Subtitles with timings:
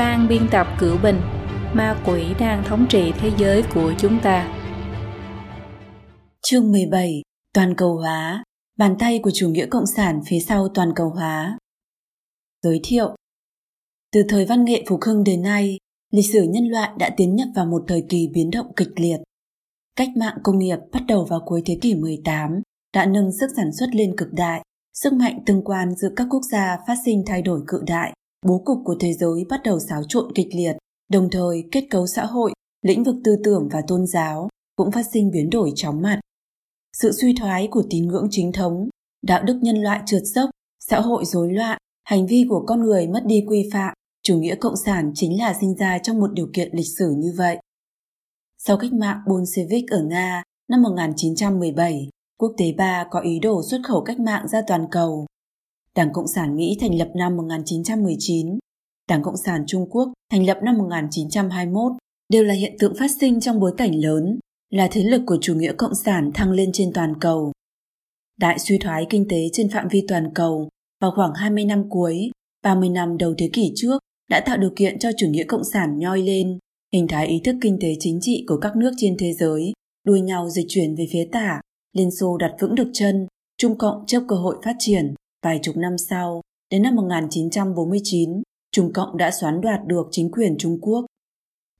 [0.00, 1.20] Phan biên tập Cửu Bình
[1.74, 4.58] Ma quỷ đang thống trị thế giới của chúng ta.
[6.42, 7.22] Chương 17
[7.54, 8.44] Toàn cầu hóa.
[8.78, 11.58] Bàn tay của chủ nghĩa cộng sản phía sau toàn cầu hóa.
[12.62, 13.14] Giới thiệu.
[14.12, 15.78] Từ thời văn nghệ phục hưng đến nay,
[16.10, 19.18] lịch sử nhân loại đã tiến nhập vào một thời kỳ biến động kịch liệt.
[19.96, 22.60] Cách mạng công nghiệp bắt đầu vào cuối thế kỷ 18
[22.94, 24.62] đã nâng sức sản xuất lên cực đại,
[24.94, 28.12] sức mạnh tương quan giữa các quốc gia phát sinh thay đổi cự đại
[28.46, 30.76] bố cục của thế giới bắt đầu xáo trộn kịch liệt,
[31.08, 35.06] đồng thời kết cấu xã hội, lĩnh vực tư tưởng và tôn giáo cũng phát
[35.12, 36.20] sinh biến đổi chóng mặt.
[36.92, 38.88] Sự suy thoái của tín ngưỡng chính thống,
[39.22, 43.06] đạo đức nhân loại trượt dốc, xã hội rối loạn, hành vi của con người
[43.06, 46.50] mất đi quy phạm, chủ nghĩa cộng sản chính là sinh ra trong một điều
[46.52, 47.58] kiện lịch sử như vậy.
[48.58, 53.80] Sau cách mạng Bolshevik ở Nga năm 1917, quốc tế ba có ý đồ xuất
[53.84, 55.26] khẩu cách mạng ra toàn cầu.
[55.96, 58.58] Đảng Cộng sản Mỹ thành lập năm 1919,
[59.08, 61.92] Đảng Cộng sản Trung Quốc thành lập năm 1921
[62.28, 64.38] đều là hiện tượng phát sinh trong bối cảnh lớn,
[64.70, 67.52] là thế lực của chủ nghĩa cộng sản thăng lên trên toàn cầu.
[68.38, 70.68] Đại suy thoái kinh tế trên phạm vi toàn cầu
[71.00, 72.30] vào khoảng 20 năm cuối,
[72.62, 75.98] 30 năm đầu thế kỷ trước đã tạo điều kiện cho chủ nghĩa cộng sản
[75.98, 76.58] nhoi lên,
[76.92, 79.72] hình thái ý thức kinh tế chính trị của các nước trên thế giới,
[80.06, 81.60] đua nhau dịch chuyển về phía tả,
[81.92, 83.26] Liên Xô đặt vững được chân,
[83.58, 85.14] Trung Cộng chấp cơ hội phát triển.
[85.42, 90.58] Vài chục năm sau, đến năm 1949, Trung Cộng đã xoán đoạt được chính quyền
[90.58, 91.06] Trung Quốc.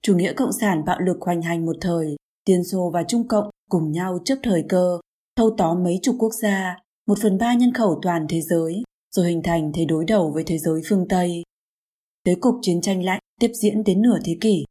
[0.02, 3.50] Chủ nghĩa cộng sản bạo lực hoành hành một thời, Tiên Xô và Trung Cộng
[3.70, 4.98] cùng nhau trước thời cơ,
[5.36, 9.28] thâu tóm mấy chục quốc gia, một phần ba nhân khẩu toàn thế giới, rồi
[9.28, 11.42] hình thành thế đối đầu với thế giới phương Tây.
[12.24, 14.64] Tới cục chiến tranh lạnh tiếp diễn đến nửa thế kỷ.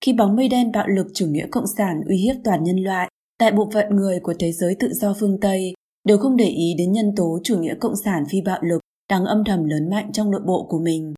[0.00, 3.10] Khi bóng mây đen bạo lực chủ nghĩa cộng sản uy hiếp toàn nhân loại,
[3.40, 5.74] đại bộ phận người của thế giới tự do phương Tây
[6.08, 9.24] đều không để ý đến nhân tố chủ nghĩa cộng sản phi bạo lực đang
[9.24, 11.14] âm thầm lớn mạnh trong nội bộ của mình.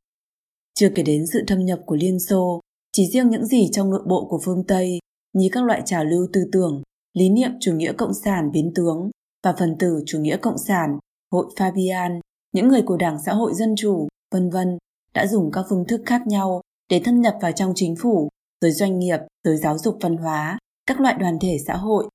[0.74, 2.60] Chưa kể đến sự thâm nhập của Liên Xô,
[2.92, 4.98] chỉ riêng những gì trong nội bộ của phương Tây
[5.32, 6.82] như các loại trào lưu tư tưởng,
[7.14, 9.10] lý niệm chủ nghĩa cộng sản biến tướng
[9.44, 10.98] và phần tử chủ nghĩa cộng sản,
[11.32, 12.20] hội Fabian,
[12.52, 14.78] những người của Đảng Xã hội Dân Chủ, vân vân
[15.14, 18.28] đã dùng các phương thức khác nhau để thâm nhập vào trong chính phủ,
[18.60, 22.08] giới doanh nghiệp, giới giáo dục văn hóa, các loại đoàn thể xã hội.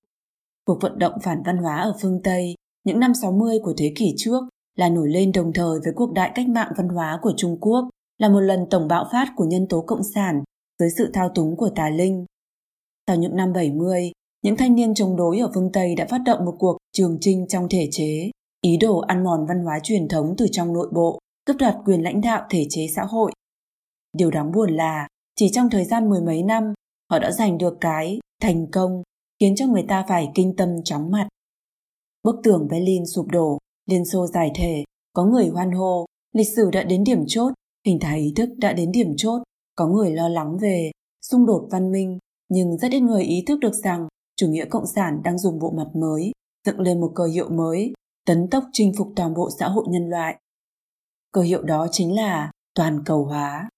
[0.65, 4.13] Cuộc vận động phản văn hóa ở phương Tây những năm 60 của thế kỷ
[4.17, 4.43] trước
[4.75, 7.89] là nổi lên đồng thời với cuộc đại cách mạng văn hóa của Trung Quốc,
[8.17, 10.43] là một lần tổng bạo phát của nhân tố cộng sản
[10.79, 12.25] dưới sự thao túng của tà linh.
[13.07, 16.45] Sau những năm 70, những thanh niên chống đối ở phương Tây đã phát động
[16.45, 18.31] một cuộc trường trinh trong thể chế,
[18.61, 22.03] ý đồ ăn mòn văn hóa truyền thống từ trong nội bộ, cướp đoạt quyền
[22.03, 23.31] lãnh đạo thể chế xã hội.
[24.13, 26.73] Điều đáng buồn là, chỉ trong thời gian mười mấy năm,
[27.11, 29.03] họ đã giành được cái thành công
[29.39, 31.27] khiến cho người ta phải kinh tâm chóng mặt.
[32.25, 36.69] Bức tường Berlin sụp đổ, Liên Xô giải thể, có người hoan hô, lịch sử
[36.71, 37.53] đã đến điểm chốt,
[37.85, 39.41] hình thái ý thức đã đến điểm chốt,
[39.75, 40.91] có người lo lắng về
[41.21, 42.19] xung đột văn minh,
[42.49, 45.71] nhưng rất ít người ý thức được rằng chủ nghĩa cộng sản đang dùng bộ
[45.71, 46.31] mặt mới,
[46.65, 47.93] dựng lên một cờ hiệu mới,
[48.25, 50.39] tấn tốc chinh phục toàn bộ xã hội nhân loại.
[51.31, 53.69] Cờ hiệu đó chính là toàn cầu hóa.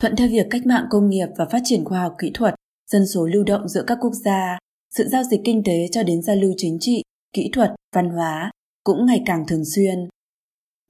[0.00, 2.54] Thuận theo việc cách mạng công nghiệp và phát triển khoa học kỹ thuật,
[2.90, 4.58] dân số lưu động giữa các quốc gia,
[4.94, 7.02] sự giao dịch kinh tế cho đến giao lưu chính trị
[7.32, 8.50] kỹ thuật, văn hóa
[8.84, 10.08] cũng ngày càng thường xuyên.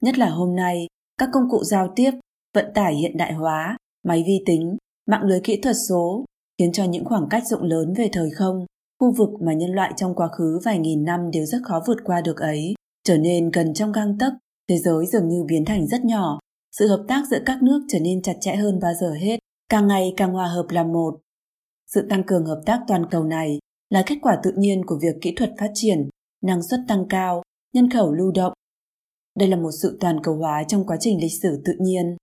[0.01, 2.11] Nhất là hôm nay, các công cụ giao tiếp,
[2.55, 4.77] vận tải hiện đại hóa, máy vi tính,
[5.07, 6.25] mạng lưới kỹ thuật số
[6.59, 8.65] khiến cho những khoảng cách rộng lớn về thời không,
[8.99, 11.97] khu vực mà nhân loại trong quá khứ vài nghìn năm đều rất khó vượt
[12.03, 12.73] qua được ấy,
[13.03, 14.33] trở nên gần trong gang tấc,
[14.69, 16.39] thế giới dường như biến thành rất nhỏ,
[16.71, 19.39] sự hợp tác giữa các nước trở nên chặt chẽ hơn bao giờ hết,
[19.69, 21.19] càng ngày càng hòa hợp làm một.
[21.87, 25.15] Sự tăng cường hợp tác toàn cầu này là kết quả tự nhiên của việc
[25.21, 26.09] kỹ thuật phát triển,
[26.41, 28.53] năng suất tăng cao, nhân khẩu lưu động.
[29.35, 32.17] Đây là một sự toàn cầu hóa trong quá trình lịch sử tự nhiên.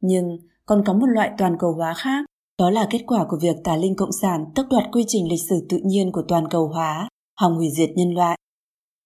[0.00, 2.24] Nhưng còn có một loại toàn cầu hóa khác,
[2.58, 5.42] đó là kết quả của việc tà linh cộng sản tước đoạt quy trình lịch
[5.48, 7.08] sử tự nhiên của toàn cầu hóa,
[7.40, 8.38] hòng hủy diệt nhân loại.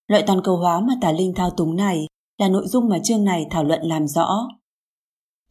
[0.08, 2.06] Loại toàn cầu hóa mà tà linh thao túng này
[2.38, 4.48] là nội dung mà chương này thảo luận làm rõ.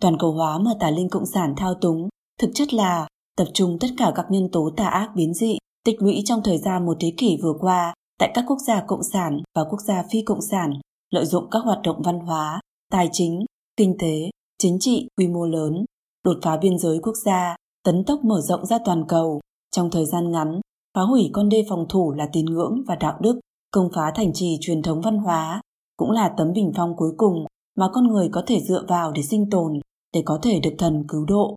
[0.02, 2.10] Toàn cầu hóa mà tà linh cộng sản thao túng
[2.40, 3.08] thực chất là
[3.38, 6.58] tập trung tất cả các nhân tố tà ác biến dị tích lũy trong thời
[6.58, 10.04] gian một thế kỷ vừa qua tại các quốc gia cộng sản và quốc gia
[10.12, 10.74] phi cộng sản
[11.10, 12.60] lợi dụng các hoạt động văn hóa,
[12.92, 13.46] tài chính,
[13.78, 15.86] kinh tế, chính trị quy mô lớn,
[16.24, 19.40] đột phá biên giới quốc gia, tấn tốc mở rộng ra toàn cầu
[19.72, 20.62] trong thời gian ngắn,
[20.96, 23.40] phá hủy con đê phòng thủ là tín ngưỡng và đạo đức,
[23.72, 25.62] công phá thành trì truyền thống văn hóa,
[25.98, 27.46] cũng là tấm bình phong cuối cùng
[27.78, 29.80] mà con người có thể dựa vào để sinh tồn,
[30.14, 31.56] để có thể được thần cứu độ.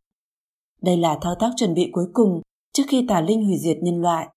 [0.82, 2.40] Đây là thao tác chuẩn bị cuối cùng
[2.72, 4.28] trước khi tà linh hủy diệt nhân loại.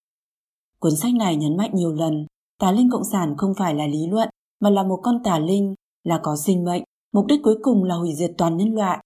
[0.80, 2.26] Cuốn sách này nhấn mạnh nhiều lần,
[2.60, 4.30] tà linh cộng sản không phải là lý luận,
[4.60, 6.84] mà là một con tà linh, là có sinh mệnh,
[7.14, 9.04] mục đích cuối cùng là hủy diệt toàn nhân loại.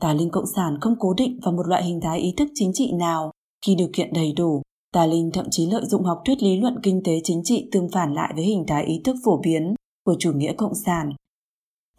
[0.00, 2.70] tà linh cộng sản không cố định vào một loại hình thái ý thức chính
[2.74, 3.30] trị nào
[3.66, 4.62] khi điều kiện đầy đủ
[4.92, 7.88] tà linh thậm chí lợi dụng học thuyết lý luận kinh tế chính trị tương
[7.88, 9.74] phản lại với hình thái ý thức phổ biến
[10.04, 11.12] của chủ nghĩa cộng sản.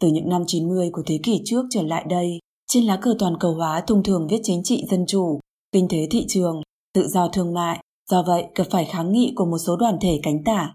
[0.00, 3.36] Từ những năm 90 của thế kỷ trước trở lại đây, trên lá cờ toàn
[3.40, 5.40] cầu hóa thông thường viết chính trị dân chủ,
[5.72, 6.60] kinh tế thị trường,
[6.94, 7.80] tự do thương mại,
[8.10, 10.74] do vậy gặp phải kháng nghị của một số đoàn thể cánh tả.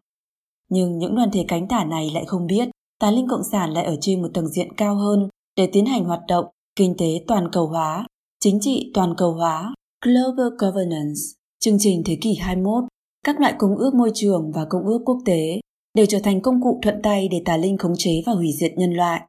[0.69, 3.85] Nhưng những đoàn thể cánh tả này lại không biết tà linh cộng sản lại
[3.85, 6.45] ở trên một tầng diện cao hơn để tiến hành hoạt động
[6.75, 8.05] kinh tế toàn cầu hóa,
[8.39, 9.73] chính trị toàn cầu hóa,
[10.05, 11.19] Global Governance.
[11.59, 12.83] Chương trình thế kỷ 21,
[13.25, 15.59] các loại công ước môi trường và công ước quốc tế
[15.93, 18.71] đều trở thành công cụ thuận tay để tà linh khống chế và hủy diệt
[18.77, 19.21] nhân loại.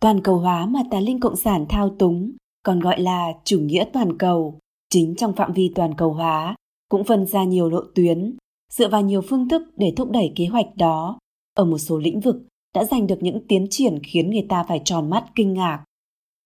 [0.00, 2.32] Toàn cầu hóa mà tà linh cộng sản thao túng,
[2.62, 4.58] còn gọi là chủ nghĩa toàn cầu,
[4.90, 6.56] chính trong phạm vi toàn cầu hóa,
[6.92, 8.36] cũng phân ra nhiều lộ tuyến,
[8.72, 11.18] dựa vào nhiều phương thức để thúc đẩy kế hoạch đó.
[11.54, 12.36] Ở một số lĩnh vực
[12.74, 15.84] đã giành được những tiến triển khiến người ta phải tròn mắt kinh ngạc.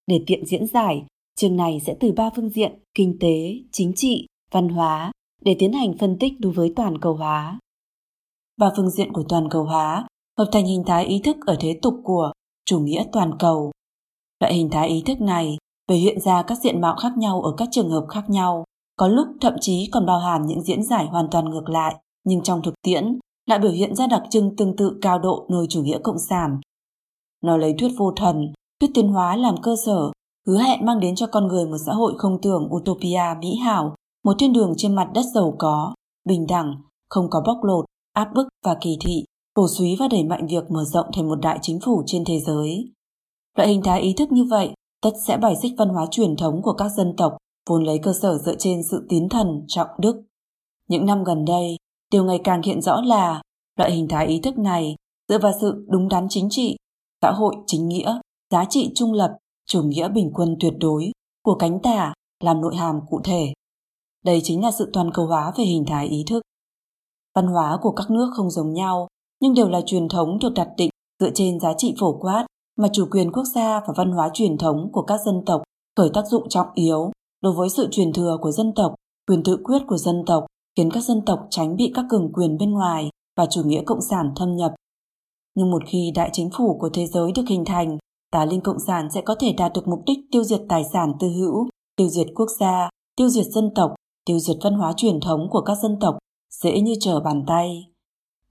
[0.06, 1.06] Để tiện diễn giải,
[1.36, 5.12] chương này sẽ từ ba phương diện kinh tế, chính trị, văn hóa
[5.42, 7.58] để tiến hành phân tích đối với toàn cầu hóa.
[8.56, 10.06] Ba phương diện của toàn cầu hóa
[10.38, 12.32] hợp thành hình thái ý thức ở thế tục của
[12.64, 13.72] chủ nghĩa toàn cầu.
[14.40, 15.56] Loại hình thái ý thức này
[15.88, 18.64] thể hiện ra các diện mạo khác nhau ở các trường hợp khác nhau,
[18.96, 22.42] có lúc thậm chí còn bao hàm những diễn giải hoàn toàn ngược lại, nhưng
[22.42, 25.82] trong thực tiễn lại biểu hiện ra đặc trưng tương tự cao độ nơi chủ
[25.82, 26.60] nghĩa cộng sản.
[27.42, 30.10] Nó lấy thuyết vô thần, thuyết tiến hóa làm cơ sở,
[30.46, 33.94] hứa hẹn mang đến cho con người một xã hội không tưởng utopia mỹ hảo,
[34.24, 35.94] một thiên đường trên mặt đất giàu có,
[36.24, 36.74] bình đẳng,
[37.08, 40.70] không có bóc lột, áp bức và kỳ thị, cổ suý và đẩy mạnh việc
[40.70, 42.92] mở rộng thành một đại chính phủ trên thế giới.
[43.56, 44.70] Loại hình thái ý thức như vậy
[45.02, 48.12] tất sẽ bài xích văn hóa truyền thống của các dân tộc vốn lấy cơ
[48.22, 50.22] sở dựa trên sự tín thần, trọng đức.
[50.88, 51.76] Những năm gần đây,
[52.12, 53.42] điều ngày càng hiện rõ là
[53.76, 54.96] loại hình thái ý thức này
[55.28, 56.76] dựa vào sự đúng đắn chính trị,
[57.22, 58.20] xã hội chính nghĩa,
[58.50, 59.36] giá trị trung lập,
[59.66, 61.12] chủ nghĩa bình quân tuyệt đối
[61.44, 62.14] của cánh tả
[62.44, 63.52] làm nội hàm cụ thể.
[64.24, 66.42] Đây chính là sự toàn cầu hóa về hình thái ý thức.
[67.34, 69.08] Văn hóa của các nước không giống nhau,
[69.40, 70.90] nhưng đều là truyền thống được đặt định
[71.20, 72.46] dựa trên giá trị phổ quát
[72.76, 75.62] mà chủ quyền quốc gia và văn hóa truyền thống của các dân tộc
[75.96, 77.10] khởi tác dụng trọng yếu
[77.46, 78.94] đối với sự truyền thừa của dân tộc,
[79.28, 80.46] quyền tự quyết của dân tộc
[80.76, 84.00] khiến các dân tộc tránh bị các cường quyền bên ngoài và chủ nghĩa cộng
[84.10, 84.74] sản thâm nhập.
[85.54, 87.98] Nhưng một khi đại chính phủ của thế giới được hình thành,
[88.32, 91.12] tà linh cộng sản sẽ có thể đạt được mục đích tiêu diệt tài sản
[91.20, 93.94] tư hữu, tiêu diệt quốc gia, tiêu diệt dân tộc,
[94.26, 96.18] tiêu diệt văn hóa truyền thống của các dân tộc,
[96.62, 97.86] dễ như trở bàn tay.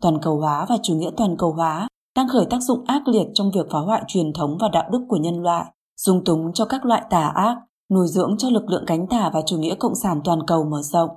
[0.02, 3.28] Toàn cầu hóa và chủ nghĩa toàn cầu hóa đang khởi tác dụng ác liệt
[3.34, 5.66] trong việc phá hoại truyền thống và đạo đức của nhân loại,
[5.98, 7.58] dung túng cho các loại tà ác,
[7.92, 10.82] nuôi dưỡng cho lực lượng cánh tả và chủ nghĩa cộng sản toàn cầu mở
[10.82, 11.10] rộng.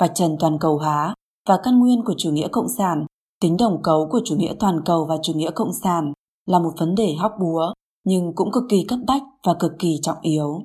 [0.00, 1.14] và trần toàn cầu hóa
[1.48, 3.06] và căn nguyên của chủ nghĩa cộng sản,
[3.40, 6.12] tính đồng cấu của chủ nghĩa toàn cầu và chủ nghĩa cộng sản
[6.46, 7.72] là một vấn đề hóc búa,
[8.04, 10.62] nhưng cũng cực kỳ cấp bách và cực kỳ trọng yếu.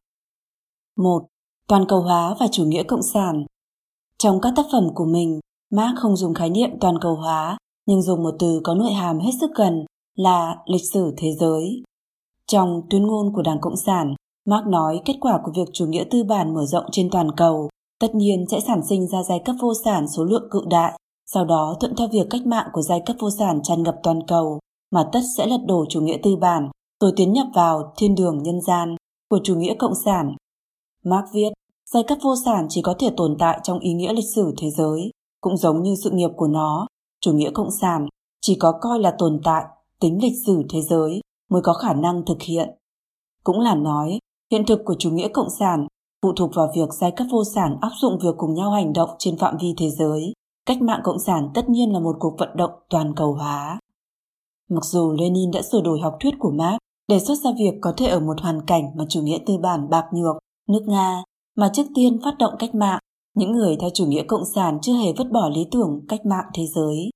[0.97, 1.25] 1.
[1.67, 3.45] Toàn cầu hóa và chủ nghĩa cộng sản
[4.17, 5.39] Trong các tác phẩm của mình,
[5.71, 9.19] Marx không dùng khái niệm toàn cầu hóa nhưng dùng một từ có nội hàm
[9.19, 9.85] hết sức gần
[10.15, 11.83] là lịch sử thế giới.
[12.47, 14.15] Trong tuyên ngôn của Đảng Cộng sản,
[14.45, 17.69] Mark nói kết quả của việc chủ nghĩa tư bản mở rộng trên toàn cầu
[17.99, 21.45] tất nhiên sẽ sản sinh ra giai cấp vô sản số lượng cự đại, sau
[21.45, 24.59] đó thuận theo việc cách mạng của giai cấp vô sản tràn ngập toàn cầu,
[24.91, 26.69] mà tất sẽ lật đổ chủ nghĩa tư bản,
[27.01, 28.95] rồi tiến nhập vào thiên đường nhân gian
[29.29, 30.35] của chủ nghĩa cộng sản.
[31.03, 31.49] Mark viết,
[31.93, 34.69] giai cấp vô sản chỉ có thể tồn tại trong ý nghĩa lịch sử thế
[34.69, 35.11] giới,
[35.41, 36.87] cũng giống như sự nghiệp của nó
[37.21, 38.07] chủ nghĩa cộng sản
[38.41, 39.63] chỉ có coi là tồn tại
[39.99, 42.69] tính lịch sử thế giới mới có khả năng thực hiện
[43.43, 44.19] cũng là nói
[44.51, 45.87] hiện thực của chủ nghĩa cộng sản
[46.23, 49.09] phụ thuộc vào việc giai cấp vô sản áp dụng việc cùng nhau hành động
[49.19, 50.33] trên phạm vi thế giới.
[50.65, 53.79] Cách mạng cộng sản tất nhiên là một cuộc vận động toàn cầu hóa.
[54.69, 57.93] Mặc dù lenin đã sửa đổi học thuyết của marx đề xuất ra việc có
[57.97, 60.35] thể ở một hoàn cảnh mà chủ nghĩa tư bản bạc nhược
[60.69, 61.23] nước nga
[61.55, 62.99] mà trước tiên phát động cách mạng
[63.35, 66.45] những người theo chủ nghĩa cộng sản chưa hề vứt bỏ lý tưởng cách mạng
[66.53, 67.09] thế giới.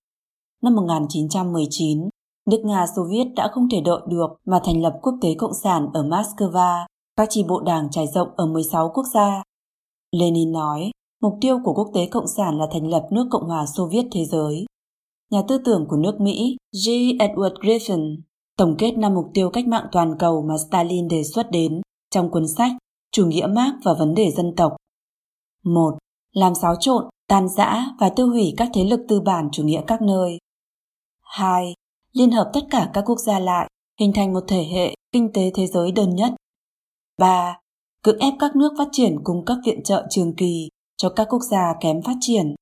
[0.63, 2.09] Năm 1919,
[2.49, 5.53] nước Nga Xô Viết đã không thể đợi được mà thành lập quốc tế cộng
[5.63, 6.85] sản ở Moscow,
[7.19, 9.43] các chi bộ đảng trải rộng ở 16 quốc gia.
[10.11, 13.65] Lenin nói, mục tiêu của quốc tế cộng sản là thành lập nước Cộng hòa
[13.65, 14.65] Xô Viết thế giới.
[15.31, 16.89] Nhà tư tưởng của nước Mỹ G.
[17.19, 18.17] Edward Griffin
[18.57, 22.31] tổng kết năm mục tiêu cách mạng toàn cầu mà Stalin đề xuất đến trong
[22.31, 22.71] cuốn sách
[23.11, 24.75] Chủ nghĩa Marx và vấn đề dân tộc.
[25.63, 25.97] 1
[26.33, 29.81] làm xáo trộn, tan rã và tiêu hủy các thế lực tư bản chủ nghĩa
[29.87, 30.37] các nơi.
[31.21, 31.73] 2.
[32.13, 35.51] Liên hợp tất cả các quốc gia lại, hình thành một thể hệ kinh tế
[35.55, 36.33] thế giới đơn nhất.
[37.19, 37.59] 3.
[38.03, 41.41] Cưỡng ép các nước phát triển cung cấp viện trợ trường kỳ cho các quốc
[41.51, 42.55] gia kém phát triển.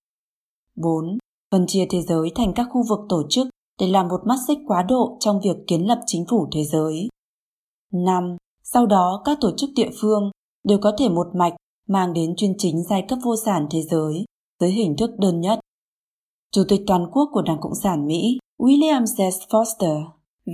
[0.75, 1.17] 4.
[1.51, 3.47] Phân chia thế giới thành các khu vực tổ chức
[3.79, 7.07] để làm một mắt xích quá độ trong việc kiến lập chính phủ thế giới.
[7.93, 8.37] 5.
[8.63, 10.31] Sau đó các tổ chức địa phương
[10.63, 11.53] đều có thể một mạch
[11.87, 14.25] mang đến chuyên chính giai cấp vô sản thế giới
[14.59, 15.59] dưới hình thức đơn nhất.
[16.51, 19.19] Chủ tịch toàn quốc của Đảng Cộng sản Mỹ William S.
[19.49, 20.03] Foster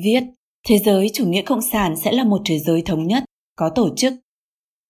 [0.04, 0.24] viết
[0.68, 3.24] Thế giới chủ nghĩa cộng sản sẽ là một thế giới thống nhất,
[3.56, 4.14] có tổ chức.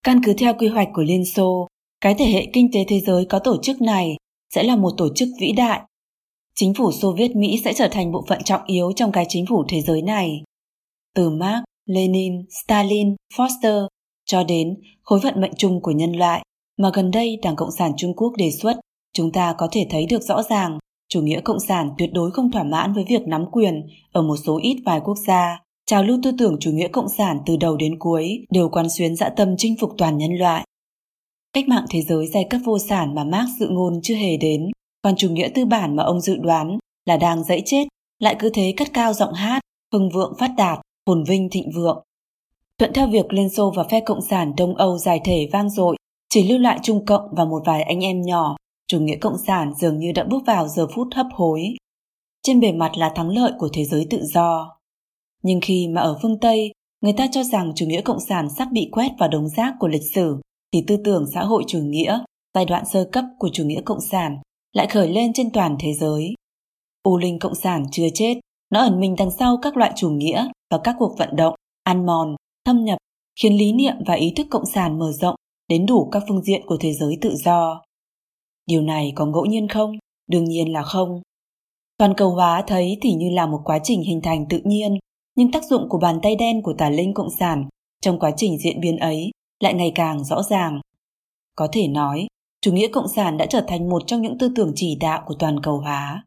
[0.03, 1.67] Căn cứ theo quy hoạch của Liên Xô,
[2.01, 4.15] cái thể hệ kinh tế thế giới có tổ chức này
[4.55, 5.81] sẽ là một tổ chức vĩ đại.
[6.55, 9.45] Chính phủ Xô Viết Mỹ sẽ trở thành bộ phận trọng yếu trong cái chính
[9.45, 10.43] phủ thế giới này.
[11.15, 13.87] Từ Marx, Lenin, Stalin, Foster
[14.25, 16.43] cho đến khối vận mệnh chung của nhân loại
[16.77, 18.79] mà gần đây Đảng Cộng sản Trung Quốc đề xuất,
[19.13, 20.79] chúng ta có thể thấy được rõ ràng
[21.09, 24.35] chủ nghĩa cộng sản tuyệt đối không thỏa mãn với việc nắm quyền ở một
[24.45, 25.59] số ít vài quốc gia.
[25.85, 29.15] Trào lưu tư tưởng chủ nghĩa cộng sản từ đầu đến cuối đều quán xuyến
[29.15, 30.65] dã tâm chinh phục toàn nhân loại.
[31.53, 34.71] Cách mạng thế giới giai cấp vô sản mà Marx dự ngôn chưa hề đến,
[35.01, 37.87] còn chủ nghĩa tư bản mà ông dự đoán là đang dẫy chết,
[38.19, 39.61] lại cứ thế cất cao giọng hát,
[39.93, 42.03] hưng vượng phát đạt, phồn vinh thịnh vượng.
[42.79, 45.95] Thuận theo việc Liên Xô và phe Cộng sản Đông Âu giải thể vang dội,
[46.29, 48.55] chỉ lưu lại Trung Cộng và một vài anh em nhỏ,
[48.87, 51.75] chủ nghĩa Cộng sản dường như đã bước vào giờ phút hấp hối.
[52.43, 54.77] Trên bề mặt là thắng lợi của thế giới tự do.
[55.43, 56.71] Nhưng khi mà ở phương Tây,
[57.01, 59.87] người ta cho rằng chủ nghĩa Cộng sản sắp bị quét vào đống rác của
[59.87, 60.41] lịch sử,
[60.73, 62.19] thì tư tưởng xã hội chủ nghĩa,
[62.53, 64.37] giai đoạn sơ cấp của chủ nghĩa Cộng sản,
[64.73, 66.33] lại khởi lên trên toàn thế giới.
[67.03, 70.47] U linh Cộng sản chưa chết, nó ẩn mình đằng sau các loại chủ nghĩa
[70.71, 72.35] và các cuộc vận động, ăn mòn,
[72.65, 72.97] thâm nhập,
[73.41, 75.35] khiến lý niệm và ý thức Cộng sản mở rộng
[75.67, 77.81] đến đủ các phương diện của thế giới tự do.
[78.65, 79.97] Điều này có ngẫu nhiên không?
[80.27, 81.21] Đương nhiên là không.
[81.97, 84.97] Toàn cầu hóa thấy thì như là một quá trình hình thành tự nhiên,
[85.35, 87.67] nhưng tác dụng của bàn tay đen của tà linh cộng sản
[88.01, 90.81] trong quá trình diễn biến ấy lại ngày càng rõ ràng.
[91.55, 92.27] Có thể nói,
[92.61, 95.35] chủ nghĩa cộng sản đã trở thành một trong những tư tưởng chỉ đạo của
[95.39, 96.25] toàn cầu hóa.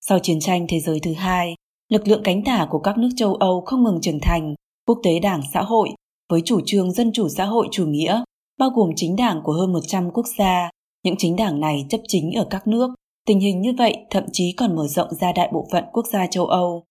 [0.00, 1.54] Sau chiến tranh thế giới thứ hai,
[1.88, 4.54] lực lượng cánh tả của các nước châu Âu không ngừng trưởng thành,
[4.86, 5.88] quốc tế đảng xã hội
[6.30, 8.22] với chủ trương dân chủ xã hội chủ nghĩa,
[8.58, 10.70] bao gồm chính đảng của hơn 100 quốc gia.
[11.02, 12.90] Những chính đảng này chấp chính ở các nước.
[13.26, 16.26] Tình hình như vậy thậm chí còn mở rộng ra đại bộ phận quốc gia
[16.26, 16.84] châu Âu.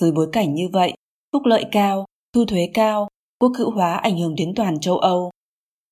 [0.00, 0.92] Dưới bối cảnh như vậy,
[1.32, 3.08] phúc lợi cao, thu thuế cao,
[3.40, 5.30] quốc hữu hóa ảnh hưởng đến toàn châu Âu.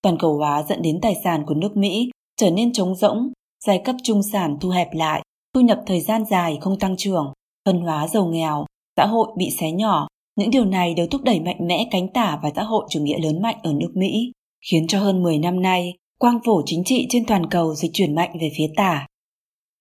[0.03, 3.33] Toàn cầu hóa dẫn đến tài sản của nước Mỹ trở nên trống rỗng,
[3.67, 5.23] giai cấp trung sản thu hẹp lại,
[5.55, 7.33] thu nhập thời gian dài không tăng trưởng,
[7.65, 10.07] phân hóa giàu nghèo, xã hội bị xé nhỏ.
[10.37, 13.19] Những điều này đều thúc đẩy mạnh mẽ cánh tả và xã hội chủ nghĩa
[13.19, 14.33] lớn mạnh ở nước Mỹ,
[14.71, 18.15] khiến cho hơn 10 năm nay, quang phổ chính trị trên toàn cầu dịch chuyển
[18.15, 19.07] mạnh về phía tả.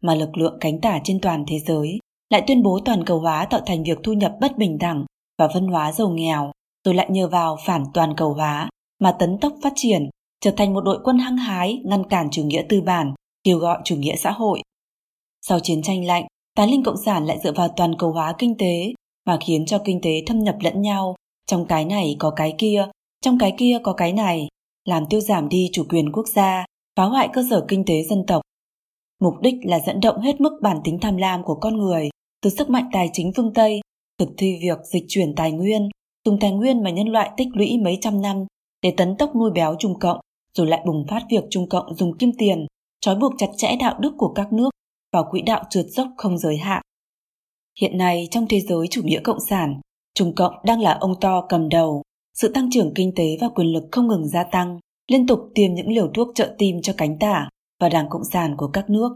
[0.02, 3.46] Mà lực lượng cánh tả trên toàn thế giới lại tuyên bố toàn cầu hóa
[3.46, 5.06] tạo thành việc thu nhập bất bình đẳng
[5.38, 6.52] và phân hóa giàu nghèo,
[6.84, 10.10] rồi lại nhờ vào phản toàn cầu hóa mà tấn tốc phát triển,
[10.42, 13.14] trở thành một đội quân hăng hái ngăn cản chủ nghĩa tư bản,
[13.44, 14.62] kêu gọi chủ nghĩa xã hội.
[15.42, 18.58] Sau chiến tranh lạnh, tái linh cộng sản lại dựa vào toàn cầu hóa kinh
[18.58, 18.94] tế
[19.26, 21.16] mà khiến cho kinh tế thâm nhập lẫn nhau,
[21.48, 22.88] trong cái này có cái kia,
[23.22, 24.48] trong cái kia có cái này,
[24.86, 26.66] làm tiêu giảm đi chủ quyền quốc gia,
[26.98, 28.42] phá hoại cơ sở kinh tế dân tộc.
[29.22, 32.10] Mục đích là dẫn động hết mức bản tính tham lam của con người
[32.42, 33.82] từ sức mạnh tài chính phương Tây,
[34.20, 35.90] thực thi việc dịch chuyển tài nguyên,
[36.26, 38.46] dùng tài nguyên mà nhân loại tích lũy mấy trăm năm
[38.82, 40.20] để tấn tốc nuôi béo Trung Cộng,
[40.54, 42.66] rồi lại bùng phát việc Trung Cộng dùng kim tiền,
[43.02, 44.70] trói buộc chặt chẽ đạo đức của các nước
[45.14, 46.82] vào quỹ đạo trượt dốc không giới hạn.
[47.82, 49.82] Hiện nay trong thế giới chủ nghĩa cộng sản,
[50.14, 52.02] Trung Cộng đang là ông to cầm đầu,
[52.34, 54.80] sự tăng trưởng kinh tế và quyền lực không ngừng gia tăng,
[55.12, 57.50] liên tục tiêm những liều thuốc trợ tim cho cánh tả
[57.86, 59.16] và đảng cộng sản của các nước.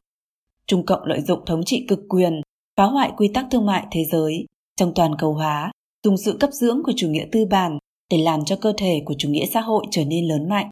[0.68, 2.42] Trung Cộng lợi dụng thống trị cực quyền,
[2.78, 4.46] phá hoại quy tắc thương mại thế giới
[4.76, 5.72] trong toàn cầu hóa,
[6.04, 7.78] dùng sự cấp dưỡng của chủ nghĩa tư bản
[8.10, 10.70] để làm cho cơ thể của chủ nghĩa xã hội trở nên lớn mạnh.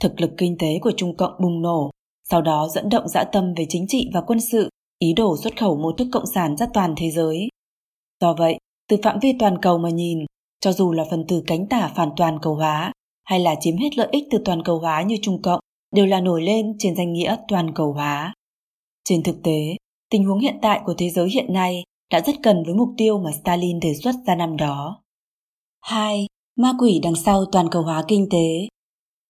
[0.00, 1.90] Thực lực kinh tế của Trung Cộng bùng nổ,
[2.30, 4.68] sau đó dẫn động dã tâm về chính trị và quân sự,
[4.98, 7.48] ý đồ xuất khẩu mô thức cộng sản ra toàn thế giới.
[8.20, 8.58] Do vậy,
[8.88, 10.18] từ phạm vi toàn cầu mà nhìn,
[10.60, 12.92] cho dù là phần tử cánh tả phản toàn cầu hóa
[13.24, 15.60] hay là chiếm hết lợi ích từ toàn cầu hóa như Trung Cộng,
[15.90, 18.34] đều là nổi lên trên danh nghĩa toàn cầu hóa.
[19.04, 19.76] Trên thực tế,
[20.10, 23.18] tình huống hiện tại của thế giới hiện nay đã rất gần với mục tiêu
[23.18, 25.02] mà Stalin đề xuất ra năm đó.
[25.80, 26.26] 2.
[26.56, 28.68] Ma quỷ đằng sau toàn cầu hóa kinh tế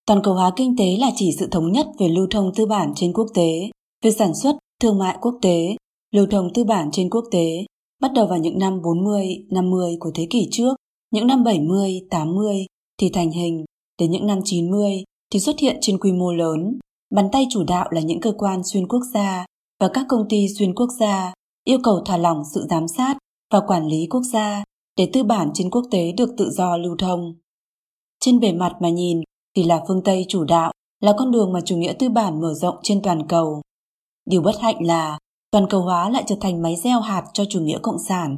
[0.06, 2.92] Toàn cầu hóa kinh tế là chỉ sự thống nhất về lưu thông tư bản
[2.96, 3.70] trên quốc tế,
[4.04, 5.76] về sản xuất, thương mại quốc tế,
[6.14, 7.64] lưu thông tư bản trên quốc tế,
[8.00, 10.76] bắt đầu vào những năm 40, 50 của thế kỷ trước,
[11.10, 12.66] những năm 70, 80
[12.98, 13.64] thì thành hình,
[13.98, 16.78] đến những năm 90 thì xuất hiện trên quy mô lớn.
[17.14, 19.46] Bàn tay chủ đạo là những cơ quan xuyên quốc gia
[19.80, 21.34] và các công ty xuyên quốc gia
[21.64, 23.16] yêu cầu thả lỏng sự giám sát
[23.52, 24.64] và quản lý quốc gia
[24.96, 27.34] để tư bản trên quốc tế được tự do lưu thông.
[28.20, 29.20] Trên bề mặt mà nhìn
[29.56, 32.54] thì là phương Tây chủ đạo, là con đường mà chủ nghĩa tư bản mở
[32.54, 33.62] rộng trên toàn cầu.
[34.26, 35.18] Điều bất hạnh là
[35.50, 38.36] toàn cầu hóa lại trở thành máy gieo hạt cho chủ nghĩa cộng sản.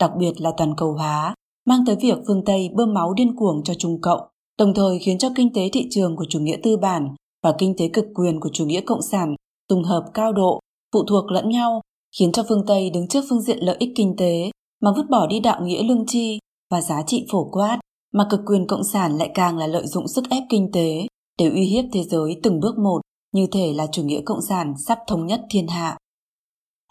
[0.00, 3.62] Đặc biệt là toàn cầu hóa mang tới việc phương Tây bơm máu điên cuồng
[3.64, 4.20] cho Trung Cộng,
[4.58, 7.74] đồng thời khiến cho kinh tế thị trường của chủ nghĩa tư bản và kinh
[7.78, 9.34] tế cực quyền của chủ nghĩa cộng sản
[9.68, 10.60] tùng hợp cao độ,
[10.92, 11.80] phụ thuộc lẫn nhau,
[12.18, 15.26] khiến cho phương Tây đứng trước phương diện lợi ích kinh tế mà vứt bỏ
[15.26, 16.38] đi đạo nghĩa lương tri
[16.70, 17.78] và giá trị phổ quát,
[18.12, 21.06] mà cực quyền cộng sản lại càng là lợi dụng sức ép kinh tế
[21.38, 23.00] để uy hiếp thế giới từng bước một,
[23.32, 25.96] như thể là chủ nghĩa cộng sản sắp thống nhất thiên hạ.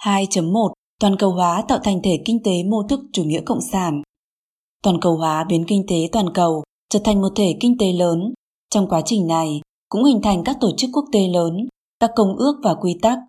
[0.04, 4.02] 2.1 Toàn cầu hóa tạo thành thể kinh tế mô thức chủ nghĩa cộng sản.
[4.84, 8.34] Toàn cầu hóa biến kinh tế toàn cầu trở thành một thể kinh tế lớn.
[8.70, 11.68] Trong quá trình này, cũng hình thành các tổ chức quốc tế lớn,
[12.00, 13.20] các công ước và quy tắc.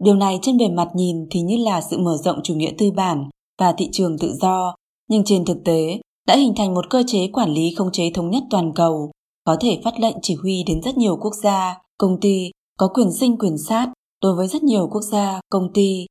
[0.00, 2.90] Điều này trên bề mặt nhìn thì như là sự mở rộng chủ nghĩa tư
[2.90, 4.74] bản và thị trường tự do,
[5.08, 8.30] nhưng trên thực tế đã hình thành một cơ chế quản lý không chế thống
[8.30, 9.10] nhất toàn cầu,
[9.44, 13.12] có thể phát lệnh chỉ huy đến rất nhiều quốc gia, công ty, có quyền
[13.12, 16.06] sinh quyền sát đối với rất nhiều quốc gia, công ty.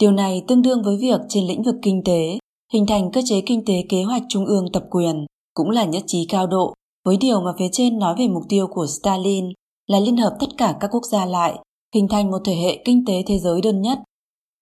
[0.00, 2.38] Điều này tương đương với việc trên lĩnh vực kinh tế,
[2.72, 6.02] hình thành cơ chế kinh tế kế hoạch trung ương tập quyền, cũng là nhất
[6.06, 9.48] trí cao độ với điều mà phía trên nói về mục tiêu của Stalin
[9.86, 11.58] là liên hợp tất cả các quốc gia lại,
[11.94, 13.98] hình thành một thể hệ kinh tế thế giới đơn nhất.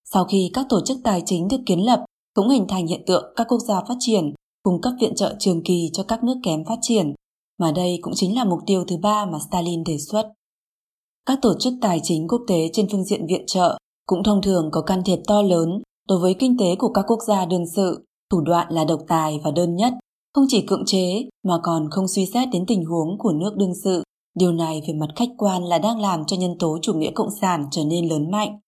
[0.04, 3.32] Sau khi các tổ chức tài chính được kiến lập, cũng hình thành hiện tượng
[3.36, 6.64] các quốc gia phát triển cung cấp viện trợ trường kỳ cho các nước kém
[6.64, 7.14] phát triển,
[7.58, 10.32] mà đây cũng chính là mục tiêu thứ ba mà Stalin đề xuất.
[11.26, 14.68] Các tổ chức tài chính quốc tế trên phương diện viện trợ cũng thông thường
[14.72, 18.04] có can thiệp to lớn đối với kinh tế của các quốc gia đương sự,
[18.30, 19.92] thủ đoạn là độc tài và đơn nhất,
[20.34, 23.74] không chỉ cưỡng chế mà còn không suy xét đến tình huống của nước đương
[23.84, 24.02] sự.
[24.34, 27.30] Điều này về mặt khách quan là đang làm cho nhân tố chủ nghĩa cộng
[27.40, 28.58] sản trở nên lớn mạnh.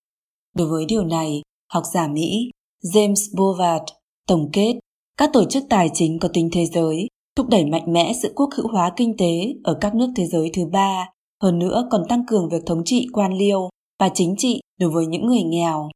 [0.57, 1.43] Đối với điều này,
[1.73, 2.51] học giả Mỹ
[2.95, 3.85] James Bovard
[4.29, 4.75] tổng kết
[5.17, 8.49] các tổ chức tài chính có tính thế giới thúc đẩy mạnh mẽ sự quốc
[8.57, 11.09] hữu hóa kinh tế ở các nước thế giới thứ ba,
[11.43, 13.69] hơn nữa còn tăng cường việc thống trị quan liêu
[14.01, 15.89] và chính trị đối với những người nghèo.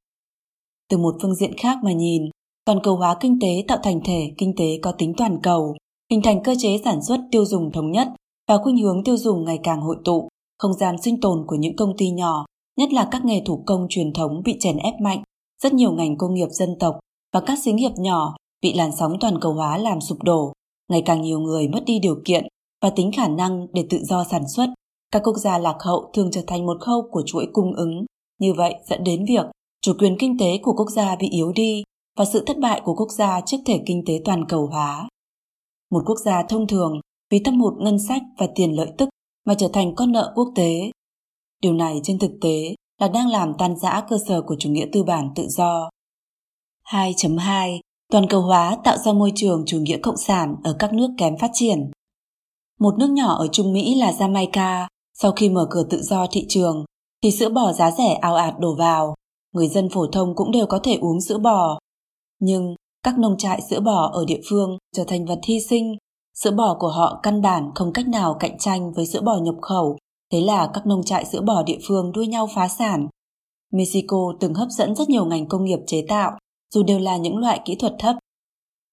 [0.91, 2.23] Từ một phương diện khác mà nhìn,
[2.69, 5.77] toàn cầu hóa kinh tế tạo thành thể kinh tế có tính toàn cầu,
[6.11, 8.09] hình thành cơ chế sản xuất tiêu dùng thống nhất
[8.49, 11.77] và khuynh hướng tiêu dùng ngày càng hội tụ, không gian sinh tồn của những
[11.77, 15.23] công ty nhỏ, nhất là các nghề thủ công truyền thống bị chèn ép mạnh,
[15.63, 16.99] rất nhiều ngành công nghiệp dân tộc
[17.35, 20.53] và các xí nghiệp nhỏ bị làn sóng toàn cầu hóa làm sụp đổ,
[20.91, 22.47] ngày càng nhiều người mất đi điều kiện
[22.83, 24.67] và tính khả năng để tự do sản xuất.
[25.13, 28.05] Các quốc gia lạc hậu thường trở thành một khâu của chuỗi cung ứng,
[28.41, 29.47] như vậy dẫn đến việc
[29.83, 31.83] chủ quyền kinh tế của quốc gia bị yếu đi
[32.19, 35.09] và sự thất bại của quốc gia trước thể kinh tế toàn cầu hóa.
[35.91, 37.01] Một quốc gia thông thường
[37.31, 39.09] vì thâm hụt ngân sách và tiền lợi tức
[39.47, 40.91] mà trở thành con nợ quốc tế.
[41.63, 44.87] Điều này trên thực tế là đang làm tan rã cơ sở của chủ nghĩa
[44.93, 45.91] tư bản tự do.
[46.85, 47.81] 2.2
[48.13, 51.39] Toàn cầu hóa tạo ra môi trường chủ nghĩa cộng sản ở các nước kém
[51.39, 51.91] phát triển.
[52.81, 56.47] Một nước nhỏ ở Trung Mỹ là Jamaica, sau khi mở cửa tự do thị
[56.49, 56.85] trường,
[57.23, 59.15] thì sữa bò giá rẻ ao ạt đổ vào.
[59.55, 61.79] Người dân phổ thông cũng đều có thể uống sữa bò.
[62.41, 65.97] Nhưng các nông trại sữa bò ở địa phương trở thành vật hy sinh.
[66.35, 69.55] Sữa bò của họ căn bản không cách nào cạnh tranh với sữa bò nhập
[69.63, 69.97] khẩu,
[70.33, 73.09] thế là các nông trại sữa bò địa phương đua nhau phá sản.
[73.73, 76.39] Mexico từng hấp dẫn rất nhiều ngành công nghiệp chế tạo,
[76.75, 78.17] dù đều là những loại kỹ thuật thấp.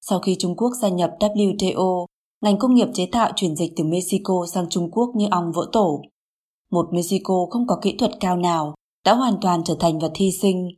[0.00, 2.06] Sau khi Trung Quốc gia nhập WTO,
[2.40, 5.66] ngành công nghiệp chế tạo chuyển dịch từ Mexico sang Trung Quốc như ong vỡ
[5.72, 6.02] tổ.
[6.70, 10.32] Một Mexico không có kỹ thuật cao nào đã hoàn toàn trở thành vật hy
[10.32, 10.68] sinh.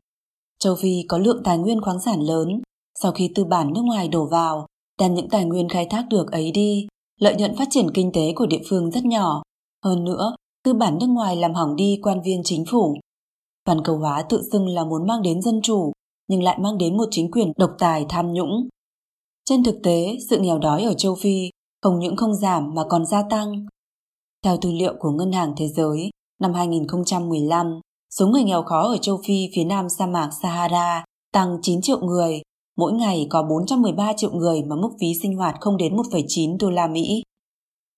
[0.59, 2.63] Châu Phi có lượng tài nguyên khoáng sản lớn,
[3.03, 4.67] sau khi tư bản nước ngoài đổ vào,
[4.99, 6.87] đem những tài nguyên khai thác được ấy đi,
[7.21, 9.43] lợi nhuận phát triển kinh tế của địa phương rất nhỏ.
[9.85, 12.97] Hơn nữa, tư bản nước ngoài làm hỏng đi quan viên chính phủ.
[13.65, 15.93] Toàn cầu hóa tự xưng là muốn mang đến dân chủ,
[16.29, 18.69] nhưng lại mang đến một chính quyền độc tài tham nhũng.
[19.45, 21.51] Trên thực tế, sự nghèo đói ở châu Phi
[21.83, 23.67] không những không giảm mà còn gia tăng.
[24.45, 28.97] Theo tư liệu của Ngân hàng Thế giới, năm 2015, số người nghèo khó ở
[28.97, 32.43] châu Phi phía nam sa mạc Sahara tăng 9 triệu người,
[32.77, 36.71] mỗi ngày có 413 triệu người mà mức phí sinh hoạt không đến 1,9 đô
[36.71, 37.23] la Mỹ.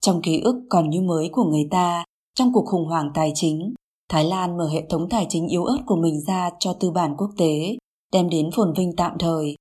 [0.00, 3.74] Trong ký ức còn như mới của người ta, trong cuộc khủng hoảng tài chính,
[4.08, 7.14] Thái Lan mở hệ thống tài chính yếu ớt của mình ra cho tư bản
[7.18, 7.76] quốc tế
[8.12, 9.56] đem đến phồn vinh tạm thời.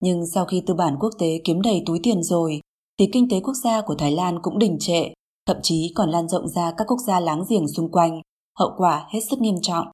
[0.00, 2.60] Nhưng sau khi tư bản quốc tế kiếm đầy túi tiền rồi,
[2.98, 5.08] thì kinh tế quốc gia của Thái Lan cũng đình trệ,
[5.46, 8.20] thậm chí còn lan rộng ra các quốc gia láng giềng xung quanh,
[8.58, 9.86] hậu quả hết sức nghiêm trọng.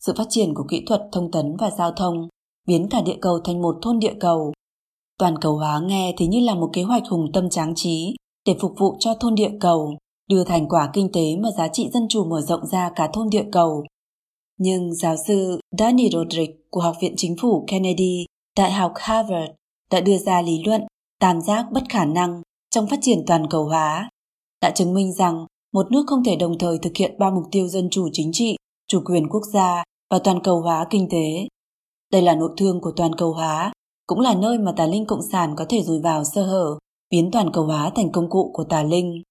[0.00, 2.28] Sự phát triển của kỹ thuật thông tấn và giao thông
[2.66, 4.52] biến cả địa cầu thành một thôn địa cầu.
[5.18, 8.56] Toàn cầu hóa nghe thì như là một kế hoạch hùng tâm tráng trí để
[8.60, 9.98] phục vụ cho thôn địa cầu,
[10.28, 13.28] đưa thành quả kinh tế mà giá trị dân chủ mở rộng ra cả thôn
[13.30, 13.84] địa cầu
[14.58, 19.52] nhưng giáo sư Danny Roderick của Học viện Chính phủ Kennedy, Đại học Harvard
[19.90, 20.82] đã đưa ra lý luận
[21.20, 24.10] tam giác bất khả năng trong phát triển toàn cầu hóa,
[24.60, 27.68] đã chứng minh rằng một nước không thể đồng thời thực hiện ba mục tiêu
[27.68, 28.56] dân chủ chính trị,
[28.88, 31.48] chủ quyền quốc gia và toàn cầu hóa kinh tế.
[32.12, 33.72] Đây là nội thương của toàn cầu hóa
[34.06, 36.78] cũng là nơi mà tà linh cộng sản có thể dùi vào sơ hở,
[37.10, 39.22] biến toàn cầu hóa thành công cụ của tà linh.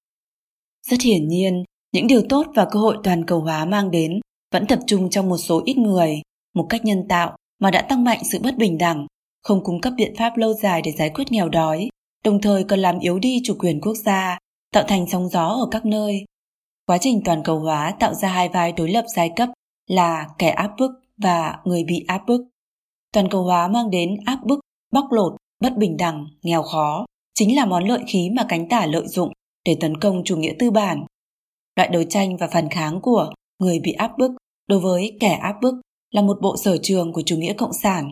[0.89, 4.19] Rất hiển nhiên, những điều tốt và cơ hội toàn cầu hóa mang đến
[4.51, 6.21] vẫn tập trung trong một số ít người,
[6.55, 9.07] một cách nhân tạo mà đã tăng mạnh sự bất bình đẳng,
[9.43, 11.89] không cung cấp biện pháp lâu dài để giải quyết nghèo đói,
[12.23, 14.37] đồng thời còn làm yếu đi chủ quyền quốc gia,
[14.73, 16.25] tạo thành sóng gió ở các nơi.
[16.85, 19.49] Quá trình toàn cầu hóa tạo ra hai vai đối lập giai cấp
[19.87, 22.41] là kẻ áp bức và người bị áp bức.
[23.13, 24.59] Toàn cầu hóa mang đến áp bức,
[24.91, 28.85] bóc lột, bất bình đẳng, nghèo khó, chính là món lợi khí mà cánh tả
[28.85, 29.31] lợi dụng
[29.65, 31.05] để tấn công chủ nghĩa tư bản.
[31.75, 34.31] Loại đấu tranh và phản kháng của người bị áp bức
[34.67, 35.75] đối với kẻ áp bức
[36.11, 38.11] là một bộ sở trường của chủ nghĩa cộng sản.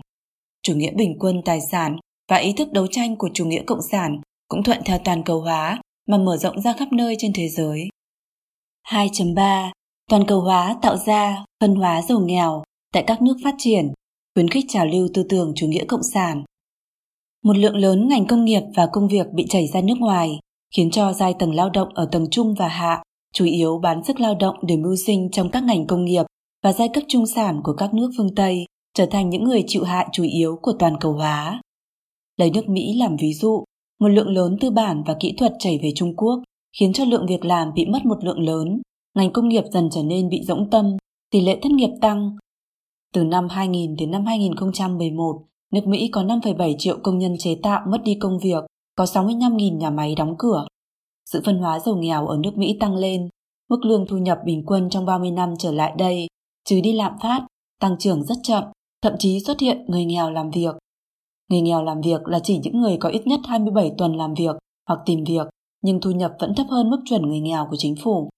[0.63, 1.97] Chủ nghĩa bình quân tài sản
[2.29, 5.41] và ý thức đấu tranh của chủ nghĩa cộng sản cũng thuận theo toàn cầu
[5.41, 7.87] hóa mà mở rộng ra khắp nơi trên thế giới.
[8.91, 9.71] 2.3.
[10.09, 13.91] Toàn cầu hóa tạo ra phân hóa giàu nghèo tại các nước phát triển,
[14.35, 16.43] khuyến khích trào lưu tư tưởng chủ nghĩa cộng sản.
[17.43, 20.39] Một lượng lớn ngành công nghiệp và công việc bị chảy ra nước ngoài,
[20.75, 24.19] khiến cho giai tầng lao động ở tầng trung và hạ chủ yếu bán sức
[24.19, 26.25] lao động để mưu sinh trong các ngành công nghiệp
[26.63, 29.83] và giai cấp trung sản của các nước phương Tây trở thành những người chịu
[29.83, 31.61] hại chủ yếu của toàn cầu hóa.
[32.37, 33.63] Lấy nước Mỹ làm ví dụ,
[33.99, 36.41] một lượng lớn tư bản và kỹ thuật chảy về Trung Quốc
[36.79, 38.81] khiến cho lượng việc làm bị mất một lượng lớn,
[39.15, 40.97] ngành công nghiệp dần trở nên bị rỗng tâm,
[41.31, 42.37] tỷ lệ thất nghiệp tăng.
[43.13, 47.81] Từ năm 2000 đến năm 2011, nước Mỹ có 5,7 triệu công nhân chế tạo
[47.87, 48.63] mất đi công việc,
[48.95, 50.67] có 65.000 nhà máy đóng cửa.
[51.25, 53.29] Sự phân hóa giàu nghèo ở nước Mỹ tăng lên,
[53.69, 56.27] mức lương thu nhập bình quân trong 30 năm trở lại đây,
[56.65, 57.47] trừ đi lạm phát,
[57.79, 58.63] tăng trưởng rất chậm,
[59.01, 60.75] thậm chí xuất hiện người nghèo làm việc.
[61.49, 64.55] Người nghèo làm việc là chỉ những người có ít nhất 27 tuần làm việc
[64.87, 65.47] hoặc tìm việc,
[65.81, 68.29] nhưng thu nhập vẫn thấp hơn mức chuẩn người nghèo của chính phủ.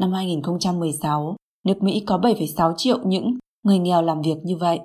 [0.00, 4.80] Năm 2016, nước Mỹ có 7,6 triệu những người nghèo làm việc như vậy.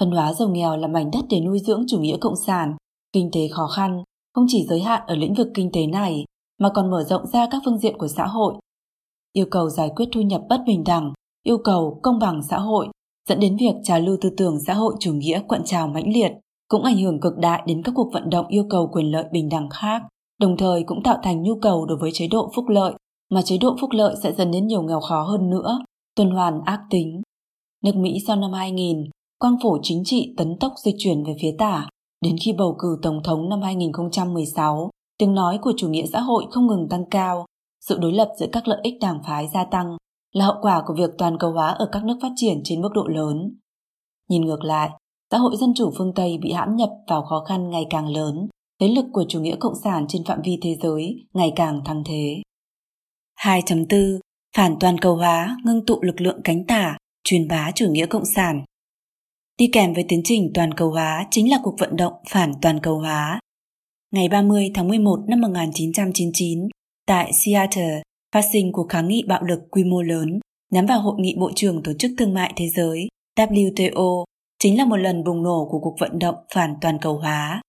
[0.00, 2.76] Phân hóa giàu nghèo là mảnh đất để nuôi dưỡng chủ nghĩa cộng sản,
[3.12, 4.02] kinh tế khó khăn,
[4.34, 6.24] không chỉ giới hạn ở lĩnh vực kinh tế này,
[6.58, 8.54] mà còn mở rộng ra các phương diện của xã hội.
[9.32, 12.88] Yêu cầu giải quyết thu nhập bất bình đẳng, yêu cầu công bằng xã hội,
[13.28, 16.32] dẫn đến việc trào lưu tư tưởng xã hội chủ nghĩa quận trào mãnh liệt,
[16.68, 19.48] cũng ảnh hưởng cực đại đến các cuộc vận động yêu cầu quyền lợi bình
[19.48, 20.02] đẳng khác,
[20.40, 22.94] đồng thời cũng tạo thành nhu cầu đối với chế độ phúc lợi,
[23.30, 25.78] mà chế độ phúc lợi sẽ dần đến nhiều nghèo khó hơn nữa,
[26.16, 27.22] tuần hoàn ác tính.
[27.84, 29.04] Nước Mỹ sau năm 2000,
[29.38, 31.88] quang phổ chính trị tấn tốc di chuyển về phía tả,
[32.20, 36.44] đến khi bầu cử Tổng thống năm 2016, tiếng nói của chủ nghĩa xã hội
[36.50, 37.46] không ngừng tăng cao,
[37.80, 39.96] sự đối lập giữa các lợi ích đảng phái gia tăng
[40.32, 42.92] là hậu quả của việc toàn cầu hóa ở các nước phát triển trên mức
[42.94, 43.56] độ lớn.
[44.28, 44.90] Nhìn ngược lại,
[45.30, 48.48] xã hội dân chủ phương Tây bị hãm nhập vào khó khăn ngày càng lớn,
[48.80, 52.02] thế lực của chủ nghĩa cộng sản trên phạm vi thế giới ngày càng thăng
[52.06, 52.42] thế.
[53.40, 54.18] 2.4.
[54.56, 58.24] Phản toàn cầu hóa ngưng tụ lực lượng cánh tả, truyền bá chủ nghĩa cộng
[58.24, 58.64] sản.
[59.58, 62.80] Đi kèm với tiến trình toàn cầu hóa chính là cuộc vận động phản toàn
[62.80, 63.40] cầu hóa.
[64.10, 66.68] Ngày 30 tháng 11 năm 1999,
[67.06, 71.14] tại Seattle, phát sinh cuộc kháng nghị bạo lực quy mô lớn nhắm vào Hội
[71.18, 74.24] nghị Bộ trưởng Tổ chức Thương mại Thế giới WTO
[74.58, 77.60] chính là một lần bùng nổ của cuộc vận động phản toàn cầu hóa.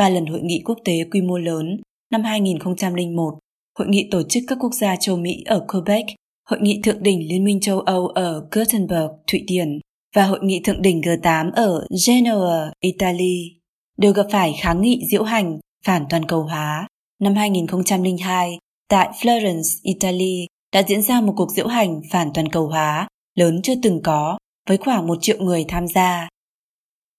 [0.00, 3.38] Ba lần hội nghị quốc tế quy mô lớn năm 2001,
[3.78, 6.04] hội nghị tổ chức các quốc gia châu Mỹ ở Quebec,
[6.50, 9.78] hội nghị thượng đỉnh Liên minh châu Âu ở Gothenburg, Thụy Điển
[10.16, 13.60] và hội nghị thượng đỉnh G8 ở Genoa, Italy
[13.96, 16.88] đều gặp phải kháng nghị diễu hành phản toàn cầu hóa.
[17.22, 18.58] Năm 2002,
[18.88, 23.60] tại Florence, Italy đã diễn ra một cuộc diễu hành phản toàn cầu hóa lớn
[23.62, 26.28] chưa từng có với khoảng một triệu người tham gia.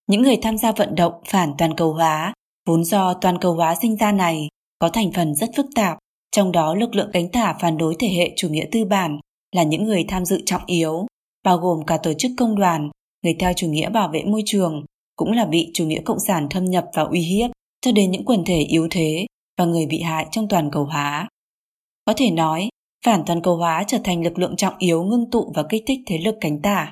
[0.07, 2.33] Những người tham gia vận động phản toàn cầu hóa
[2.67, 4.47] vốn do toàn cầu hóa sinh ra này
[4.79, 5.97] có thành phần rất phức tạp,
[6.31, 9.19] trong đó lực lượng cánh tả phản đối thể hệ chủ nghĩa tư bản
[9.55, 11.05] là những người tham dự trọng yếu,
[11.43, 12.89] bao gồm cả tổ chức công đoàn,
[13.23, 16.47] người theo chủ nghĩa bảo vệ môi trường, cũng là bị chủ nghĩa cộng sản
[16.49, 19.25] thâm nhập và uy hiếp cho đến những quần thể yếu thế
[19.57, 21.27] và người bị hại trong toàn cầu hóa.
[22.05, 22.69] Có thể nói,
[23.05, 25.99] phản toàn cầu hóa trở thành lực lượng trọng yếu ngưng tụ và kích thích
[26.07, 26.91] thế lực cánh tả.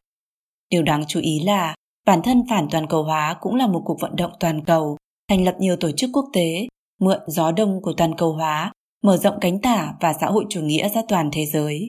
[0.69, 3.97] Điều đáng chú ý là bản thân phản toàn cầu hóa cũng là một cuộc
[4.01, 4.97] vận động toàn cầu,
[5.29, 6.67] thành lập nhiều tổ chức quốc tế,
[6.99, 8.71] mượn gió đông của toàn cầu hóa,
[9.03, 11.87] mở rộng cánh tả và xã hội chủ nghĩa ra toàn thế giới.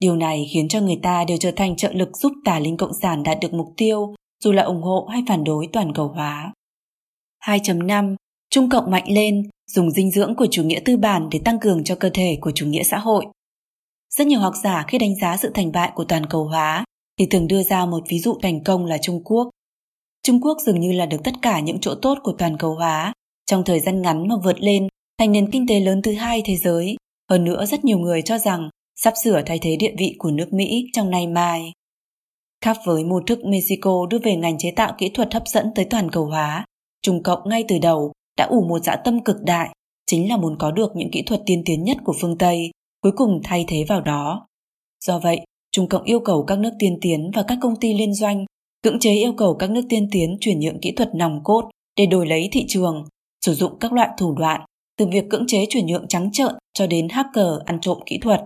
[0.00, 2.92] Điều này khiến cho người ta đều trở thành trợ lực giúp tà linh cộng
[3.02, 6.52] sản đạt được mục tiêu, dù là ủng hộ hay phản đối toàn cầu hóa.
[7.44, 8.16] 2.5.
[8.50, 11.84] Trung cộng mạnh lên, dùng dinh dưỡng của chủ nghĩa tư bản để tăng cường
[11.84, 13.26] cho cơ thể của chủ nghĩa xã hội.
[14.10, 16.84] Rất nhiều học giả khi đánh giá sự thành bại của toàn cầu hóa
[17.18, 19.48] thì thường đưa ra một ví dụ thành công là Trung Quốc.
[20.28, 23.12] Trung Quốc dường như là được tất cả những chỗ tốt của toàn cầu hóa,
[23.46, 24.88] trong thời gian ngắn mà vượt lên
[25.18, 26.96] thành nền kinh tế lớn thứ hai thế giới.
[27.30, 30.52] Hơn nữa rất nhiều người cho rằng sắp sửa thay thế địa vị của nước
[30.52, 31.72] Mỹ trong nay mai.
[32.64, 35.84] Khác với mô thức Mexico đưa về ngành chế tạo kỹ thuật hấp dẫn tới
[35.84, 36.64] toàn cầu hóa,
[37.02, 39.68] Trung Cộng ngay từ đầu đã ủ một dã tâm cực đại,
[40.06, 42.70] chính là muốn có được những kỹ thuật tiên tiến nhất của phương Tây,
[43.02, 44.46] cuối cùng thay thế vào đó.
[45.04, 45.40] Do vậy,
[45.72, 48.44] Trung Cộng yêu cầu các nước tiên tiến và các công ty liên doanh
[48.82, 52.06] cưỡng chế yêu cầu các nước tiên tiến chuyển nhượng kỹ thuật nòng cốt để
[52.06, 53.04] đổi lấy thị trường,
[53.46, 54.60] sử dụng các loại thủ đoạn
[54.98, 58.44] từ việc cưỡng chế chuyển nhượng trắng trợn cho đến hacker ăn trộm kỹ thuật.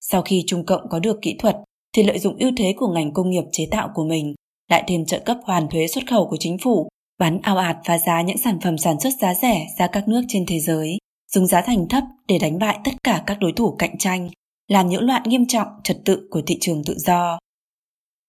[0.00, 1.56] Sau khi Trung Cộng có được kỹ thuật,
[1.92, 4.34] thì lợi dụng ưu thế của ngành công nghiệp chế tạo của mình,
[4.68, 7.98] lại thêm trợ cấp hoàn thuế xuất khẩu của chính phủ, bán ao ạt phá
[7.98, 10.98] giá những sản phẩm sản xuất giá rẻ ra các nước trên thế giới,
[11.32, 14.28] dùng giá thành thấp để đánh bại tất cả các đối thủ cạnh tranh,
[14.68, 17.38] làm nhiễu loạn nghiêm trọng trật tự của thị trường tự do.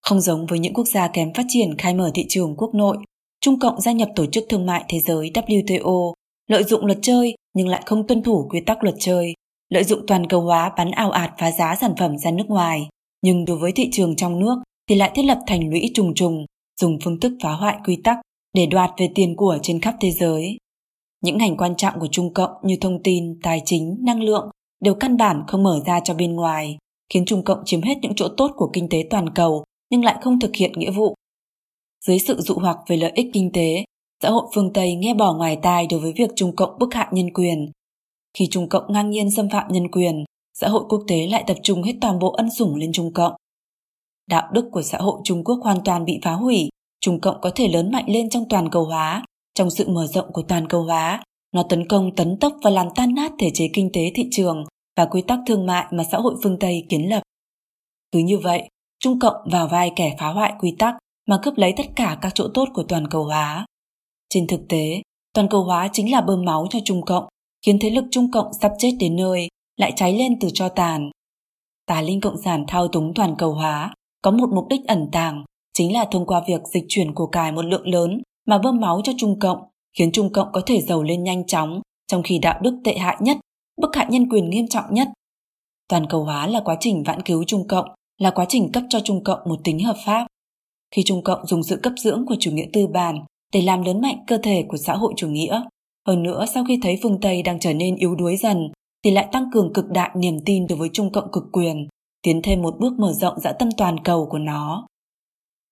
[0.01, 2.97] Không giống với những quốc gia kém phát triển khai mở thị trường quốc nội,
[3.41, 6.13] Trung Cộng gia nhập Tổ chức Thương mại Thế giới WTO,
[6.47, 9.33] lợi dụng luật chơi nhưng lại không tuân thủ quy tắc luật chơi,
[9.69, 12.87] lợi dụng toàn cầu hóa bán ảo ạt phá giá sản phẩm ra nước ngoài,
[13.21, 14.55] nhưng đối với thị trường trong nước
[14.89, 16.45] thì lại thiết lập thành lũy trùng trùng,
[16.81, 18.17] dùng phương thức phá hoại quy tắc
[18.53, 20.57] để đoạt về tiền của trên khắp thế giới.
[21.23, 24.49] Những ngành quan trọng của Trung Cộng như thông tin, tài chính, năng lượng
[24.83, 26.77] đều căn bản không mở ra cho bên ngoài,
[27.13, 30.17] khiến Trung Cộng chiếm hết những chỗ tốt của kinh tế toàn cầu nhưng lại
[30.21, 31.15] không thực hiện nghĩa vụ.
[32.05, 33.83] Dưới sự dụ hoặc về lợi ích kinh tế,
[34.23, 37.07] xã hội phương Tây nghe bỏ ngoài tai đối với việc Trung Cộng bức hại
[37.11, 37.71] nhân quyền.
[38.37, 41.57] Khi Trung Cộng ngang nhiên xâm phạm nhân quyền, xã hội quốc tế lại tập
[41.63, 43.33] trung hết toàn bộ ân sủng lên Trung Cộng.
[44.27, 46.69] Đạo đức của xã hội Trung Quốc hoàn toàn bị phá hủy,
[47.01, 49.25] Trung Cộng có thể lớn mạnh lên trong toàn cầu hóa,
[49.55, 52.87] trong sự mở rộng của toàn cầu hóa, nó tấn công tấn tốc và làm
[52.95, 54.63] tan nát thể chế kinh tế thị trường
[54.97, 57.21] và quy tắc thương mại mà xã hội phương Tây kiến lập.
[58.11, 58.69] Cứ như vậy,
[59.01, 60.95] Trung Cộng vào vai kẻ phá hoại quy tắc
[61.27, 63.65] mà cướp lấy tất cả các chỗ tốt của toàn cầu hóa.
[64.29, 65.01] Trên thực tế,
[65.33, 67.27] toàn cầu hóa chính là bơm máu cho Trung Cộng,
[67.65, 71.11] khiến thế lực Trung Cộng sắp chết đến nơi, lại cháy lên từ cho tàn.
[71.85, 75.45] Tà linh cộng sản thao túng toàn cầu hóa, có một mục đích ẩn tàng,
[75.73, 79.01] chính là thông qua việc dịch chuyển của cải một lượng lớn mà bơm máu
[79.03, 79.63] cho Trung Cộng,
[79.97, 83.17] khiến Trung Cộng có thể giàu lên nhanh chóng, trong khi đạo đức tệ hại
[83.19, 83.37] nhất,
[83.81, 85.07] bức hại nhân quyền nghiêm trọng nhất.
[85.87, 87.85] Toàn cầu hóa là quá trình vãn cứu Trung Cộng,
[88.21, 90.27] là quá trình cấp cho Trung Cộng một tính hợp pháp.
[90.95, 94.01] Khi Trung Cộng dùng sự cấp dưỡng của chủ nghĩa tư bản để làm lớn
[94.01, 95.61] mạnh cơ thể của xã hội chủ nghĩa,
[96.07, 98.71] hơn nữa sau khi thấy phương Tây đang trở nên yếu đuối dần,
[99.03, 101.87] thì lại tăng cường cực đại niềm tin đối với Trung Cộng cực quyền,
[102.21, 104.87] tiến thêm một bước mở rộng dã tâm toàn cầu của nó.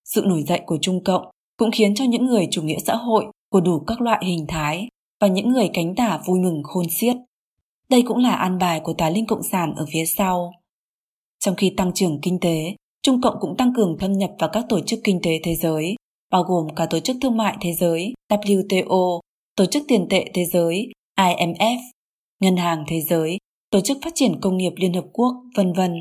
[0.06, 1.26] Sự nổi dậy của Trung Cộng
[1.58, 4.88] cũng khiến cho những người chủ nghĩa xã hội của đủ các loại hình thái
[5.22, 7.18] và những người cánh tả vui mừng khôn xiết.
[7.90, 10.52] Đây cũng là an bài của tà linh cộng sản ở phía sau.
[11.40, 14.66] Trong khi tăng trưởng kinh tế, Trung Cộng cũng tăng cường thâm nhập vào các
[14.70, 15.96] tổ chức kinh tế thế giới,
[16.32, 19.20] bao gồm cả Tổ chức Thương mại Thế giới WTO,
[19.56, 20.88] Tổ chức Tiền tệ Thế giới
[21.20, 21.78] IMF,
[22.40, 23.38] Ngân hàng Thế giới,
[23.72, 25.94] Tổ chức Phát triển Công nghiệp Liên Hợp Quốc, vân vân.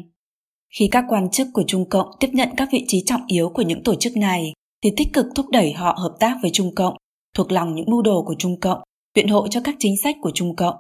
[0.79, 3.63] Khi các quan chức của Trung Cộng tiếp nhận các vị trí trọng yếu của
[3.63, 4.53] những tổ chức này,
[4.85, 6.97] thì tích cực thúc đẩy họ hợp tác với Trung Cộng,
[7.35, 8.79] thuộc lòng những mưu đồ của Trung Cộng,
[9.15, 10.77] biện hộ cho các chính sách của Trung Cộng.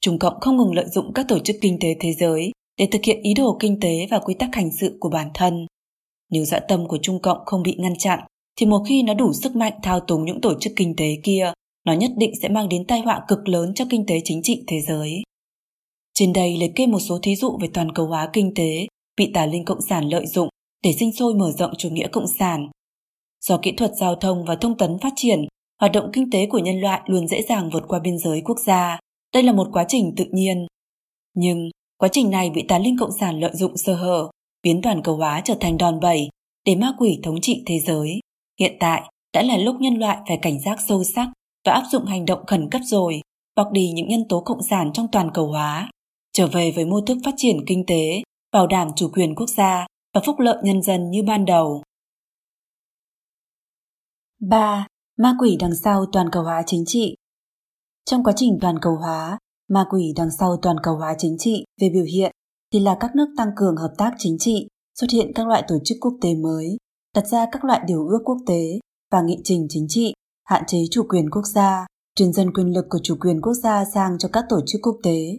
[0.00, 3.04] Trung Cộng không ngừng lợi dụng các tổ chức kinh tế thế giới để thực
[3.04, 5.66] hiện ý đồ kinh tế và quy tắc hành sự của bản thân.
[6.30, 8.20] Nếu dã tâm của Trung Cộng không bị ngăn chặn,
[8.56, 11.52] thì một khi nó đủ sức mạnh thao túng những tổ chức kinh tế kia,
[11.86, 14.64] nó nhất định sẽ mang đến tai họa cực lớn cho kinh tế chính trị
[14.66, 15.22] thế giới.
[16.14, 19.30] Trên đây liệt kê một số thí dụ về toàn cầu hóa kinh tế bị
[19.34, 20.48] tà linh cộng sản lợi dụng
[20.82, 22.68] để sinh sôi mở rộng chủ nghĩa cộng sản.
[23.40, 25.44] Do kỹ thuật giao thông và thông tấn phát triển,
[25.80, 28.58] hoạt động kinh tế của nhân loại luôn dễ dàng vượt qua biên giới quốc
[28.66, 28.98] gia.
[29.34, 30.66] Đây là một quá trình tự nhiên.
[31.34, 31.70] Nhưng
[32.04, 34.30] quá trình này bị tà linh cộng sản lợi dụng sơ hở,
[34.62, 36.28] biến toàn cầu hóa trở thành đòn bẩy
[36.64, 38.20] để ma quỷ thống trị thế giới.
[38.60, 41.28] Hiện tại đã là lúc nhân loại phải cảnh giác sâu sắc
[41.64, 43.20] và áp dụng hành động khẩn cấp rồi,
[43.56, 45.90] bọc đi những nhân tố cộng sản trong toàn cầu hóa,
[46.32, 49.86] trở về với mô thức phát triển kinh tế, bảo đảm chủ quyền quốc gia
[50.14, 51.82] và phúc lợi nhân dân như ban đầu.
[54.40, 54.86] 3.
[55.18, 57.16] Ma quỷ đằng sau toàn cầu hóa chính trị
[58.04, 61.64] Trong quá trình toàn cầu hóa, ma quỷ đằng sau toàn cầu hóa chính trị
[61.80, 62.32] về biểu hiện
[62.72, 64.68] thì là các nước tăng cường hợp tác chính trị,
[65.00, 66.76] xuất hiện các loại tổ chức quốc tế mới,
[67.14, 68.78] đặt ra các loại điều ước quốc tế
[69.12, 70.12] và nghị trình chính trị,
[70.44, 73.84] hạn chế chủ quyền quốc gia, truyền dần quyền lực của chủ quyền quốc gia
[73.84, 75.36] sang cho các tổ chức quốc tế.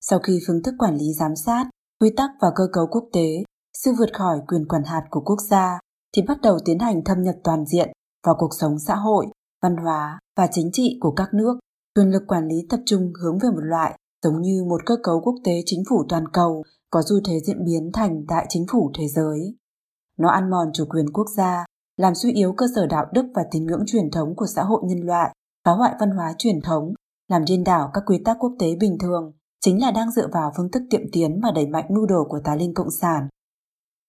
[0.00, 1.64] Sau khi phương thức quản lý giám sát,
[2.00, 3.44] quy tắc và cơ cấu quốc tế
[3.84, 5.78] sự vượt khỏi quyền quản hạt của quốc gia
[6.16, 7.88] thì bắt đầu tiến hành thâm nhập toàn diện
[8.26, 9.26] vào cuộc sống xã hội,
[9.62, 11.58] văn hóa và chính trị của các nước.
[11.98, 15.20] Quyền lực quản lý tập trung hướng về một loại giống như một cơ cấu
[15.20, 18.90] quốc tế chính phủ toàn cầu có xu thế diễn biến thành đại chính phủ
[18.98, 19.54] thế giới.
[20.18, 23.42] Nó ăn mòn chủ quyền quốc gia, làm suy yếu cơ sở đạo đức và
[23.50, 25.34] tín ngưỡng truyền thống của xã hội nhân loại,
[25.64, 26.94] phá hoại văn hóa truyền thống,
[27.28, 30.52] làm điên đảo các quy tắc quốc tế bình thường, chính là đang dựa vào
[30.56, 33.28] phương thức tiệm tiến mà đẩy mạnh mưu đồ của tà linh cộng sản.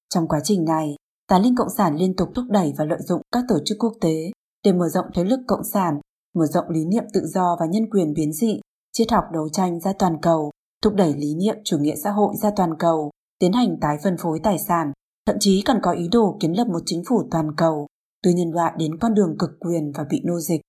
[0.10, 0.96] Trong quá trình này,
[1.28, 3.94] Tà Linh Cộng sản liên tục thúc đẩy và lợi dụng các tổ chức quốc
[4.02, 4.32] tế
[4.66, 6.00] để mở rộng thế lực cộng sản,
[6.36, 8.60] mở rộng lý niệm tự do và nhân quyền biến dị,
[8.92, 12.36] triết học đấu tranh ra toàn cầu, thúc đẩy lý niệm chủ nghĩa xã hội
[12.42, 14.92] ra toàn cầu, tiến hành tái phân phối tài sản,
[15.26, 17.88] thậm chí còn có ý đồ kiến lập một chính phủ toàn cầu,
[18.24, 20.62] từ nhân loại đến con đường cực quyền và bị nô dịch.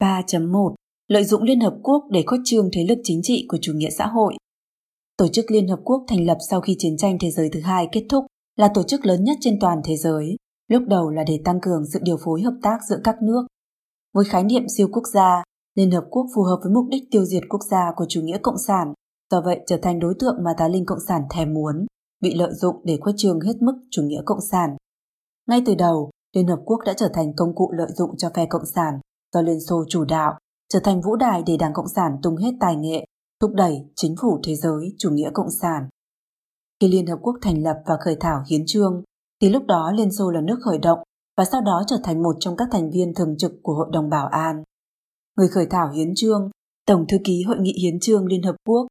[0.00, 0.74] 3.1
[1.08, 3.90] Lợi dụng Liên Hợp Quốc để khuếch trương thế lực chính trị của chủ nghĩa
[3.90, 4.34] xã hội
[5.16, 7.88] Tổ chức Liên Hợp Quốc thành lập sau khi chiến tranh thế giới thứ hai
[7.92, 8.24] kết thúc
[8.56, 10.36] là tổ chức lớn nhất trên toàn thế giới,
[10.68, 13.46] lúc đầu là để tăng cường sự điều phối hợp tác giữa các nước.
[14.14, 15.42] Với khái niệm siêu quốc gia,
[15.74, 18.38] Liên Hợp Quốc phù hợp với mục đích tiêu diệt quốc gia của chủ nghĩa
[18.42, 18.92] cộng sản,
[19.30, 21.86] do vậy trở thành đối tượng mà tá linh cộng sản thèm muốn,
[22.20, 24.76] bị lợi dụng để khuếch trương hết mức chủ nghĩa cộng sản.
[25.46, 28.46] Ngay từ đầu, Liên Hợp Quốc đã trở thành công cụ lợi dụng cho phe
[28.46, 29.00] cộng sản
[29.34, 32.50] do Liên Xô chủ đạo, trở thành vũ đài để Đảng Cộng sản tung hết
[32.60, 33.04] tài nghệ,
[33.40, 35.88] thúc đẩy chính phủ thế giới chủ nghĩa cộng sản.
[36.80, 39.02] Khi Liên Hợp Quốc thành lập và khởi thảo hiến trương,
[39.40, 40.98] thì lúc đó Liên Xô là nước khởi động
[41.38, 44.10] và sau đó trở thành một trong các thành viên thường trực của Hội đồng
[44.10, 44.62] Bảo an.
[45.36, 46.50] Người khởi thảo hiến trương,
[46.86, 48.86] Tổng thư ký Hội nghị Hiến trương Liên Hợp Quốc,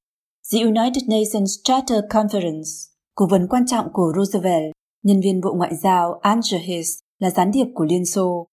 [0.53, 5.75] The United Nations Charter Conference, cố vấn quan trọng của Roosevelt, nhân viên Bộ Ngoại
[5.75, 8.47] giao Andrew Hiss là gián điệp của Liên Xô.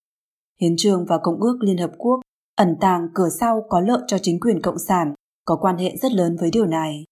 [0.61, 2.21] Hiến trương và Công ước Liên Hợp Quốc
[2.57, 6.13] ẩn tàng cửa sau có lợi cho chính quyền Cộng sản có quan hệ rất
[6.13, 7.05] lớn với điều này.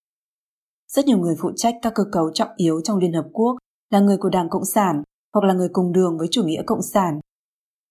[0.89, 3.57] Rất nhiều người phụ trách các cơ cấu trọng yếu trong Liên Hợp Quốc
[3.91, 5.03] là người của Đảng Cộng sản
[5.35, 7.21] hoặc là người cùng đường với chủ nghĩa Cộng sản.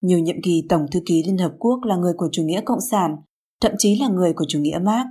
[0.01, 2.81] Nhiều nhiệm kỳ Tổng Thư ký Liên Hợp Quốc là người của chủ nghĩa Cộng
[2.91, 3.15] sản,
[3.61, 5.07] thậm chí là người của chủ nghĩa Marx.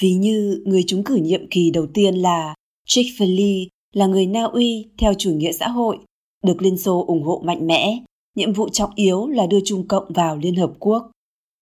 [0.00, 2.54] Ví như người trúng cử nhiệm kỳ đầu tiên là
[2.86, 5.98] Chick Fil là người Na Uy theo chủ nghĩa xã hội,
[6.44, 8.04] được Liên Xô ủng hộ mạnh mẽ.
[8.36, 11.10] Nhiệm vụ trọng yếu là đưa Trung Cộng vào Liên Hợp Quốc.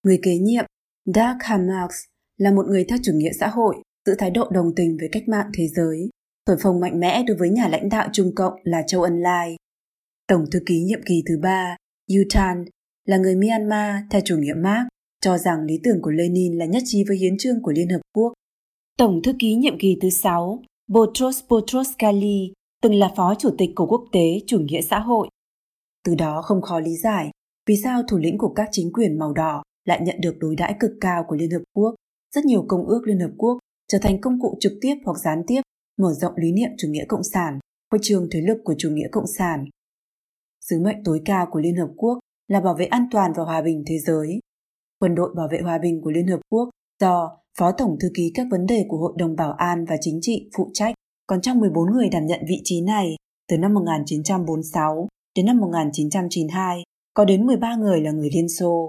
[0.06, 0.64] Người kế nhiệm,
[1.06, 1.96] Dag Hammarks,
[2.36, 5.28] là một người theo chủ nghĩa xã hội, giữ thái độ đồng tình với cách
[5.28, 6.08] mạng thế giới,
[6.46, 9.56] thổi phồng mạnh mẽ đối với nhà lãnh đạo Trung Cộng là Châu Ân Lai.
[10.28, 11.76] Tổng thư ký nhiệm kỳ thứ ba,
[12.14, 12.64] Yutan,
[13.04, 14.86] là người Myanmar theo chủ nghĩa Marx,
[15.20, 18.00] cho rằng lý tưởng của Lenin là nhất trí với hiến trương của Liên Hợp
[18.14, 18.32] Quốc.
[18.98, 23.86] Tổng thư ký nhiệm kỳ thứ sáu, Boutros Boutros-Ghali, từng là phó chủ tịch của
[23.86, 25.28] quốc tế chủ nghĩa xã hội.
[26.04, 27.30] Từ đó không khó lý giải
[27.66, 30.74] vì sao thủ lĩnh của các chính quyền màu đỏ lại nhận được đối đãi
[30.80, 31.94] cực cao của Liên Hợp Quốc.
[32.34, 33.58] Rất nhiều công ước Liên Hợp Quốc
[33.88, 35.60] trở thành công cụ trực tiếp hoặc gián tiếp
[35.98, 37.58] mở rộng lý niệm chủ nghĩa cộng sản,
[37.90, 39.64] khuếch trường thế lực của chủ nghĩa cộng sản.
[40.70, 43.62] Sứ mệnh tối cao của Liên Hợp Quốc là bảo vệ an toàn và hòa
[43.62, 44.40] bình thế giới.
[45.00, 46.68] Quân đội bảo vệ hòa bình của Liên Hợp Quốc
[47.00, 50.18] do Phó Tổng Thư ký các vấn đề của Hội đồng Bảo an và Chính
[50.22, 50.94] trị phụ trách,
[51.26, 53.16] còn trong 14 người đảm nhận vị trí này
[53.48, 56.82] từ năm 1946 đến năm 1992,
[57.14, 58.88] có đến 13 người là người Liên Xô.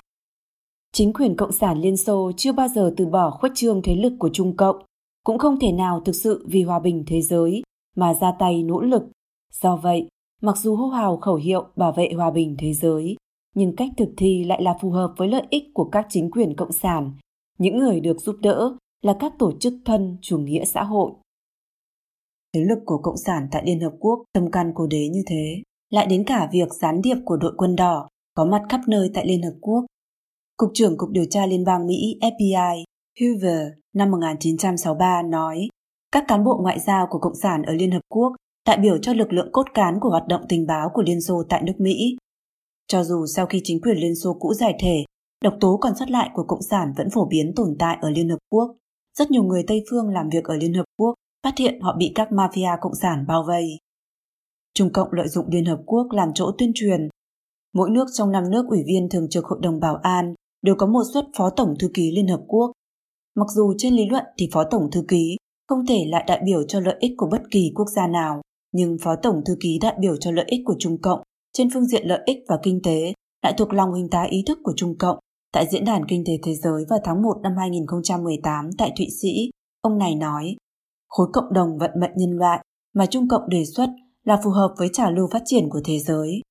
[0.94, 4.14] Chính quyền Cộng sản Liên Xô chưa bao giờ từ bỏ khuếch trương thế lực
[4.20, 4.86] của Trung Cộng,
[5.24, 7.62] cũng không thể nào thực sự vì hòa bình thế giới
[7.96, 9.04] mà ra tay nỗ lực.
[9.62, 10.08] Do vậy,
[10.42, 13.16] mặc dù hô hào khẩu hiệu bảo vệ hòa bình thế giới,
[13.56, 16.56] nhưng cách thực thi lại là phù hợp với lợi ích của các chính quyền
[16.56, 17.12] cộng sản.
[17.58, 21.12] Những người được giúp đỡ là các tổ chức thân chủ nghĩa xã hội.
[22.54, 25.62] Thế lực của Cộng sản tại Liên Hợp Quốc tâm can cố đế như thế,
[25.90, 29.28] lại đến cả việc gián điệp của đội quân đỏ có mặt khắp nơi tại
[29.28, 29.86] Liên Hợp Quốc.
[30.58, 32.84] Cục trưởng Cục Điều tra Liên bang Mỹ FBI
[33.22, 35.68] Hoover năm 1963 nói
[36.12, 39.14] các cán bộ ngoại giao của Cộng sản ở Liên Hợp Quốc đại biểu cho
[39.14, 42.18] lực lượng cốt cán của hoạt động tình báo của Liên Xô tại nước Mỹ.
[42.88, 45.04] Cho dù sau khi chính quyền Liên Xô cũ giải thể,
[45.44, 48.30] độc tố còn sót lại của Cộng sản vẫn phổ biến tồn tại ở Liên
[48.30, 48.76] Hợp Quốc,
[49.18, 52.12] rất nhiều người Tây phương làm việc ở Liên Hợp Quốc phát hiện họ bị
[52.16, 53.66] các mafia Cộng sản bao vây.
[54.74, 57.10] Trung Cộng lợi dụng Liên Hợp Quốc làm chỗ tuyên truyền.
[57.74, 60.86] Mỗi nước trong năm nước ủy viên thường trực Hội đồng Bảo an đều có
[60.86, 62.72] một suất phó tổng thư ký Liên Hợp Quốc.
[63.36, 66.64] Mặc dù trên lý luận thì phó tổng thư ký không thể lại đại biểu
[66.64, 68.42] cho lợi ích của bất kỳ quốc gia nào,
[68.76, 71.22] nhưng phó tổng thư ký đại biểu cho lợi ích của Trung Cộng
[71.54, 74.60] trên phương diện lợi ích và kinh tế lại thuộc lòng hình tá ý thức
[74.64, 75.20] của Trung Cộng
[75.54, 79.50] tại Diễn đàn Kinh tế Thế giới vào tháng 1 năm 2018 tại Thụy Sĩ.
[79.82, 80.56] Ông này nói,
[81.10, 83.90] khối cộng đồng vận mệnh nhân loại mà Trung Cộng đề xuất
[84.24, 86.42] là phù hợp với trào lưu phát triển của thế giới.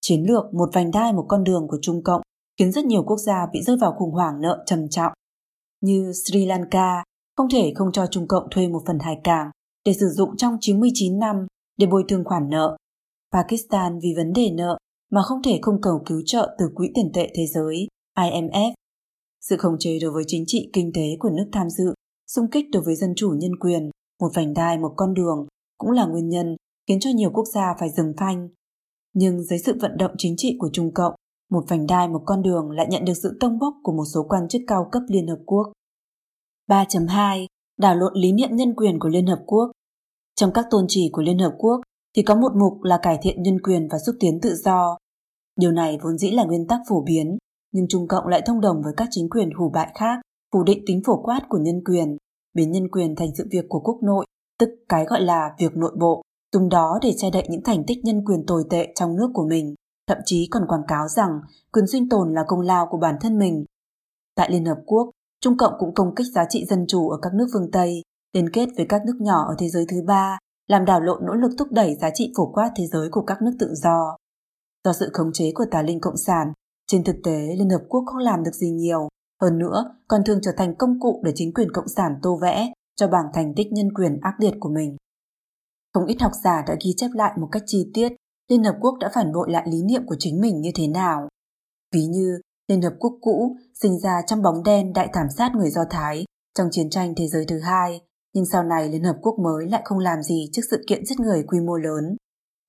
[0.00, 2.22] Chiến lược một vành đai một con đường của Trung Cộng
[2.58, 5.12] khiến rất nhiều quốc gia bị rơi vào khủng hoảng nợ trầm trọng.
[5.80, 7.04] Như Sri Lanka
[7.36, 9.50] không thể không cho Trung Cộng thuê một phần hải cảng
[9.84, 11.46] để sử dụng trong 99 năm
[11.80, 12.76] để bồi thường khoản nợ.
[13.32, 14.78] Pakistan vì vấn đề nợ
[15.10, 17.86] mà không thể không cầu cứu trợ từ Quỹ tiền tệ thế giới
[18.18, 18.72] IMF.
[19.40, 21.94] Sự khống chế đối với chính trị kinh tế của nước tham dự,
[22.26, 25.46] xung kích đối với dân chủ nhân quyền, một vành đai một con đường
[25.78, 26.56] cũng là nguyên nhân
[26.88, 28.48] khiến cho nhiều quốc gia phải dừng phanh.
[29.12, 31.14] Nhưng dưới sự vận động chính trị của Trung Cộng,
[31.50, 34.26] một vành đai một con đường lại nhận được sự tông bốc của một số
[34.28, 35.72] quan chức cao cấp Liên Hợp Quốc.
[36.68, 37.46] 3.2.
[37.78, 39.70] Đảo lộn lý niệm nhân quyền của Liên Hợp Quốc
[40.40, 41.80] trong các tôn chỉ của Liên Hợp Quốc,
[42.16, 44.96] thì có một mục là cải thiện nhân quyền và xúc tiến tự do.
[45.56, 47.38] Điều này vốn dĩ là nguyên tắc phổ biến,
[47.72, 50.20] nhưng Trung Cộng lại thông đồng với các chính quyền hủ bại khác,
[50.52, 52.16] phủ định tính phổ quát của nhân quyền,
[52.54, 54.26] biến nhân quyền thành sự việc của quốc nội,
[54.58, 56.22] tức cái gọi là việc nội bộ,
[56.52, 59.46] dùng đó để che đậy những thành tích nhân quyền tồi tệ trong nước của
[59.48, 59.74] mình,
[60.06, 61.30] thậm chí còn quảng cáo rằng
[61.72, 63.64] quyền sinh tồn là công lao của bản thân mình.
[64.36, 65.10] Tại Liên Hợp Quốc,
[65.40, 68.50] Trung Cộng cũng công kích giá trị dân chủ ở các nước phương Tây, liên
[68.50, 71.50] kết với các nước nhỏ ở thế giới thứ ba, làm đảo lộn nỗ lực
[71.58, 74.16] thúc đẩy giá trị phổ quát thế giới của các nước tự do.
[74.84, 76.52] Do sự khống chế của tà linh cộng sản,
[76.86, 79.08] trên thực tế Liên Hợp Quốc không làm được gì nhiều,
[79.42, 82.72] hơn nữa còn thường trở thành công cụ để chính quyền cộng sản tô vẽ
[82.96, 84.96] cho bảng thành tích nhân quyền ác liệt của mình.
[85.94, 88.12] Không ít học giả đã ghi chép lại một cách chi tiết
[88.48, 91.28] Liên Hợp Quốc đã phản bội lại lý niệm của chính mình như thế nào.
[91.94, 95.70] Ví như Liên Hợp Quốc cũ sinh ra trong bóng đen đại thảm sát người
[95.70, 96.24] Do Thái
[96.58, 98.00] trong chiến tranh thế giới thứ hai,
[98.34, 101.20] nhưng sau này Liên Hợp Quốc mới lại không làm gì trước sự kiện giết
[101.20, 102.16] người quy mô lớn.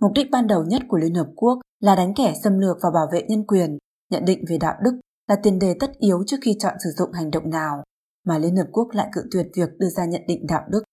[0.02, 2.90] Mục đích ban đầu nhất của Liên Hợp Quốc là đánh kẻ xâm lược và
[2.94, 3.78] bảo vệ nhân quyền,
[4.12, 7.12] nhận định về đạo đức là tiền đề tất yếu trước khi chọn sử dụng
[7.12, 7.84] hành động nào,
[8.28, 10.84] mà Liên Hợp Quốc lại cự tuyệt việc đưa ra nhận định đạo đức.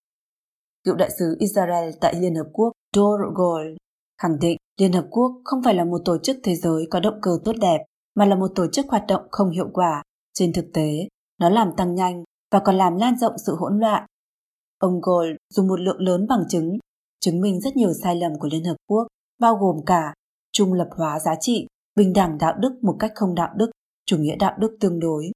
[0.84, 3.76] Cựu đại sứ Israel tại Liên Hợp Quốc Dor Gold
[4.22, 7.18] khẳng định Liên Hợp Quốc không phải là một tổ chức thế giới có động
[7.22, 7.78] cơ tốt đẹp,
[8.14, 10.02] mà là một tổ chức hoạt động không hiệu quả.
[10.34, 11.08] Trên thực tế,
[11.40, 14.06] nó làm tăng nhanh và còn làm lan rộng sự hỗn loạn.
[14.78, 16.78] Ông Gold dùng một lượng lớn bằng chứng,
[17.20, 19.06] chứng minh rất nhiều sai lầm của Liên Hợp Quốc,
[19.40, 20.14] bao gồm cả
[20.52, 21.66] trung lập hóa giá trị,
[21.96, 23.70] bình đẳng đạo đức một cách không đạo đức,
[24.06, 25.30] chủ nghĩa đạo đức tương đối.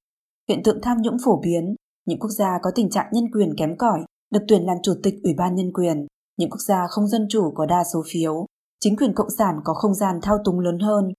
[0.49, 1.75] Hiện tượng tham nhũng phổ biến,
[2.07, 5.15] những quốc gia có tình trạng nhân quyền kém cỏi được tuyển làm chủ tịch
[5.23, 8.47] Ủy ban Nhân quyền, những quốc gia không dân chủ có đa số phiếu,
[8.81, 11.13] chính quyền cộng sản có không gian thao túng lớn hơn.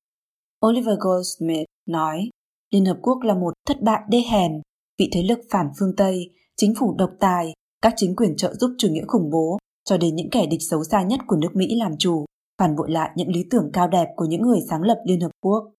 [0.66, 2.30] Oliver Goldsmith nói,
[2.72, 4.52] Liên Hợp Quốc là một thất bại đê hèn,
[5.00, 7.54] vị thế lực phản phương Tây, chính phủ độc tài,
[7.84, 10.84] các chính quyền trợ giúp chủ nghĩa khủng bố, cho đến những kẻ địch xấu
[10.84, 12.26] xa nhất của nước Mỹ làm chủ,
[12.60, 15.32] phản bội lại những lý tưởng cao đẹp của những người sáng lập Liên Hợp
[15.44, 15.72] Quốc.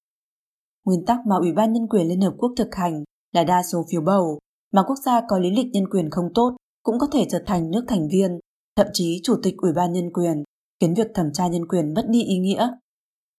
[0.85, 3.85] Nguyên tắc mà Ủy ban Nhân quyền Liên Hợp Quốc thực hành là đa số
[3.91, 4.39] phiếu bầu,
[4.73, 7.71] mà quốc gia có lý lịch nhân quyền không tốt cũng có thể trở thành
[7.71, 8.39] nước thành viên,
[8.77, 10.45] thậm chí chủ tịch Ủy ban Nhân quyền,
[10.81, 12.69] khiến việc thẩm tra nhân quyền mất đi ý nghĩa.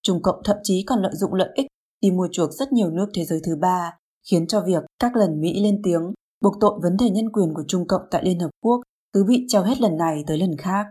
[0.02, 1.66] Trung Cộng thậm chí còn lợi dụng lợi ích
[2.00, 3.92] đi mua chuộc rất nhiều nước thế giới thứ ba,
[4.30, 7.64] khiến cho việc các lần Mỹ lên tiếng buộc tội vấn đề nhân quyền của
[7.68, 8.80] Trung Cộng tại Liên Hợp Quốc
[9.12, 10.86] cứ bị treo hết lần này tới lần khác.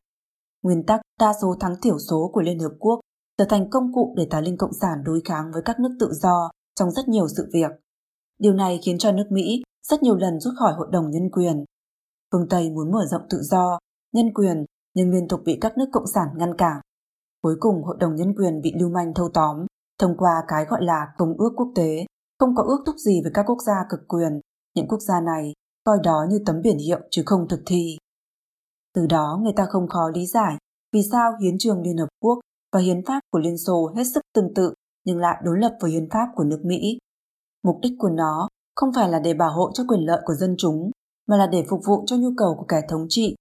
[0.62, 3.00] Nguyên tắc đa số thắng thiểu số của Liên Hợp Quốc
[3.38, 6.14] trở thành công cụ để tà linh cộng sản đối kháng với các nước tự
[6.14, 7.72] do trong rất nhiều sự việc.
[8.40, 11.66] Điều này khiến cho nước Mỹ rất nhiều lần rút khỏi Hội đồng Nhân quyền.
[12.32, 13.80] Phương Tây muốn mở rộng tự do,
[14.14, 16.82] nhân quyền nhưng liên tục bị các nước cộng sản ngăn cản.
[17.42, 19.66] Cuối cùng Hội đồng Nhân quyền bị lưu manh thâu tóm
[20.00, 22.06] thông qua cái gọi là Công ước quốc tế,
[22.40, 24.40] không có ước thúc gì với các quốc gia cực quyền.
[24.76, 25.54] Những quốc gia này
[25.84, 27.98] coi đó như tấm biển hiệu chứ không thực thi.
[28.94, 30.58] Từ đó người ta không khó lý giải
[30.92, 32.40] vì sao hiến trường Liên Hợp Quốc
[32.74, 34.74] và hiến pháp của Liên Xô hết sức tương tự
[35.06, 36.98] nhưng lại đối lập với hiến pháp của nước Mỹ.
[37.64, 40.56] Mục đích của nó không phải là để bảo hộ cho quyền lợi của dân
[40.58, 40.92] chúng,
[41.28, 43.36] mà là để phục vụ cho nhu cầu của kẻ thống trị.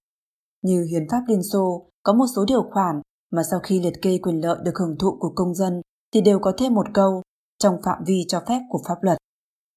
[0.61, 4.17] Như hiến pháp Liên Xô có một số điều khoản mà sau khi liệt kê
[4.17, 5.81] quyền lợi được hưởng thụ của công dân
[6.13, 7.21] thì đều có thêm một câu
[7.59, 9.17] trong phạm vi cho phép của pháp luật.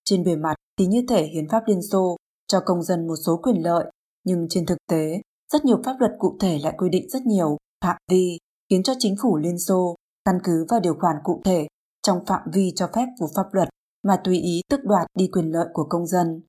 [0.08, 3.36] Trên bề mặt thì như thể hiến pháp Liên Xô cho công dân một số
[3.42, 3.84] quyền lợi,
[4.24, 5.20] nhưng trên thực tế,
[5.52, 8.38] rất nhiều pháp luật cụ thể lại quy định rất nhiều phạm vi
[8.70, 9.94] khiến cho chính phủ Liên Xô
[10.24, 11.66] căn cứ vào điều khoản cụ thể
[12.02, 13.68] trong phạm vi cho phép của pháp luật
[14.02, 16.42] mà tùy ý tước đoạt đi quyền lợi của công dân.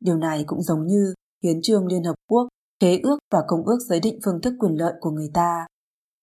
[0.00, 2.48] Điều này cũng giống như hiến trương Liên Hợp Quốc,
[2.80, 5.66] khế ước và công ước giới định phương thức quyền lợi của người ta.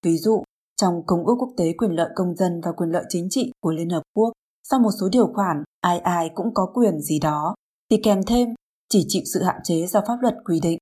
[0.06, 0.44] Ví dụ,
[0.78, 3.72] trong Công ước Quốc tế quyền lợi công dân và quyền lợi chính trị của
[3.72, 4.32] Liên Hợp Quốc,
[4.64, 7.55] sau một số điều khoản, ai ai cũng có quyền gì đó,
[7.89, 8.49] thì kèm thêm
[8.89, 10.78] chỉ chịu sự hạn chế do pháp luật quy định.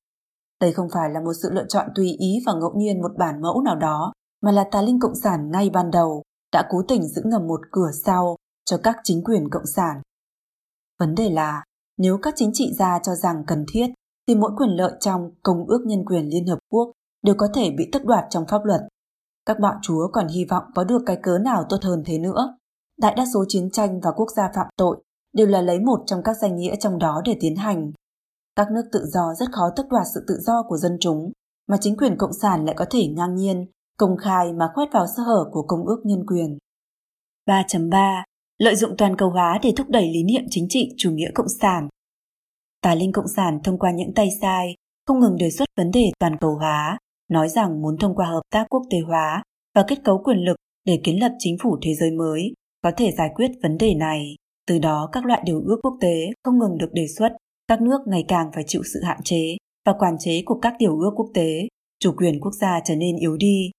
[0.62, 3.42] Đây không phải là một sự lựa chọn tùy ý và ngẫu nhiên một bản
[3.42, 6.24] mẫu nào đó, mà là tà linh cộng sản ngay ban đầu
[6.54, 10.02] đã cố tình giữ ngầm một cửa sau cho các chính quyền cộng sản.
[11.00, 11.64] Vấn đề là,
[11.98, 13.88] nếu các chính trị gia cho rằng cần thiết,
[14.28, 16.92] thì mỗi quyền lợi trong Công ước Nhân quyền Liên Hợp Quốc
[17.24, 18.82] đều có thể bị tước đoạt trong pháp luật.
[19.46, 22.58] Các bạo chúa còn hy vọng có được cái cớ nào tốt hơn thế nữa.
[23.02, 24.98] Đại đa số chiến tranh và quốc gia phạm tội
[25.34, 27.92] đều là lấy một trong các danh nghĩa trong đó để tiến hành.
[28.56, 31.32] Các nước tự do rất khó tước đoạt sự tự do của dân chúng,
[31.68, 33.66] mà chính quyền cộng sản lại có thể ngang nhiên
[33.98, 36.58] công khai mà khoét vào sơ hở của Công ước Nhân quyền.
[37.46, 38.24] 3.3.
[38.58, 41.50] Lợi dụng toàn cầu hóa để thúc đẩy lý niệm chính trị chủ nghĩa cộng
[41.62, 41.88] sản.
[42.82, 44.76] Tà linh cộng sản thông qua những tay sai,
[45.08, 46.98] không ngừng đề xuất vấn đề toàn cầu hóa,
[47.30, 49.44] nói rằng muốn thông qua hợp tác quốc tế hóa
[49.76, 53.12] và kết cấu quyền lực để kiến lập chính phủ thế giới mới có thể
[53.18, 54.36] giải quyết vấn đề này.
[54.68, 57.30] Từ đó các loại điều ước quốc tế không ngừng được đề xuất,
[57.68, 61.00] các nước ngày càng phải chịu sự hạn chế và quản chế của các điều
[61.00, 61.68] ước quốc tế,
[62.00, 63.72] chủ quyền quốc gia trở nên yếu đi,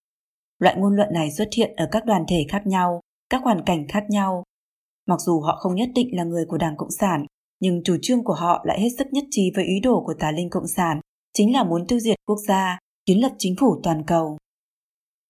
[0.61, 3.88] Loại ngôn luận này xuất hiện ở các đoàn thể khác nhau, các hoàn cảnh
[3.88, 4.42] khác nhau.
[5.07, 7.26] Mặc dù họ không nhất định là người của Đảng Cộng sản,
[7.61, 10.30] nhưng chủ trương của họ lại hết sức nhất trí với ý đồ của tà
[10.30, 11.01] linh Cộng sản,
[11.32, 14.38] chính là muốn tiêu diệt quốc gia, kiến lập chính phủ toàn cầu.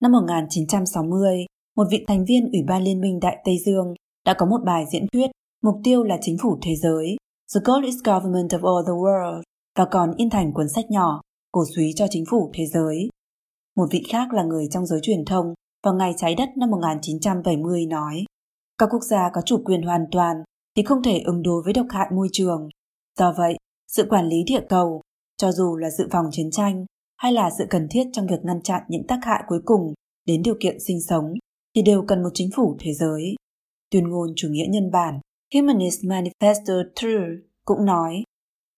[0.01, 1.47] Năm 1960,
[1.77, 3.95] một vị thành viên Ủy ban Liên minh Đại Tây Dương
[4.25, 5.31] đã có một bài diễn thuyết
[5.63, 7.17] mục tiêu là chính phủ thế giới,
[7.55, 9.43] The goal is government of all the world,
[9.79, 11.21] và còn in thành cuốn sách nhỏ,
[11.53, 13.09] cổ suý cho chính phủ thế giới.
[13.77, 15.55] Một vị khác là người trong giới truyền thông
[15.85, 18.25] vào ngày trái đất năm 1970 nói,
[18.79, 20.37] các quốc gia có chủ quyền hoàn toàn
[20.77, 22.69] thì không thể ứng đối với độc hại môi trường.
[23.19, 23.57] Do vậy,
[23.89, 25.01] sự quản lý địa cầu,
[25.37, 28.63] cho dù là dự phòng chiến tranh hay là sự cần thiết trong việc ngăn
[28.63, 29.95] chặn những tác hại cuối cùng
[30.27, 31.35] đến điều kiện sinh sống,
[31.77, 33.35] thì đều cần một chính phủ thế giới.
[33.91, 35.21] Tuyên ngôn chủ nghĩa nhân bản
[35.55, 37.27] Humanist Manifesto True
[37.65, 38.23] cũng nói,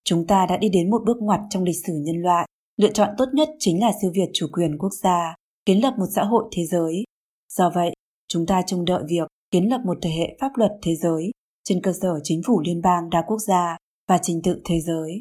[0.05, 2.49] chúng ta đã đi đến một bước ngoặt trong lịch sử nhân loại.
[2.77, 5.35] Lựa chọn tốt nhất chính là siêu việt chủ quyền quốc gia,
[5.67, 7.05] kiến lập một xã hội thế giới.
[7.49, 7.93] Do vậy,
[8.29, 11.31] chúng ta trông đợi việc kiến lập một thể hệ pháp luật thế giới
[11.65, 13.77] trên cơ sở chính phủ liên bang đa quốc gia
[14.09, 15.19] và trình tự thế giới.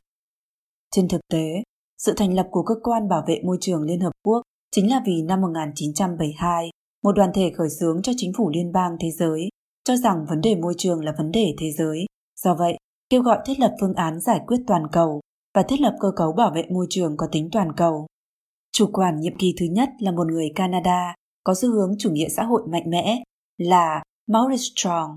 [0.91, 1.63] Trên thực tế,
[1.97, 4.41] sự thành lập của cơ quan bảo vệ môi trường Liên Hợp Quốc
[4.72, 6.69] chính là vì năm 1972,
[7.04, 9.49] một đoàn thể khởi xướng cho chính phủ liên bang thế giới
[9.84, 12.06] cho rằng vấn đề môi trường là vấn đề thế giới.
[12.36, 12.78] Do vậy,
[13.10, 15.22] kêu gọi thiết lập phương án giải quyết toàn cầu
[15.56, 18.08] và thiết lập cơ cấu bảo vệ môi trường có tính toàn cầu.
[18.72, 22.30] Chủ quản nhiệm kỳ thứ nhất là một người Canada có xu hướng chủ nghĩa
[22.30, 23.24] xã hội mạnh mẽ
[23.58, 25.16] là Maurice Strong.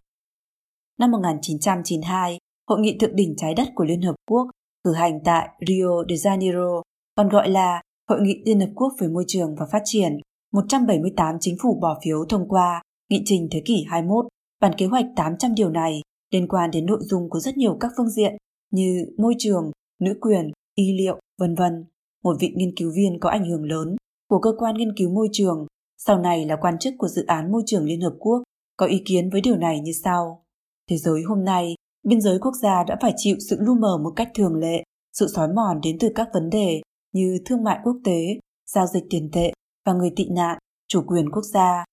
[0.99, 4.47] Năm 1992, Hội nghị thượng đỉnh trái đất của Liên Hợp Quốc
[4.85, 6.83] cử hành tại Rio de Janeiro,
[7.15, 10.21] còn gọi là Hội nghị Liên Hợp Quốc về môi trường và phát triển,
[10.55, 14.25] 178 chính phủ bỏ phiếu thông qua nghị trình thế kỷ 21
[14.61, 16.01] Bản kế hoạch 800 điều này
[16.31, 18.37] liên quan đến nội dung của rất nhiều các phương diện
[18.71, 21.85] như môi trường, nữ quyền, y liệu, vân vân.
[22.25, 23.97] Một vị nghiên cứu viên có ảnh hưởng lớn
[24.29, 25.67] của cơ quan nghiên cứu môi trường,
[25.99, 28.43] sau này là quan chức của dự án môi trường Liên Hợp Quốc,
[28.77, 30.45] có ý kiến với điều này như sau.
[30.91, 31.75] Thế giới hôm nay,
[32.09, 34.83] biên giới quốc gia đã phải chịu sự lu mờ một cách thường lệ,
[35.13, 36.81] sự xói mòn đến từ các vấn đề
[37.13, 39.53] như thương mại quốc tế, giao dịch tiền tệ
[39.87, 40.59] và người tị nạn,
[40.89, 41.85] chủ quyền quốc gia,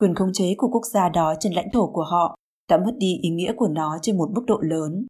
[0.00, 2.36] quyền khống chế của quốc gia đó trên lãnh thổ của họ
[2.68, 5.06] đã mất đi ý nghĩa của nó trên một mức độ lớn.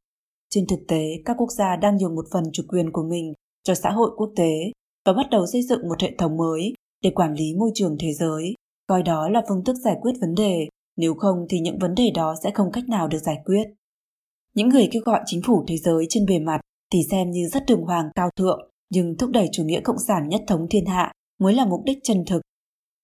[0.50, 3.32] Trên thực tế, các quốc gia đang nhường một phần chủ quyền của mình
[3.62, 4.52] cho xã hội quốc tế
[5.06, 6.72] và bắt đầu xây dựng một hệ thống mới
[7.02, 8.54] để quản lý môi trường thế giới,
[8.86, 12.10] coi đó là phương thức giải quyết vấn đề, nếu không thì những vấn đề
[12.14, 13.64] đó sẽ không cách nào được giải quyết.
[14.54, 16.60] Những người kêu gọi chính phủ thế giới trên bề mặt
[16.92, 20.28] thì xem như rất đường hoàng cao thượng, nhưng thúc đẩy chủ nghĩa cộng sản
[20.28, 22.40] nhất thống thiên hạ mới là mục đích chân thực.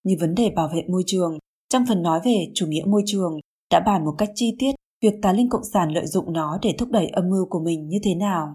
[0.05, 3.33] Như vấn đề bảo vệ môi trường, trong phần nói về chủ nghĩa môi trường,
[3.71, 4.73] đã bàn một cách chi tiết
[5.03, 7.89] việc tà linh cộng sản lợi dụng nó để thúc đẩy âm mưu của mình
[7.89, 8.55] như thế nào.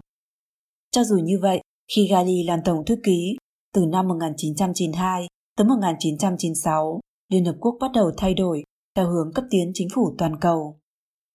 [0.90, 1.60] Cho dù như vậy,
[1.94, 3.36] khi Gali làm tổng thư ký,
[3.74, 5.26] từ năm 1992
[5.56, 8.62] tới 1996, Liên Hợp Quốc bắt đầu thay đổi
[8.96, 10.78] theo hướng cấp tiến chính phủ toàn cầu.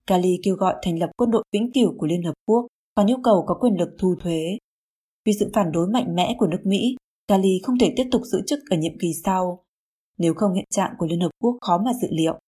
[0.07, 3.17] Gali kêu gọi thành lập quân đội vĩnh cửu của Liên Hợp Quốc và yêu
[3.23, 4.57] cầu có quyền lực thu thuế.
[5.25, 6.95] Vì sự phản đối mạnh mẽ của nước Mỹ,
[7.27, 9.63] Gali không thể tiếp tục giữ chức ở nhiệm kỳ sau
[10.17, 12.39] nếu không hiện trạng của Liên Hợp Quốc khó mà dự liệu.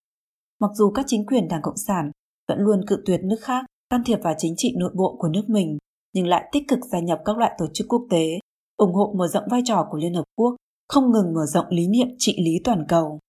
[0.59, 2.11] Mặc dù các chính quyền Đảng Cộng sản
[2.47, 5.49] vẫn luôn cự tuyệt nước khác can thiệp vào chính trị nội bộ của nước
[5.49, 5.77] mình,
[6.13, 8.39] nhưng lại tích cực gia nhập các loại tổ chức quốc tế,
[8.77, 10.55] ủng hộ mở rộng vai trò của Liên Hợp Quốc,
[10.87, 13.19] không ngừng mở rộng lý niệm trị lý toàn cầu.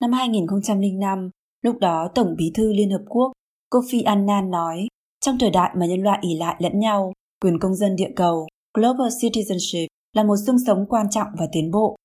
[0.00, 1.30] Năm 2005,
[1.62, 3.32] lúc đó Tổng bí thư Liên Hợp Quốc
[3.70, 4.86] Kofi Annan nói,
[5.20, 7.12] trong thời đại mà nhân loại ỉ lại lẫn nhau,
[7.42, 11.70] quyền công dân địa cầu, Global Citizenship là một xương sống quan trọng và tiến
[11.70, 11.96] bộ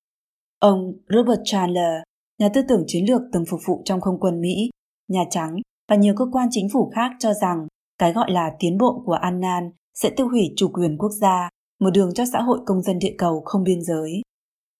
[0.60, 2.02] Ông Robert Chandler,
[2.38, 4.70] nhà tư tưởng chiến lược từng phục vụ trong không quân Mỹ,
[5.08, 5.56] Nhà Trắng
[5.88, 7.66] và nhiều cơ quan chính phủ khác cho rằng
[7.98, 11.48] cái gọi là tiến bộ của Annan sẽ tiêu hủy chủ quyền quốc gia,
[11.80, 14.22] một đường cho xã hội công dân địa cầu không biên giới.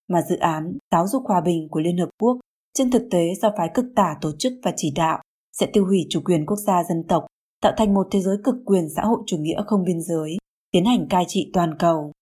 [0.08, 2.38] Mà dự án giáo dục hòa bình của Liên Hợp Quốc
[2.74, 5.22] trên thực tế do phái cực tả tổ chức và chỉ đạo
[5.58, 7.26] sẽ tiêu hủy chủ quyền quốc gia dân tộc,
[7.62, 10.36] tạo thành một thế giới cực quyền xã hội chủ nghĩa không biên giới,
[10.70, 12.12] tiến hành cai trị toàn cầu.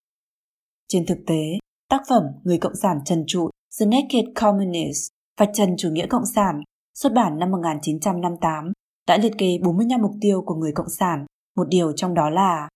[0.88, 1.58] Trên thực tế,
[1.88, 5.08] Tác phẩm Người Cộng sản trần trụi The Naked Communist
[5.38, 6.62] và trần chủ nghĩa cộng sản
[6.94, 8.72] xuất bản năm 1958
[9.08, 11.26] đã liệt kê 45 mục tiêu của người cộng sản,
[11.56, 12.68] một điều trong đó là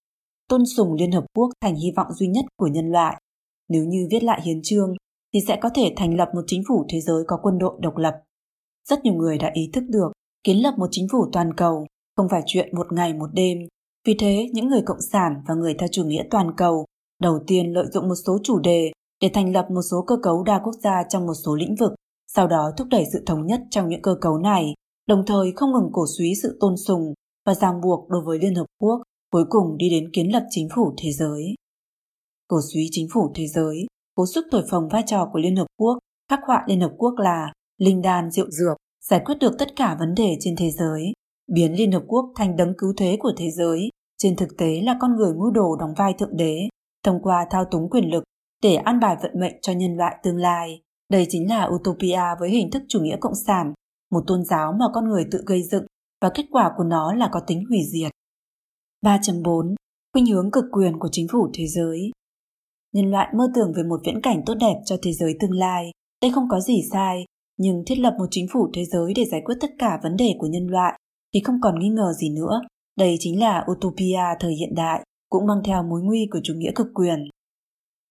[0.48, 3.20] tôn sùng Liên Hợp Quốc thành hy vọng duy nhất của nhân loại.
[3.68, 4.94] Nếu như viết lại hiến trương,
[5.34, 7.96] thì sẽ có thể thành lập một chính phủ thế giới có quân đội độc
[7.96, 8.14] lập.
[8.88, 10.12] Rất nhiều người đã ý thức được
[10.44, 11.86] kiến lập một chính phủ toàn cầu
[12.16, 13.58] không phải chuyện một ngày một đêm.
[14.04, 16.84] Vì thế, những người cộng sản và người theo chủ nghĩa toàn cầu
[17.22, 20.42] đầu tiên lợi dụng một số chủ đề để thành lập một số cơ cấu
[20.42, 21.92] đa quốc gia trong một số lĩnh vực,
[22.32, 24.74] sau đó thúc đẩy sự thống nhất trong những cơ cấu này,
[25.08, 27.14] đồng thời không ngừng cổ suý sự tôn sùng
[27.46, 30.68] và ràng buộc đối với Liên Hợp Quốc, cuối cùng đi đến kiến lập chính
[30.74, 31.54] phủ thế giới.
[32.48, 35.66] Cổ suý chính phủ thế giới, cố sức thổi phồng vai trò của Liên Hợp
[35.80, 35.98] Quốc
[36.30, 38.76] khắc họa Liên Hợp Quốc là linh đan rượu dược,
[39.08, 41.12] giải quyết được tất cả vấn đề trên thế giới,
[41.52, 44.96] biến Liên Hợp Quốc thành đấng cứu thế của thế giới, trên thực tế là
[45.00, 46.68] con người mưu đồ đóng vai thượng đế,
[47.04, 48.24] thông qua thao túng quyền lực
[48.62, 50.82] để an bài vận mệnh cho nhân loại tương lai.
[51.10, 53.72] Đây chính là Utopia với hình thức chủ nghĩa cộng sản,
[54.10, 55.86] một tôn giáo mà con người tự gây dựng
[56.20, 58.12] và kết quả của nó là có tính hủy diệt.
[59.04, 59.74] 3.4.
[60.12, 62.10] Khuynh hướng cực quyền của chính phủ thế giới
[62.92, 65.90] Nhân loại mơ tưởng về một viễn cảnh tốt đẹp cho thế giới tương lai.
[66.22, 67.24] Đây không có gì sai,
[67.58, 70.34] nhưng thiết lập một chính phủ thế giới để giải quyết tất cả vấn đề
[70.38, 71.00] của nhân loại
[71.34, 72.60] thì không còn nghi ngờ gì nữa.
[72.98, 76.72] Đây chính là utopia thời hiện đại, cũng mang theo mối nguy của chủ nghĩa
[76.74, 77.28] cực quyền.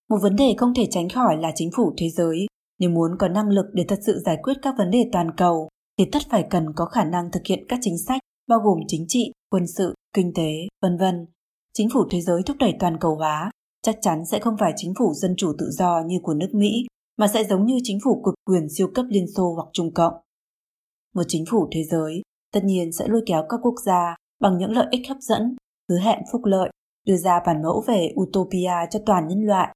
[0.09, 2.45] Một vấn đề không thể tránh khỏi là chính phủ thế giới.
[2.80, 5.69] Nếu muốn có năng lực để thật sự giải quyết các vấn đề toàn cầu,
[5.97, 9.05] thì tất phải cần có khả năng thực hiện các chính sách bao gồm chính
[9.07, 10.51] trị, quân sự, kinh tế,
[10.82, 11.26] vân vân.
[11.74, 13.51] Chính phủ thế giới thúc đẩy toàn cầu hóa
[13.82, 16.86] chắc chắn sẽ không phải chính phủ dân chủ tự do như của nước Mỹ,
[17.17, 20.13] mà sẽ giống như chính phủ cực quyền siêu cấp Liên Xô hoặc Trung Cộng.
[21.15, 22.22] Một chính phủ thế giới
[22.53, 25.55] tất nhiên sẽ lôi kéo các quốc gia bằng những lợi ích hấp dẫn,
[25.89, 26.69] hứa hẹn phúc lợi,
[27.06, 29.76] đưa ra bản mẫu về utopia cho toàn nhân loại.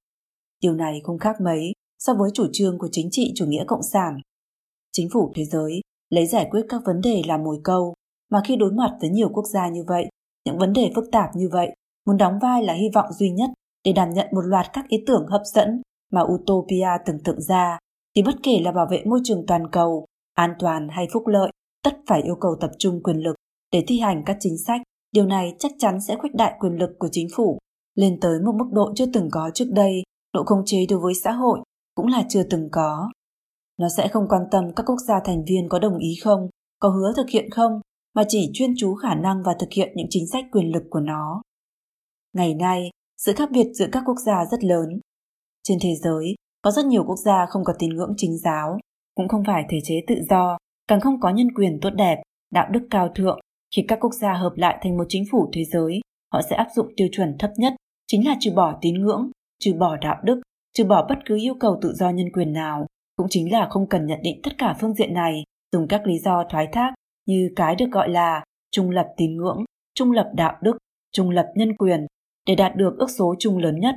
[0.62, 3.84] Điều này không khác mấy so với chủ trương của chính trị chủ nghĩa cộng
[3.84, 4.20] sản.
[4.92, 7.94] Chính phủ thế giới lấy giải quyết các vấn đề là mồi câu,
[8.32, 10.10] mà khi đối mặt với nhiều quốc gia như vậy,
[10.46, 13.50] những vấn đề phức tạp như vậy, muốn đóng vai là hy vọng duy nhất
[13.84, 17.80] để đảm nhận một loạt các ý tưởng hấp dẫn mà Utopia tưởng tượng ra,
[18.16, 21.52] thì bất kể là bảo vệ môi trường toàn cầu, an toàn hay phúc lợi,
[21.84, 23.36] tất phải yêu cầu tập trung quyền lực
[23.72, 24.82] để thi hành các chính sách.
[25.16, 27.58] Điều này chắc chắn sẽ khuếch đại quyền lực của chính phủ
[27.96, 30.04] lên tới một mức độ chưa từng có trước đây,
[30.34, 31.60] độ khống chế đối với xã hội
[31.96, 33.12] cũng là chưa từng có.
[33.78, 36.50] Nó sẽ không quan tâm các quốc gia thành viên có đồng ý không,
[36.80, 37.82] có hứa thực hiện không,
[38.14, 41.00] mà chỉ chuyên chú khả năng và thực hiện những chính sách quyền lực của
[41.00, 41.42] nó.
[42.34, 45.00] Ngày nay, sự khác biệt giữa các quốc gia rất lớn.
[45.64, 48.78] Trên thế giới, có rất nhiều quốc gia không có tín ngưỡng chính giáo,
[49.16, 50.58] cũng không phải thể chế tự do,
[50.88, 53.40] càng không có nhân quyền tốt đẹp, đạo đức cao thượng.
[53.76, 56.00] Khi các quốc gia hợp lại thành một chính phủ thế giới,
[56.34, 57.74] họ sẽ áp dụng tiêu chuẩn thấp nhất,
[58.08, 60.42] chính là trừ bỏ tín ngưỡng, trừ bỏ đạo đức,
[60.74, 63.90] trừ bỏ bất cứ yêu cầu tự do nhân quyền nào, cũng chính là không
[63.90, 66.94] cần nhận định tất cả phương diện này, dùng các lý do thoái thác
[67.26, 69.64] như cái được gọi là trung lập tín ngưỡng,
[69.96, 70.78] trung lập đạo đức,
[71.12, 72.06] trung lập nhân quyền
[72.48, 73.96] để đạt được ước số chung lớn nhất.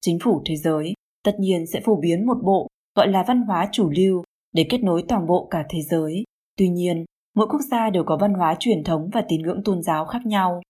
[0.00, 0.94] Chính phủ thế giới
[1.24, 4.82] tất nhiên sẽ phổ biến một bộ gọi là văn hóa chủ lưu để kết
[4.82, 6.24] nối toàn bộ cả thế giới.
[6.56, 7.04] Tuy nhiên,
[7.34, 10.26] mỗi quốc gia đều có văn hóa truyền thống và tín ngưỡng tôn giáo khác
[10.26, 10.60] nhau.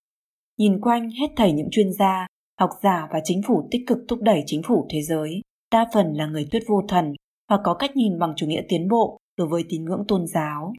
[0.59, 2.27] Nhìn quanh hết thảy những chuyên gia,
[2.61, 5.41] học giả và chính phủ tích cực thúc đẩy chính phủ thế giới,
[5.73, 7.15] đa phần là người thuyết vô thần
[7.49, 10.73] hoặc có cách nhìn bằng chủ nghĩa tiến bộ đối với tín ngưỡng tôn giáo.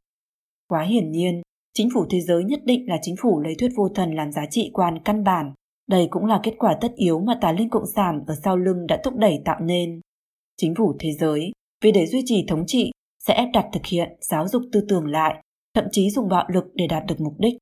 [0.68, 1.42] Quá hiển nhiên,
[1.74, 4.46] chính phủ thế giới nhất định là chính phủ lấy thuyết vô thần làm giá
[4.50, 5.54] trị quan căn bản
[5.88, 8.88] đây cũng là kết quả tất yếu mà tà linh cộng sản ở sau lưng
[8.88, 10.02] đã thúc đẩy tạo nên.
[10.58, 14.10] Chính phủ thế giới, vì để duy trì thống trị, sẽ ép đặt thực hiện
[14.22, 15.44] giáo dục tư tưởng lại,
[15.76, 17.54] thậm chí dùng bạo lực để đạt được mục đích.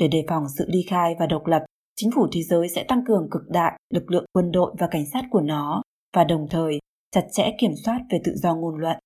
[0.00, 1.62] Để đề phòng sự ly khai và độc lập,
[1.96, 5.04] chính phủ thế giới sẽ tăng cường cực đại lực lượng quân đội và cảnh
[5.12, 5.82] sát của nó
[6.16, 6.78] và đồng thời
[7.10, 8.96] chặt chẽ kiểm soát về tự do ngôn luận.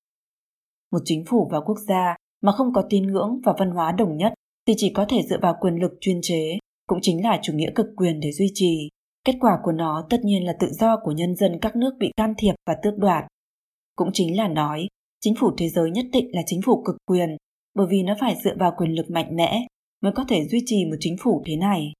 [0.91, 4.17] Một chính phủ và quốc gia mà không có tín ngưỡng và văn hóa đồng
[4.17, 4.33] nhất
[4.67, 7.71] thì chỉ có thể dựa vào quyền lực chuyên chế cũng chính là chủ nghĩa
[7.75, 8.89] cực quyền để duy trì.
[9.25, 12.11] Kết quả của nó tất nhiên là tự do của nhân dân các nước bị
[12.17, 13.23] can thiệp và tước đoạt.
[13.95, 14.87] Cũng chính là nói,
[15.21, 17.37] chính phủ thế giới nhất định là chính phủ cực quyền,
[17.75, 19.67] bởi vì nó phải dựa vào quyền lực mạnh mẽ
[20.01, 21.93] mới có thể duy trì một chính phủ thế này.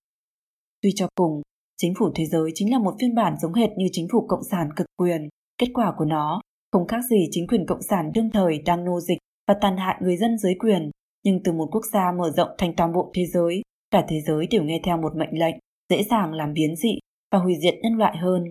[0.82, 1.42] Tuy cho cùng,
[1.78, 4.44] chính phủ thế giới chính là một phiên bản giống hệt như chính phủ cộng
[4.52, 5.30] sản cực quyền.
[5.58, 6.42] Kết quả của nó
[6.72, 9.18] không khác gì chính quyền cộng sản đương thời đang nô dịch
[9.48, 10.92] và tàn hại người dân dưới quyền,
[11.24, 13.62] nhưng từ một quốc gia mở rộng thành toàn bộ thế giới
[13.92, 15.56] Cả thế giới đều nghe theo một mệnh lệnh,
[15.90, 17.00] dễ dàng làm biến dị
[17.32, 18.44] và hủy diệt nhân loại hơn.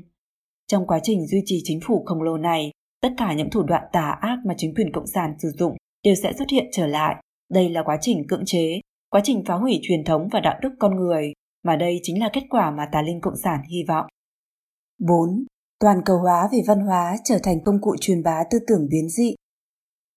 [0.66, 2.70] Trong quá trình duy trì chính phủ khổng lồ này,
[3.02, 6.14] tất cả những thủ đoạn tà ác mà chính quyền cộng sản sử dụng đều
[6.22, 7.22] sẽ xuất hiện trở lại.
[7.50, 8.80] Đây là quá trình cưỡng chế,
[9.10, 11.32] quá trình phá hủy truyền thống và đạo đức con người,
[11.62, 14.06] mà đây chính là kết quả mà tà linh cộng sản hy vọng.
[14.98, 15.44] 4.
[15.78, 19.08] Toàn cầu hóa về văn hóa trở thành công cụ truyền bá tư tưởng biến
[19.08, 19.34] dị.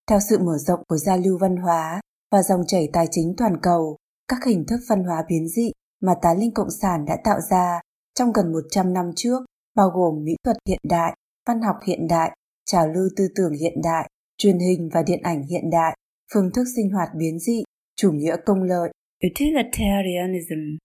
[0.10, 3.58] Theo sự mở rộng của giao lưu văn hóa và dòng chảy tài chính toàn
[3.62, 5.72] cầu, các hình thức văn hóa biến dị
[6.02, 7.82] mà tà linh cộng sản đã tạo ra
[8.16, 11.16] trong gần 100 năm trước, bao gồm mỹ thuật hiện đại,
[11.48, 14.10] văn học hiện đại, trào lưu tư tưởng hiện đại,
[14.44, 15.98] truyền hình và điện ảnh hiện đại,
[16.34, 17.64] phương thức sinh hoạt biến dị,
[17.96, 18.92] chủ nghĩa công lợi,
[19.28, 20.78] utilitarianism,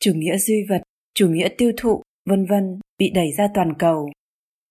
[0.00, 0.82] chủ nghĩa duy vật,
[1.14, 4.10] chủ nghĩa tiêu thụ, vân vân bị đẩy ra toàn cầu.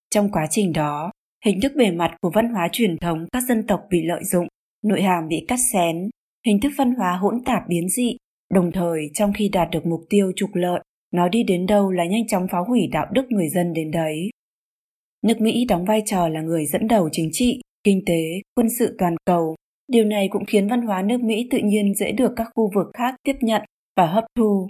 [0.10, 1.12] Trong quá trình đó,
[1.46, 4.48] hình thức bề mặt của văn hóa truyền thống các dân tộc bị lợi dụng,
[4.84, 6.10] nội hàm bị cắt xén,
[6.46, 8.18] hình thức văn hóa hỗn tạp biến dị,
[8.54, 10.80] đồng thời trong khi đạt được mục tiêu trục lợi,
[11.12, 14.30] nó đi đến đâu là nhanh chóng phá hủy đạo đức người dân đến đấy.
[15.22, 18.96] Nước Mỹ đóng vai trò là người dẫn đầu chính trị kinh tế, quân sự
[18.98, 19.56] toàn cầu.
[19.88, 22.88] Điều này cũng khiến văn hóa nước Mỹ tự nhiên dễ được các khu vực
[22.94, 23.62] khác tiếp nhận
[23.98, 24.68] và hấp thu.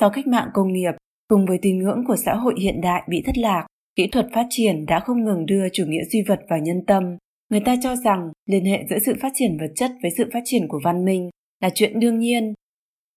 [0.00, 0.92] Sau cách mạng công nghiệp,
[1.28, 4.46] cùng với tín ngưỡng của xã hội hiện đại bị thất lạc, kỹ thuật phát
[4.50, 7.16] triển đã không ngừng đưa chủ nghĩa duy vật vào nhân tâm.
[7.50, 10.42] Người ta cho rằng liên hệ giữa sự phát triển vật chất với sự phát
[10.44, 11.30] triển của văn minh
[11.60, 12.54] là chuyện đương nhiên.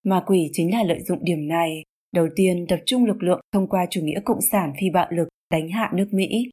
[0.04, 3.68] Ma quỷ chính là lợi dụng điểm này, đầu tiên tập trung lực lượng thông
[3.68, 6.50] qua chủ nghĩa cộng sản phi bạo lực đánh hạ nước Mỹ.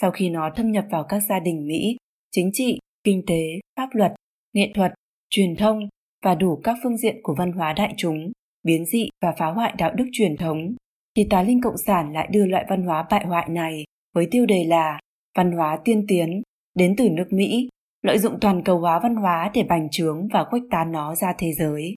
[0.00, 1.96] Sau khi nó thâm nhập vào các gia đình Mỹ,
[2.32, 4.12] chính trị, kinh tế, pháp luật,
[4.52, 4.92] nghệ thuật,
[5.30, 5.88] truyền thông
[6.24, 8.32] và đủ các phương diện của văn hóa đại chúng,
[8.62, 10.74] biến dị và phá hoại đạo đức truyền thống,
[11.16, 13.84] thì tà linh cộng sản lại đưa loại văn hóa bại hoại này
[14.14, 15.00] với tiêu đề là
[15.36, 16.42] văn hóa tiên tiến
[16.74, 17.68] đến từ nước Mỹ,
[18.02, 21.34] lợi dụng toàn cầu hóa văn hóa để bành trướng và khuếch tán nó ra
[21.38, 21.94] thế giới.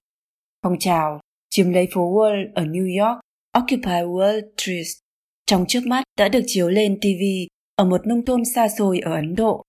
[0.64, 1.20] Phong trào
[1.50, 3.20] chiếm lấy phố Wall ở New York,
[3.58, 4.86] Occupy Wall Street,
[5.46, 7.24] trong trước mắt đã được chiếu lên TV
[7.80, 9.64] ở một nông thôn xa xôi ở Ấn Độ,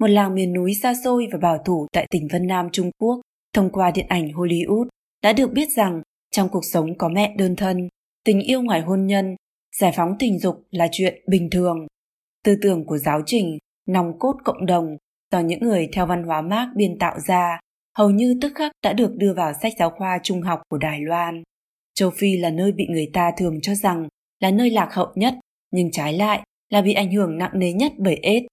[0.00, 3.20] một làng miền núi xa xôi và bảo thủ tại tỉnh Vân Nam Trung Quốc
[3.54, 4.86] thông qua điện ảnh Hollywood
[5.22, 7.88] đã được biết rằng trong cuộc sống có mẹ đơn thân,
[8.24, 9.36] tình yêu ngoài hôn nhân,
[9.76, 11.86] giải phóng tình dục là chuyện bình thường.
[12.44, 13.58] Tư tưởng của giáo trình,
[13.88, 14.96] nòng cốt cộng đồng
[15.32, 17.60] do những người theo văn hóa Marx biên tạo ra
[17.98, 21.00] hầu như tức khắc đã được đưa vào sách giáo khoa trung học của Đài
[21.00, 21.42] Loan.
[21.94, 24.08] Châu Phi là nơi bị người ta thường cho rằng
[24.40, 25.34] là nơi lạc hậu nhất,
[25.70, 28.46] nhưng trái lại là bị ảnh hưởng nặng nề nhất bởi AIDS.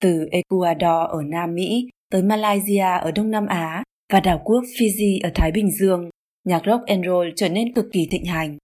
[0.00, 3.82] Từ Ecuador ở Nam Mỹ tới Malaysia ở Đông Nam Á
[4.12, 6.10] và đảo quốc Fiji ở Thái Bình Dương,
[6.44, 8.58] nhạc rock and roll trở nên cực kỳ thịnh hành.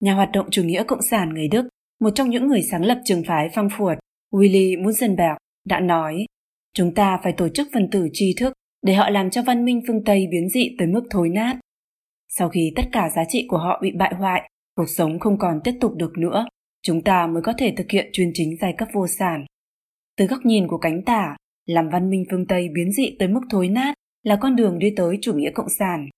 [0.00, 1.68] Nhà hoạt động chủ nghĩa cộng sản người Đức,
[2.00, 3.96] một trong những người sáng lập trường phái Frankfurt,
[4.32, 6.26] Willy Munzenberg, đã nói,
[6.74, 8.52] chúng ta phải tổ chức phần tử tri thức
[8.82, 11.56] để họ làm cho văn minh phương Tây biến dị tới mức thối nát.
[12.28, 15.60] Sau khi tất cả giá trị của họ bị bại hoại, cuộc sống không còn
[15.64, 16.46] tiếp tục được nữa,
[16.84, 19.44] chúng ta mới có thể thực hiện chuyên chính giai cấp vô sản.
[20.16, 23.40] Từ góc nhìn của cánh tả, làm văn minh phương Tây biến dị tới mức
[23.50, 26.08] thối nát là con đường đi tới chủ nghĩa cộng sản.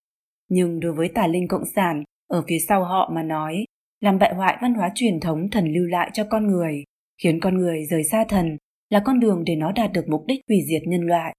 [0.49, 3.64] Nhưng đối với tà linh cộng sản, ở phía sau họ mà nói,
[4.01, 6.85] làm bại hoại văn hóa truyền thống thần lưu lại cho con người,
[7.23, 8.57] khiến con người rời xa thần
[8.91, 11.35] là con đường để nó đạt được mục đích hủy diệt nhân loại.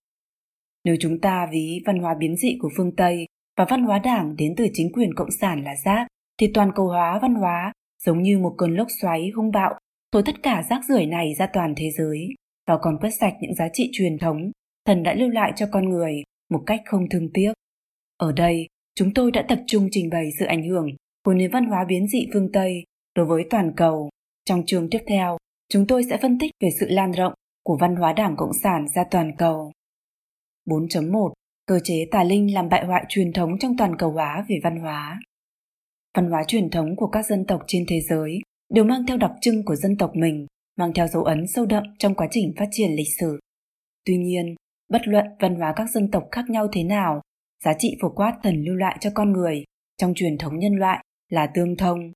[0.84, 3.26] Nếu chúng ta ví văn hóa biến dị của phương Tây
[3.58, 6.08] và văn hóa đảng đến từ chính quyền cộng sản là rác,
[6.40, 7.74] thì toàn cầu hóa văn hóa
[8.06, 9.74] giống như một cơn lốc xoáy hung bạo
[10.12, 12.28] thổi tất cả rác rưởi này ra toàn thế giới
[12.68, 14.52] và còn quét sạch những giá trị truyền thống
[14.86, 17.54] thần đã lưu lại cho con người một cách không thương tiếc.
[18.18, 20.88] Ở đây, chúng tôi đã tập trung trình bày sự ảnh hưởng
[21.26, 22.84] của nền văn hóa biến dị phương Tây
[23.16, 24.10] đối với toàn cầu.
[24.46, 25.38] Trong chương tiếp theo,
[25.70, 27.34] chúng tôi sẽ phân tích về sự lan rộng
[27.64, 29.72] của văn hóa Đảng Cộng sản ra toàn cầu.
[30.66, 31.34] 4.1
[31.66, 34.80] Cơ chế tà linh làm bại hoại truyền thống trong toàn cầu hóa về văn
[34.80, 35.20] hóa.
[36.18, 38.40] Văn hóa truyền thống của các dân tộc trên thế giới
[38.74, 40.46] đều mang theo đặc trưng của dân tộc mình,
[40.78, 43.40] mang theo dấu ấn sâu đậm trong quá trình phát triển lịch sử.
[44.06, 44.56] Tuy nhiên,
[44.90, 47.22] bất luận văn hóa các dân tộc khác nhau thế nào,
[47.66, 49.64] giá trị phổ quát thần lưu lại cho con người
[49.98, 52.12] trong truyền thống nhân loại là tương thông.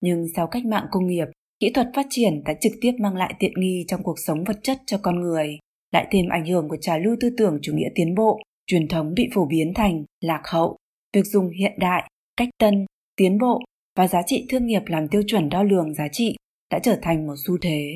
[0.00, 1.26] Nhưng sau cách mạng công nghiệp,
[1.60, 4.58] kỹ thuật phát triển đã trực tiếp mang lại tiện nghi trong cuộc sống vật
[4.62, 5.58] chất cho con người,
[5.92, 9.14] lại thêm ảnh hưởng của trào lưu tư tưởng chủ nghĩa tiến bộ, truyền thống
[9.14, 10.76] bị phổ biến thành lạc hậu,
[11.14, 12.86] việc dùng hiện đại, cách tân,
[13.16, 13.60] tiến bộ
[13.96, 16.36] và giá trị thương nghiệp làm tiêu chuẩn đo lường giá trị
[16.70, 17.94] đã trở thành một xu thế.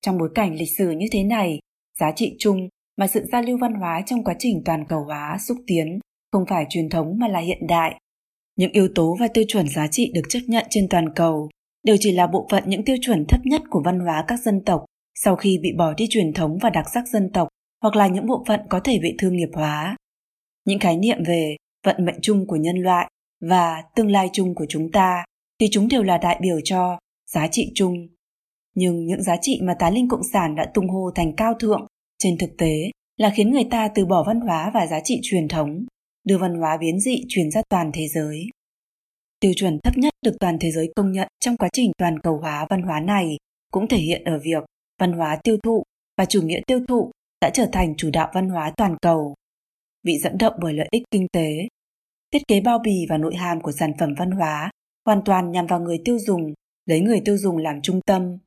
[0.00, 1.58] Trong bối cảnh lịch sử như thế này,
[2.00, 5.38] giá trị chung mà sự giao lưu văn hóa trong quá trình toàn cầu hóa
[5.48, 5.98] xúc tiến
[6.32, 8.00] không phải truyền thống mà là hiện đại.
[8.56, 11.48] Những yếu tố và tiêu chuẩn giá trị được chấp nhận trên toàn cầu
[11.82, 14.64] đều chỉ là bộ phận những tiêu chuẩn thấp nhất của văn hóa các dân
[14.64, 14.84] tộc
[15.14, 17.48] sau khi bị bỏ đi truyền thống và đặc sắc dân tộc
[17.82, 19.96] hoặc là những bộ phận có thể bị thương nghiệp hóa.
[20.64, 23.10] Những khái niệm về vận mệnh chung của nhân loại
[23.48, 25.24] và tương lai chung của chúng ta
[25.60, 28.08] thì chúng đều là đại biểu cho giá trị chung.
[28.74, 31.86] Nhưng những giá trị mà tá linh cộng sản đã tung hô thành cao thượng
[32.18, 35.48] trên thực tế là khiến người ta từ bỏ văn hóa và giá trị truyền
[35.48, 35.84] thống,
[36.24, 38.46] đưa văn hóa biến dị truyền ra toàn thế giới.
[39.40, 42.38] Tiêu chuẩn thấp nhất được toàn thế giới công nhận trong quá trình toàn cầu
[42.38, 43.36] hóa văn hóa này
[43.70, 44.64] cũng thể hiện ở việc
[45.00, 45.82] văn hóa tiêu thụ
[46.18, 49.34] và chủ nghĩa tiêu thụ đã trở thành chủ đạo văn hóa toàn cầu.
[50.02, 51.68] Bị dẫn động bởi lợi ích kinh tế,
[52.34, 54.70] thiết kế bao bì và nội hàm của sản phẩm văn hóa
[55.04, 56.52] hoàn toàn nhằm vào người tiêu dùng,
[56.86, 58.38] lấy người tiêu dùng làm trung tâm.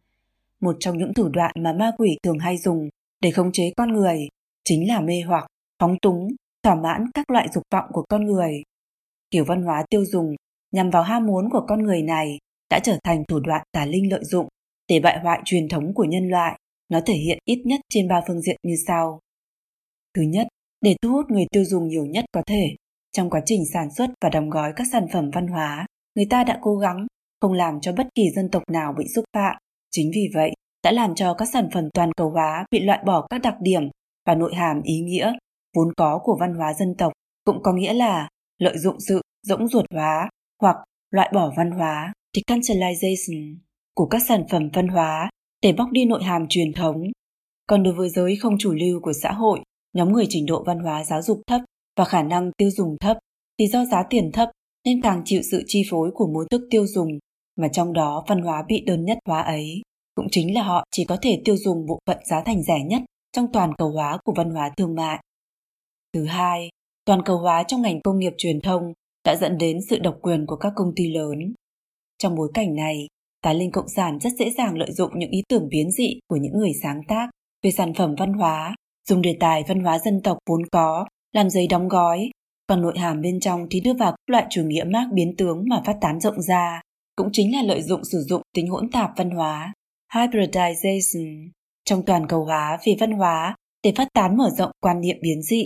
[0.62, 2.90] Một trong những thủ đoạn mà ma quỷ thường hay dùng
[3.22, 4.20] để khống chế con người
[4.64, 5.48] chính là mê hoặc,
[5.80, 6.28] phóng túng,
[6.64, 8.64] thỏa mãn các loại dục vọng của con người.
[9.32, 10.36] Kiểu văn hóa tiêu dùng
[10.72, 12.38] nhằm vào ham muốn của con người này
[12.70, 14.48] đã trở thành thủ đoạn tà linh lợi dụng
[14.88, 16.60] để bại hoại truyền thống của nhân loại.
[16.90, 19.20] Nó thể hiện ít nhất trên ba phương diện như sau.
[20.14, 20.48] Thứ nhất,
[20.82, 22.76] để thu hút người tiêu dùng nhiều nhất có thể,
[23.18, 26.44] trong quá trình sản xuất và đóng gói các sản phẩm văn hóa, người ta
[26.44, 27.08] đã cố gắng
[27.42, 29.56] không làm cho bất kỳ dân tộc nào bị xúc phạm.
[29.92, 30.52] Chính vì vậy,
[30.84, 33.82] đã làm cho các sản phẩm toàn cầu hóa bị loại bỏ các đặc điểm
[34.26, 35.34] và nội hàm ý nghĩa
[35.76, 37.14] vốn có của văn hóa dân tộc
[37.46, 40.30] cũng có nghĩa là lợi dụng sự rỗng ruột hóa
[40.62, 40.76] hoặc
[41.12, 43.56] loại bỏ văn hóa decancelization
[43.96, 45.30] của các sản phẩm văn hóa
[45.64, 47.04] để bóc đi nội hàm truyền thống.
[47.68, 49.60] Còn đối với giới không chủ lưu của xã hội,
[49.94, 51.62] nhóm người trình độ văn hóa giáo dục thấp
[51.98, 53.18] và khả năng tiêu dùng thấp
[53.60, 54.50] thì do giá tiền thấp
[54.86, 57.10] nên càng chịu sự chi phối của mối thức tiêu dùng
[57.56, 59.82] mà trong đó văn hóa bị đơn nhất hóa ấy
[60.16, 63.02] cũng chính là họ chỉ có thể tiêu dùng bộ phận giá thành rẻ nhất
[63.32, 65.24] trong toàn cầu hóa của văn hóa thương mại.
[66.14, 66.70] Thứ hai,
[67.06, 68.94] toàn cầu hóa trong ngành công nghiệp truyền thông
[69.26, 71.54] đã dẫn đến sự độc quyền của các công ty lớn.
[72.18, 73.08] Trong bối cảnh này,
[73.42, 76.36] tài linh cộng sản rất dễ dàng lợi dụng những ý tưởng biến dị của
[76.36, 77.30] những người sáng tác
[77.64, 78.76] về sản phẩm văn hóa,
[79.10, 82.30] dùng đề tài văn hóa dân tộc vốn có làm giấy đóng gói,
[82.68, 85.64] còn nội hàm bên trong thì đưa vào các loại chủ nghĩa mác biến tướng
[85.70, 86.82] mà phát tán rộng ra,
[87.16, 89.74] cũng chính là lợi dụng sử dụng tính hỗn tạp văn hóa,
[90.14, 91.50] hybridization,
[91.86, 95.42] trong toàn cầu hóa về văn hóa để phát tán mở rộng quan niệm biến
[95.42, 95.66] dị.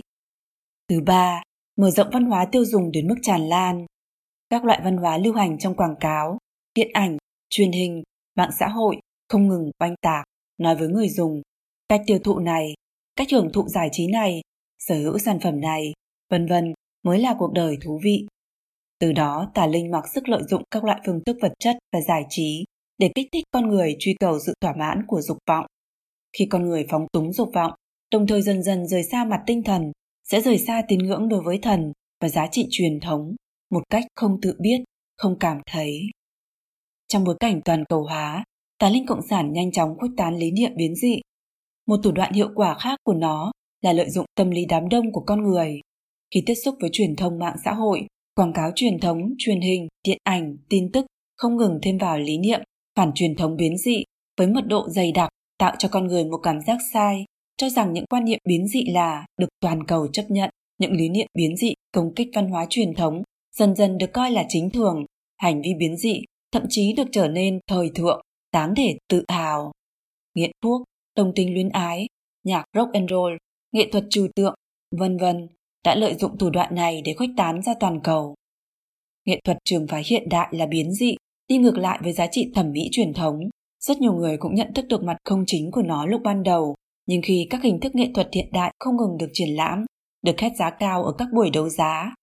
[0.90, 1.44] Thứ ba,
[1.78, 3.86] mở rộng văn hóa tiêu dùng đến mức tràn lan.
[4.50, 6.38] Các loại văn hóa lưu hành trong quảng cáo,
[6.76, 7.18] điện ảnh,
[7.50, 8.04] truyền hình,
[8.36, 9.00] mạng xã hội
[9.30, 10.26] không ngừng oanh tạc,
[10.58, 11.42] nói với người dùng
[11.90, 12.74] cách tiêu thụ này,
[13.16, 14.42] cách hưởng thụ giải trí này,
[14.88, 15.94] sở hữu sản phẩm này,
[16.30, 16.74] vân vân
[17.04, 18.28] mới là cuộc đời thú vị.
[19.00, 22.02] Từ đó, tà linh mặc sức lợi dụng các loại phương thức vật chất và
[22.02, 22.66] giải trí
[22.98, 25.66] để kích thích con người truy cầu sự thỏa mãn của dục vọng.
[26.38, 27.74] Khi con người phóng túng dục vọng,
[28.12, 29.92] đồng thời dần dần rời xa mặt tinh thần,
[30.24, 33.36] sẽ rời xa tín ngưỡng đối với thần và giá trị truyền thống
[33.72, 34.82] một cách không tự biết,
[35.18, 36.02] không cảm thấy.
[37.08, 38.44] Trong bối cảnh toàn cầu hóa,
[38.78, 41.22] tà linh cộng sản nhanh chóng khuếch tán lý niệm biến dị.
[41.88, 43.52] Một thủ đoạn hiệu quả khác của nó
[43.82, 45.80] là lợi dụng tâm lý đám đông của con người.
[46.34, 49.88] Khi tiếp xúc với truyền thông mạng xã hội, quảng cáo truyền thống, truyền hình,
[50.08, 51.06] điện ảnh, tin tức
[51.38, 52.62] không ngừng thêm vào lý niệm
[52.96, 54.04] phản truyền thống biến dị
[54.38, 57.26] với mật độ dày đặc tạo cho con người một cảm giác sai,
[57.58, 61.10] cho rằng những quan niệm biến dị là được toàn cầu chấp nhận, những lý
[61.10, 63.24] niệm biến dị công kích văn hóa truyền thống
[63.56, 65.06] dần dần được coi là chính thường,
[65.38, 66.22] hành vi biến dị
[66.52, 68.22] thậm chí được trở nên thời thượng,
[68.54, 69.72] đáng để tự hào.
[70.36, 70.84] Nghiện thuốc,
[71.16, 72.08] đồng tình luyến ái,
[72.44, 73.34] nhạc rock and roll,
[73.72, 74.54] nghệ thuật trừu tượng,
[74.98, 75.48] vân vân
[75.86, 78.36] đã lợi dụng thủ đoạn này để khuếch tán ra toàn cầu.
[79.26, 81.16] Nghệ thuật trường phái hiện đại là biến dị,
[81.48, 83.40] đi ngược lại với giá trị thẩm mỹ truyền thống.
[83.80, 86.76] Rất nhiều người cũng nhận thức được mặt không chính của nó lúc ban đầu,
[87.06, 89.86] nhưng khi các hình thức nghệ thuật hiện đại không ngừng được triển lãm,
[90.22, 92.14] được hét giá cao ở các buổi đấu giá,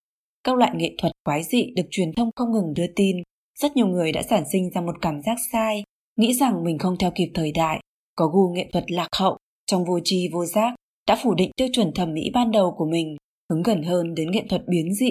[0.44, 3.16] các loại nghệ thuật quái dị được truyền thông không ngừng đưa tin,
[3.58, 5.84] rất nhiều người đã sản sinh ra một cảm giác sai,
[6.16, 7.80] nghĩ rằng mình không theo kịp thời đại,
[8.16, 9.36] có gu nghệ thuật lạc hậu,
[9.66, 10.74] trong vô tri vô giác,
[11.08, 13.16] đã phủ định tiêu chuẩn thẩm mỹ ban đầu của mình,
[13.50, 15.10] hướng gần hơn đến nghệ thuật biến dị.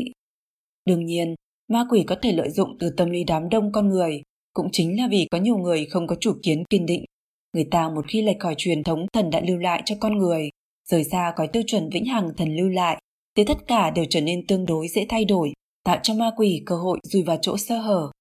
[0.86, 1.36] Đương nhiên,
[1.68, 4.22] ma quỷ có thể lợi dụng từ tâm lý đám đông con người,
[4.54, 7.06] cũng chính là vì có nhiều người không có chủ kiến kiên định.
[7.54, 10.50] Người ta một khi lệch khỏi truyền thống thần đã lưu lại cho con người,
[10.90, 13.02] rời xa khỏi tiêu chuẩn vĩnh hằng thần lưu lại,
[13.36, 16.64] thì tất cả đều trở nên tương đối dễ thay đổi, tạo cho ma quỷ
[16.66, 18.12] cơ hội dùi vào chỗ sơ hở.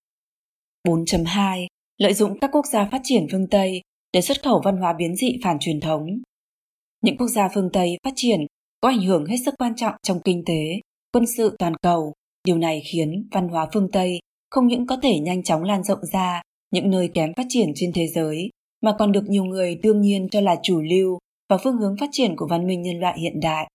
[0.88, 1.66] 4.2
[1.98, 5.16] Lợi dụng các quốc gia phát triển phương Tây để xuất khẩu văn hóa biến
[5.16, 6.06] dị phản truyền thống.
[7.06, 8.40] Những quốc gia phương Tây phát triển
[8.80, 10.80] có ảnh hưởng hết sức quan trọng trong kinh tế,
[11.12, 12.12] quân sự toàn cầu.
[12.44, 14.18] Điều này khiến văn hóa phương Tây
[14.50, 17.92] không những có thể nhanh chóng lan rộng ra những nơi kém phát triển trên
[17.92, 18.50] thế giới,
[18.80, 22.08] mà còn được nhiều người đương nhiên cho là chủ lưu và phương hướng phát
[22.12, 23.70] triển của văn minh nhân loại hiện đại.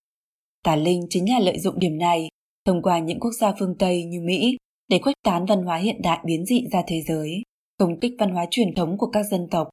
[0.63, 2.27] Tà Linh chính là lợi dụng điểm này
[2.65, 4.57] thông qua những quốc gia phương Tây như Mỹ
[4.87, 7.43] để khuếch tán văn hóa hiện đại biến dị ra thế giới,
[7.77, 9.69] công kích văn hóa truyền thống của các dân tộc.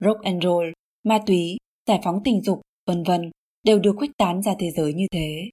[0.00, 0.68] Rock and roll,
[1.04, 3.30] ma túy, giải phóng tình dục, vân vân
[3.64, 5.50] đều được khuếch tán ra thế giới như thế.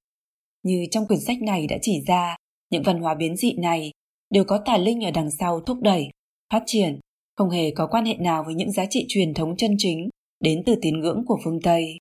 [0.63, 2.35] Như trong quyển sách này đã chỉ ra,
[2.69, 3.91] những văn hóa biến dị này
[4.29, 6.09] đều có tà linh ở đằng sau thúc đẩy,
[6.53, 6.99] phát triển,
[7.35, 10.09] không hề có quan hệ nào với những giá trị truyền thống chân chính
[10.39, 11.97] đến từ tín ngưỡng của phương Tây.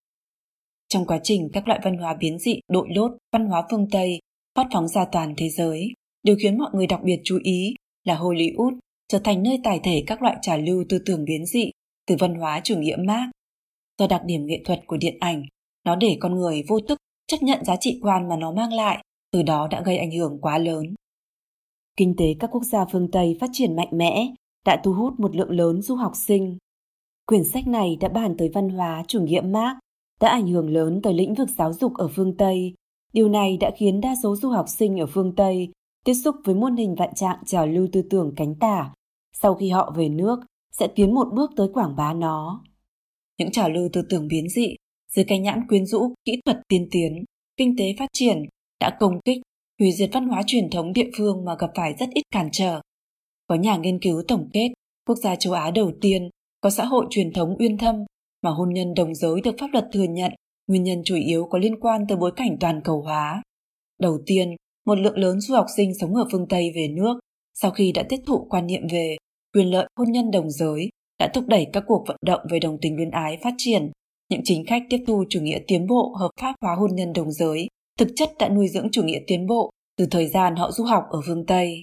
[0.89, 4.19] Trong quá trình các loại văn hóa biến dị đội lốt văn hóa phương Tây
[4.55, 5.89] phát phóng ra toàn thế giới,
[6.23, 7.75] điều khiến mọi người đặc biệt chú ý
[8.05, 11.71] là Hollywood trở thành nơi tài thể các loại trà lưu tư tưởng biến dị
[12.07, 13.31] từ văn hóa chủ nghĩa Marx.
[13.99, 15.43] Do đặc điểm nghệ thuật của điện ảnh,
[15.85, 19.05] nó để con người vô thức chấp nhận giá trị quan mà nó mang lại,
[19.33, 20.95] từ đó đã gây ảnh hưởng quá lớn.
[21.97, 24.27] Kinh tế các quốc gia phương Tây phát triển mạnh mẽ,
[24.67, 26.59] đã thu hút một lượng lớn du học sinh.
[27.27, 29.77] Quyển sách này đã bàn tới văn hóa chủ nghĩa Marx,
[30.21, 32.75] đã ảnh hưởng lớn tới lĩnh vực giáo dục ở phương Tây.
[33.13, 35.69] Điều này đã khiến đa số du học sinh ở phương Tây
[36.05, 38.93] tiếp xúc với muôn hình vạn trạng trào lưu tư tưởng cánh tả.
[39.33, 40.41] Sau khi họ về nước,
[40.73, 42.65] sẽ tiến một bước tới quảng bá nó.
[43.39, 44.75] Những trào lưu tư tưởng biến dị,
[45.15, 47.25] dưới cái nhãn quyến rũ, kỹ thuật tiên tiến,
[47.57, 48.43] kinh tế phát triển,
[48.81, 49.39] đã công kích,
[49.81, 52.81] hủy diệt văn hóa truyền thống địa phương mà gặp phải rất ít cản trở.
[53.47, 54.69] Có nhà nghiên cứu tổng kết,
[55.07, 56.31] quốc gia châu Á đầu tiên
[56.61, 57.95] có xã hội truyền thống uyên thâm
[58.43, 60.33] mà hôn nhân đồng giới được pháp luật thừa nhận,
[60.67, 63.43] nguyên nhân chủ yếu có liên quan tới bối cảnh toàn cầu hóa.
[64.01, 64.57] Đầu tiên,
[64.87, 67.19] một lượng lớn du học sinh sống ở phương Tây về nước
[67.55, 69.17] sau khi đã tiếp thụ quan niệm về
[69.55, 70.89] quyền lợi hôn nhân đồng giới
[71.19, 73.91] đã thúc đẩy các cuộc vận động về đồng tình luyến ái phát triển.
[74.29, 77.33] Những chính khách tiếp thu chủ nghĩa tiến bộ hợp pháp hóa hôn nhân đồng
[77.33, 80.85] giới thực chất đã nuôi dưỡng chủ nghĩa tiến bộ từ thời gian họ du
[80.85, 81.83] học ở phương Tây.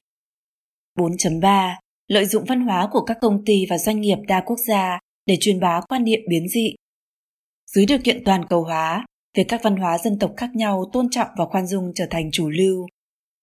[1.00, 1.76] 4.3.
[2.08, 5.38] Lợi dụng văn hóa của các công ty và doanh nghiệp đa quốc gia để
[5.40, 6.76] truyền bá quan niệm biến dị.
[7.76, 9.06] Dưới điều kiện toàn cầu hóa,
[9.38, 12.32] việc các văn hóa dân tộc khác nhau tôn trọng và khoan dung trở thành
[12.32, 12.88] chủ lưu.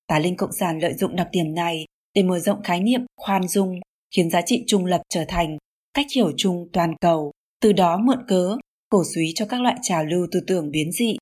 [0.07, 1.84] Tà linh cộng sản lợi dụng đặc điểm này
[2.14, 3.80] để mở rộng khái niệm khoan dung,
[4.14, 5.59] khiến giá trị trung lập trở thành
[5.95, 8.57] cách hiểu chung toàn cầu, từ đó mượn cớ,
[8.88, 11.16] cổ suý cho các loại trào lưu tư tưởng biến dị.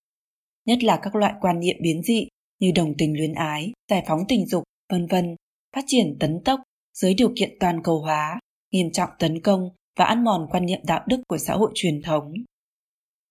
[0.66, 2.28] Nhất là các loại quan niệm biến dị
[2.60, 5.36] như đồng tình luyến ái, giải phóng tình dục, vân vân,
[5.76, 6.60] phát triển tấn tốc
[6.94, 8.40] dưới điều kiện toàn cầu hóa,
[8.72, 12.02] nghiêm trọng tấn công và ăn mòn quan niệm đạo đức của xã hội truyền
[12.02, 12.32] thống.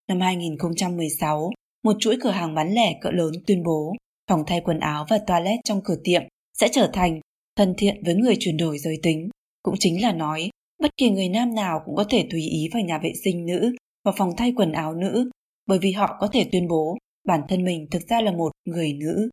[0.07, 1.51] Năm 2016,
[1.83, 3.93] một chuỗi cửa hàng bán lẻ cỡ lớn tuyên bố
[4.29, 6.21] phòng thay quần áo và toilet trong cửa tiệm
[6.53, 7.19] sẽ trở thành
[7.55, 9.29] thân thiện với người chuyển đổi giới tính.
[9.63, 10.49] Cũng chính là nói,
[10.79, 13.75] bất kỳ người nam nào cũng có thể tùy ý vào nhà vệ sinh nữ
[14.05, 15.29] và phòng thay quần áo nữ,
[15.65, 16.97] bởi vì họ có thể tuyên bố
[17.27, 19.29] bản thân mình thực ra là một người nữ.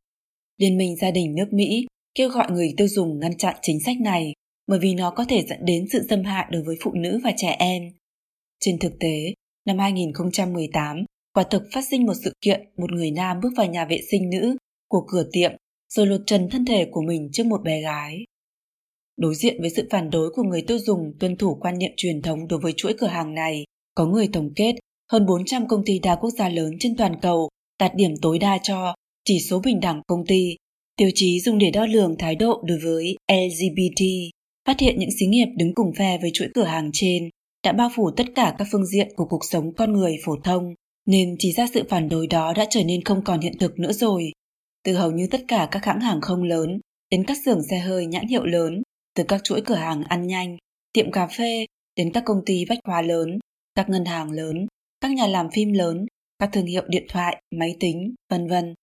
[0.59, 4.01] Liên minh gia đình nước Mỹ kêu gọi người tiêu dùng ngăn chặn chính sách
[4.01, 4.33] này
[4.67, 7.33] bởi vì nó có thể dẫn đến sự xâm hại đối với phụ nữ và
[7.37, 7.83] trẻ em.
[8.61, 9.35] Trên thực tế,
[9.67, 13.85] năm 2018, quả thực phát sinh một sự kiện một người nam bước vào nhà
[13.85, 14.57] vệ sinh nữ
[14.89, 15.53] của cửa tiệm
[15.89, 18.25] rồi lột trần thân thể của mình trước một bé gái.
[19.17, 22.23] Đối diện với sự phản đối của người tiêu dùng tuân thủ quan niệm truyền
[22.23, 24.75] thống đối với chuỗi cửa hàng này, có người tổng kết
[25.12, 27.49] hơn 400 công ty đa quốc gia lớn trên toàn cầu
[27.81, 28.95] đạt điểm tối đa cho
[29.25, 30.57] chỉ số bình đẳng công ty,
[30.97, 34.05] tiêu chí dùng để đo lường thái độ đối với LGBT,
[34.67, 37.29] phát hiện những xí nghiệp đứng cùng phe với chuỗi cửa hàng trên
[37.65, 40.75] đã bao phủ tất cả các phương diện của cuộc sống con người phổ thông,
[41.07, 43.93] nên chỉ ra sự phản đối đó đã trở nên không còn hiện thực nữa
[43.93, 44.33] rồi.
[44.85, 48.07] Từ hầu như tất cả các hãng hàng không lớn đến các xưởng xe hơi
[48.07, 48.83] nhãn hiệu lớn,
[49.15, 50.57] từ các chuỗi cửa hàng ăn nhanh,
[50.93, 53.39] tiệm cà phê đến các công ty bách hóa lớn,
[53.75, 54.67] các ngân hàng lớn,
[55.01, 56.07] các nhà làm phim lớn,
[56.39, 58.75] các thương hiệu điện thoại, máy tính, vân vân.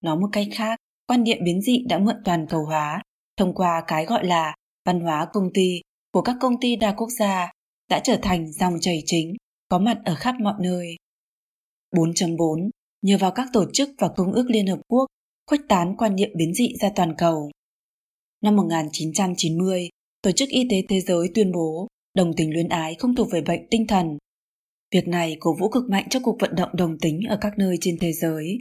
[0.00, 3.02] Nói một cách khác, quan niệm biến dị đã mượn toàn cầu hóa
[3.36, 4.54] thông qua cái gọi là
[4.84, 5.80] văn hóa công ty
[6.12, 7.50] của các công ty đa quốc gia
[7.88, 9.34] đã trở thành dòng chảy chính
[9.68, 10.96] có mặt ở khắp mọi nơi.
[11.96, 12.70] 4.4
[13.02, 15.06] Nhờ vào các tổ chức và công ước Liên Hợp Quốc
[15.46, 17.50] khuếch tán quan niệm biến dị ra toàn cầu.
[18.42, 19.88] Năm 1990,
[20.22, 23.40] Tổ chức Y tế Thế giới tuyên bố đồng tính luyến ái không thuộc về
[23.40, 24.18] bệnh tinh thần.
[24.94, 27.76] Việc này cổ vũ cực mạnh cho cuộc vận động đồng tính ở các nơi
[27.80, 28.58] trên thế giới.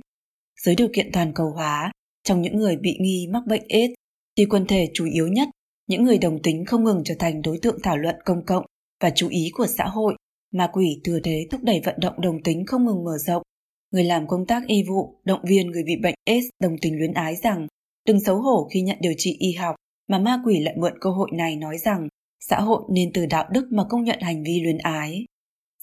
[0.66, 1.92] Dưới điều kiện toàn cầu hóa,
[2.24, 3.94] trong những người bị nghi mắc bệnh AIDS,
[4.38, 5.50] thì quần thể chủ yếu nhất,
[5.88, 8.66] những người đồng tính không ngừng trở thành đối tượng thảo luận công cộng
[9.02, 10.16] và chú ý của xã hội,
[10.52, 13.44] mà quỷ thừa thế thúc đẩy vận động đồng tính không ngừng mở rộng.
[13.92, 17.14] Người làm công tác y vụ động viên người bị bệnh AIDS đồng tình luyến
[17.14, 17.68] ái rằng
[18.06, 19.76] đừng xấu hổ khi nhận điều trị y học,
[20.08, 22.08] mà ma quỷ lại mượn cơ hội này nói rằng
[22.40, 25.26] xã hội nên từ đạo đức mà công nhận hành vi luyến ái.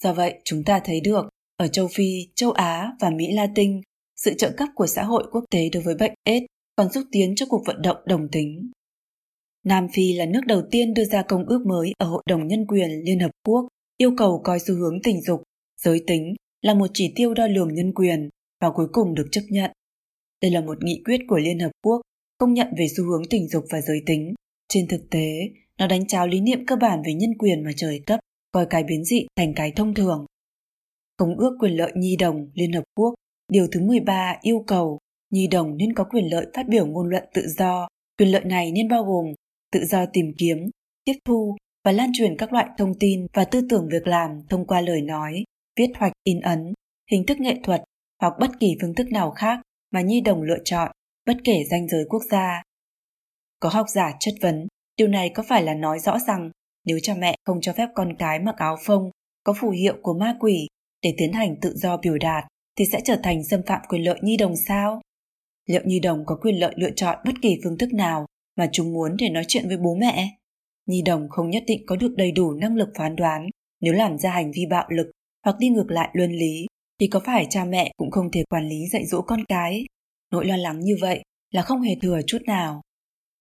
[0.03, 3.81] Do vậy, chúng ta thấy được, ở châu Phi, châu Á và Mỹ Latin,
[4.15, 6.45] sự trợ cấp của xã hội quốc tế đối với bệnh AIDS
[6.75, 8.71] còn giúp tiến cho cuộc vận động đồng tính.
[9.65, 12.65] Nam Phi là nước đầu tiên đưa ra công ước mới ở Hội đồng Nhân
[12.67, 15.43] quyền Liên Hợp Quốc yêu cầu coi xu hướng tình dục,
[15.81, 18.29] giới tính là một chỉ tiêu đo lường nhân quyền
[18.61, 19.71] và cuối cùng được chấp nhận.
[20.41, 22.01] Đây là một nghị quyết của Liên Hợp Quốc
[22.37, 24.33] công nhận về xu hướng tình dục và giới tính.
[24.69, 28.01] Trên thực tế, nó đánh cháo lý niệm cơ bản về nhân quyền mà trời
[28.05, 28.19] cấp,
[28.51, 30.25] coi cái biến dị thành cái thông thường.
[31.17, 33.13] Công ước quyền lợi nhi đồng Liên Hợp Quốc,
[33.51, 37.23] điều thứ 13 yêu cầu nhi đồng nên có quyền lợi phát biểu ngôn luận
[37.33, 37.87] tự do.
[38.17, 39.25] Quyền lợi này nên bao gồm
[39.71, 40.57] tự do tìm kiếm,
[41.05, 44.67] tiếp thu và lan truyền các loại thông tin và tư tưởng việc làm thông
[44.67, 45.43] qua lời nói,
[45.79, 46.73] viết hoạch in ấn,
[47.11, 47.83] hình thức nghệ thuật
[48.21, 49.59] hoặc bất kỳ phương thức nào khác
[49.91, 50.91] mà nhi đồng lựa chọn,
[51.25, 52.63] bất kể danh giới quốc gia.
[53.59, 54.67] Có học giả chất vấn,
[54.97, 56.51] điều này có phải là nói rõ rằng
[56.85, 59.11] nếu cha mẹ không cho phép con cái mặc áo phông
[59.43, 60.67] có phù hiệu của ma quỷ
[61.01, 62.43] để tiến hành tự do biểu đạt
[62.75, 65.01] thì sẽ trở thành xâm phạm quyền lợi nhi đồng sao?
[65.65, 68.25] Liệu nhi đồng có quyền lợi lựa chọn bất kỳ phương thức nào
[68.55, 70.37] mà chúng muốn để nói chuyện với bố mẹ?
[70.85, 73.49] Nhi đồng không nhất định có được đầy đủ năng lực phán đoán
[73.81, 75.11] nếu làm ra hành vi bạo lực
[75.43, 76.67] hoặc đi ngược lại luân lý
[76.99, 79.85] thì có phải cha mẹ cũng không thể quản lý dạy dỗ con cái?
[80.31, 82.81] Nỗi lo lắng như vậy là không hề thừa chút nào.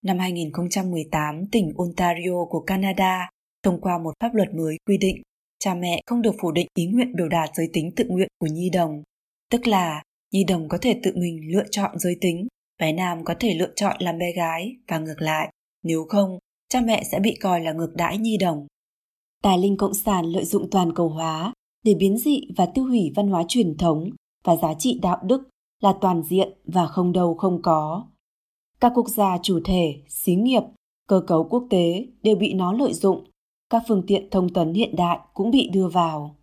[0.02, 3.30] Năm 2018, tỉnh Ontario của Canada
[3.62, 5.22] thông qua một pháp luật mới quy định
[5.59, 8.46] cha mẹ không được phủ định ý nguyện biểu đạt giới tính tự nguyện của
[8.46, 9.02] nhi đồng.
[9.50, 10.02] Tức là
[10.32, 12.46] nhi đồng có thể tự mình lựa chọn giới tính,
[12.80, 15.52] bé nam có thể lựa chọn làm bé gái và ngược lại.
[15.82, 16.38] Nếu không,
[16.68, 18.66] cha mẹ sẽ bị coi là ngược đãi nhi đồng.
[19.42, 21.52] tài linh cộng sản lợi dụng toàn cầu hóa
[21.87, 24.11] để biến dị và tiêu hủy văn hóa truyền thống
[24.45, 25.49] và giá trị đạo đức
[25.82, 28.09] là toàn diện và không đâu không có.
[28.80, 30.62] Các quốc gia chủ thể, xí nghiệp,
[31.09, 33.30] cơ cấu quốc tế đều bị nó lợi dụng,
[33.70, 36.37] các phương tiện thông tấn hiện đại cũng bị đưa vào.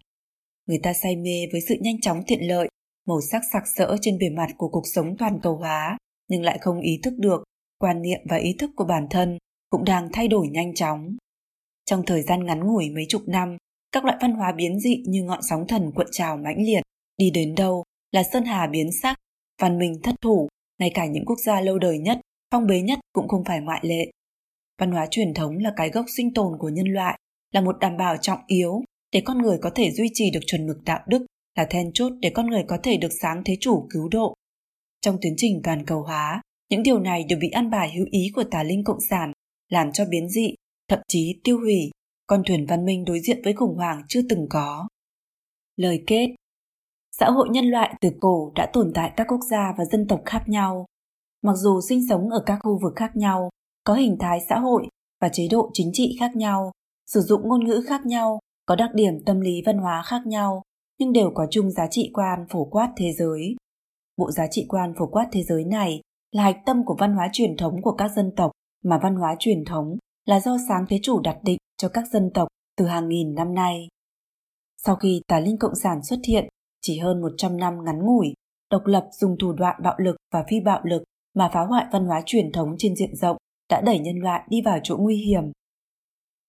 [0.68, 2.68] Người ta say mê với sự nhanh chóng tiện lợi,
[3.08, 5.98] màu sắc sặc sỡ trên bề mặt của cuộc sống toàn cầu hóa,
[6.30, 7.44] nhưng lại không ý thức được
[7.80, 9.38] quan niệm và ý thức của bản thân
[9.70, 11.16] cũng đang thay đổi nhanh chóng.
[11.86, 13.58] Trong thời gian ngắn ngủi mấy chục năm,
[13.94, 16.82] các loại văn hóa biến dị như ngọn sóng thần cuộn trào mãnh liệt,
[17.18, 19.18] đi đến đâu là sơn hà biến sắc,
[19.62, 20.48] văn minh thất thủ,
[20.80, 22.20] ngay cả những quốc gia lâu đời nhất,
[22.52, 24.12] phong bế nhất cũng không phải ngoại lệ.
[24.80, 27.20] Văn hóa truyền thống là cái gốc sinh tồn của nhân loại,
[27.52, 30.68] là một đảm bảo trọng yếu để con người có thể duy trì được chuẩn
[30.68, 31.26] mực đạo đức,
[31.58, 34.34] là then chốt để con người có thể được sáng thế chủ cứu độ.
[35.02, 38.32] Trong tiến trình toàn cầu hóa, những điều này đều bị ăn bài hữu ý
[38.36, 39.32] của tà linh cộng sản,
[39.70, 40.54] làm cho biến dị,
[40.88, 41.92] thậm chí tiêu hủy,
[42.28, 44.88] con thuyền văn minh đối diện với khủng hoảng chưa từng có.
[45.76, 46.28] Lời kết
[47.20, 50.22] Xã hội nhân loại từ cổ đã tồn tại các quốc gia và dân tộc
[50.26, 50.86] khác nhau.
[51.42, 53.50] Mặc dù sinh sống ở các khu vực khác nhau,
[53.84, 54.88] có hình thái xã hội
[55.22, 56.72] và chế độ chính trị khác nhau,
[57.08, 60.62] sử dụng ngôn ngữ khác nhau, có đặc điểm tâm lý văn hóa khác nhau,
[61.00, 63.56] nhưng đều có chung giá trị quan phổ quát thế giới.
[64.18, 66.02] Bộ giá trị quan phổ quát thế giới này
[66.32, 68.52] là hạch tâm của văn hóa truyền thống của các dân tộc,
[68.84, 72.32] mà văn hóa truyền thống là do sáng thế chủ đặt định cho các dân
[72.34, 72.48] tộc
[72.78, 73.88] từ hàng nghìn năm nay.
[74.78, 76.48] Sau khi tà linh cộng sản xuất hiện,
[76.82, 78.34] chỉ hơn 100 năm ngắn ngủi,
[78.70, 81.04] độc lập dùng thủ đoạn bạo lực và phi bạo lực
[81.34, 83.38] mà phá hoại văn hóa truyền thống trên diện rộng
[83.70, 85.44] đã đẩy nhân loại đi vào chỗ nguy hiểm.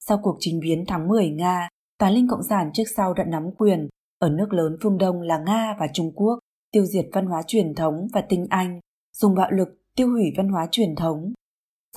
[0.01, 1.68] Sau cuộc chính biến tháng 10 Nga,
[1.99, 5.39] tà linh cộng sản trước sau đã nắm quyền ở nước lớn phương Đông là
[5.39, 6.39] Nga và Trung Quốc,
[6.70, 8.81] tiêu diệt văn hóa truyền thống và tinh anh,
[9.12, 11.33] dùng bạo lực tiêu hủy văn hóa truyền thống.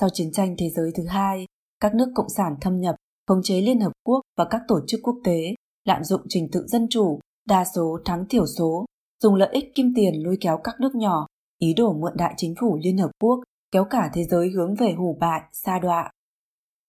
[0.00, 1.46] Sau chiến tranh thế giới thứ hai,
[1.80, 5.00] các nước cộng sản thâm nhập, khống chế Liên Hợp Quốc và các tổ chức
[5.02, 5.54] quốc tế,
[5.84, 7.18] lạm dụng trình tự dân chủ,
[7.48, 8.84] đa số thắng thiểu số,
[9.22, 11.26] dùng lợi ích kim tiền lôi kéo các nước nhỏ,
[11.58, 14.92] ý đồ mượn đại chính phủ Liên Hợp Quốc kéo cả thế giới hướng về
[14.92, 16.10] hủ bại, xa đọa.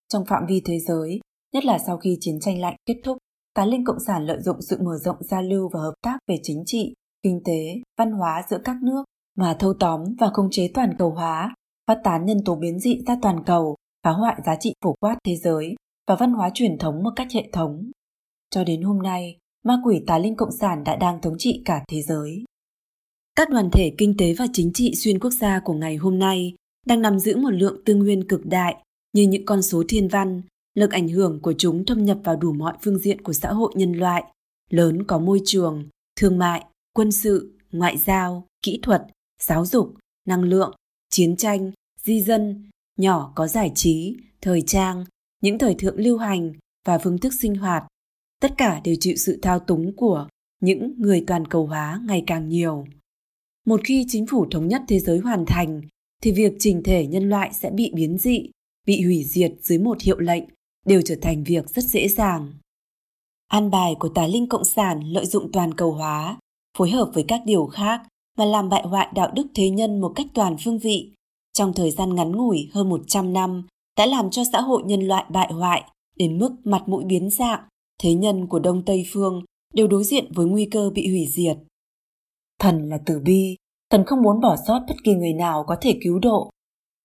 [0.08, 1.20] Trong phạm vi thế giới,
[1.52, 3.18] nhất là sau khi chiến tranh lạnh kết thúc,
[3.54, 6.36] tá linh cộng sản lợi dụng sự mở rộng giao lưu và hợp tác về
[6.42, 9.04] chính trị, kinh tế, văn hóa giữa các nước
[9.36, 11.54] mà thâu tóm và khống chế toàn cầu hóa,
[11.86, 15.18] phát tán nhân tố biến dị ra toàn cầu, phá hoại giá trị phổ quát
[15.26, 15.74] thế giới
[16.06, 17.90] và văn hóa truyền thống một cách hệ thống.
[18.50, 21.84] Cho đến hôm nay, ma quỷ tà linh cộng sản đã đang thống trị cả
[21.88, 22.44] thế giới.
[23.34, 26.54] Các đoàn thể kinh tế và chính trị xuyên quốc gia của ngày hôm nay
[26.86, 28.76] đang nắm giữ một lượng tư nguyên cực đại
[29.12, 30.42] như những con số thiên văn,
[30.74, 33.72] lực ảnh hưởng của chúng thâm nhập vào đủ mọi phương diện của xã hội
[33.76, 34.24] nhân loại,
[34.70, 39.02] lớn có môi trường, thương mại, quân sự, ngoại giao, kỹ thuật,
[39.42, 39.94] giáo dục,
[40.26, 40.74] năng lượng,
[41.10, 41.72] chiến tranh,
[42.02, 42.70] di dân,
[43.00, 45.04] nhỏ có giải trí, thời trang,
[45.42, 46.52] những thời thượng lưu hành
[46.86, 47.84] và phương thức sinh hoạt.
[48.40, 50.28] Tất cả đều chịu sự thao túng của
[50.60, 52.84] những người toàn cầu hóa ngày càng nhiều.
[53.66, 55.80] Một khi chính phủ thống nhất thế giới hoàn thành,
[56.22, 58.50] thì việc trình thể nhân loại sẽ bị biến dị,
[58.86, 60.44] bị hủy diệt dưới một hiệu lệnh
[60.86, 62.52] đều trở thành việc rất dễ dàng.
[63.48, 66.38] An bài của tà linh cộng sản lợi dụng toàn cầu hóa,
[66.78, 68.02] phối hợp với các điều khác
[68.38, 71.12] và làm bại hoại đạo đức thế nhân một cách toàn phương vị,
[71.52, 73.66] trong thời gian ngắn ngủi hơn 100 năm
[73.98, 75.84] đã làm cho xã hội nhân loại bại hoại
[76.16, 77.60] đến mức mặt mũi biến dạng,
[78.02, 81.56] thế nhân của Đông Tây Phương đều đối diện với nguy cơ bị hủy diệt.
[82.58, 83.56] Thần là tử bi,
[83.90, 86.50] thần không muốn bỏ sót bất kỳ người nào có thể cứu độ.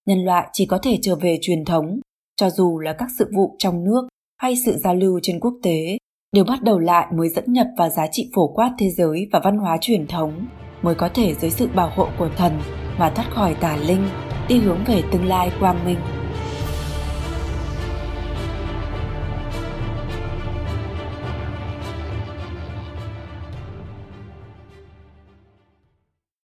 [0.05, 1.99] Nhân loại chỉ có thể trở về truyền thống,
[2.35, 4.07] cho dù là các sự vụ trong nước
[4.37, 5.97] hay sự giao lưu trên quốc tế,
[6.31, 9.41] đều bắt đầu lại mới dẫn nhập vào giá trị phổ quát thế giới và
[9.43, 10.45] văn hóa truyền thống,
[10.81, 12.59] mới có thể dưới sự bảo hộ của thần
[12.99, 14.07] mà thoát khỏi tà linh,
[14.47, 15.99] đi hướng về tương lai quang minh.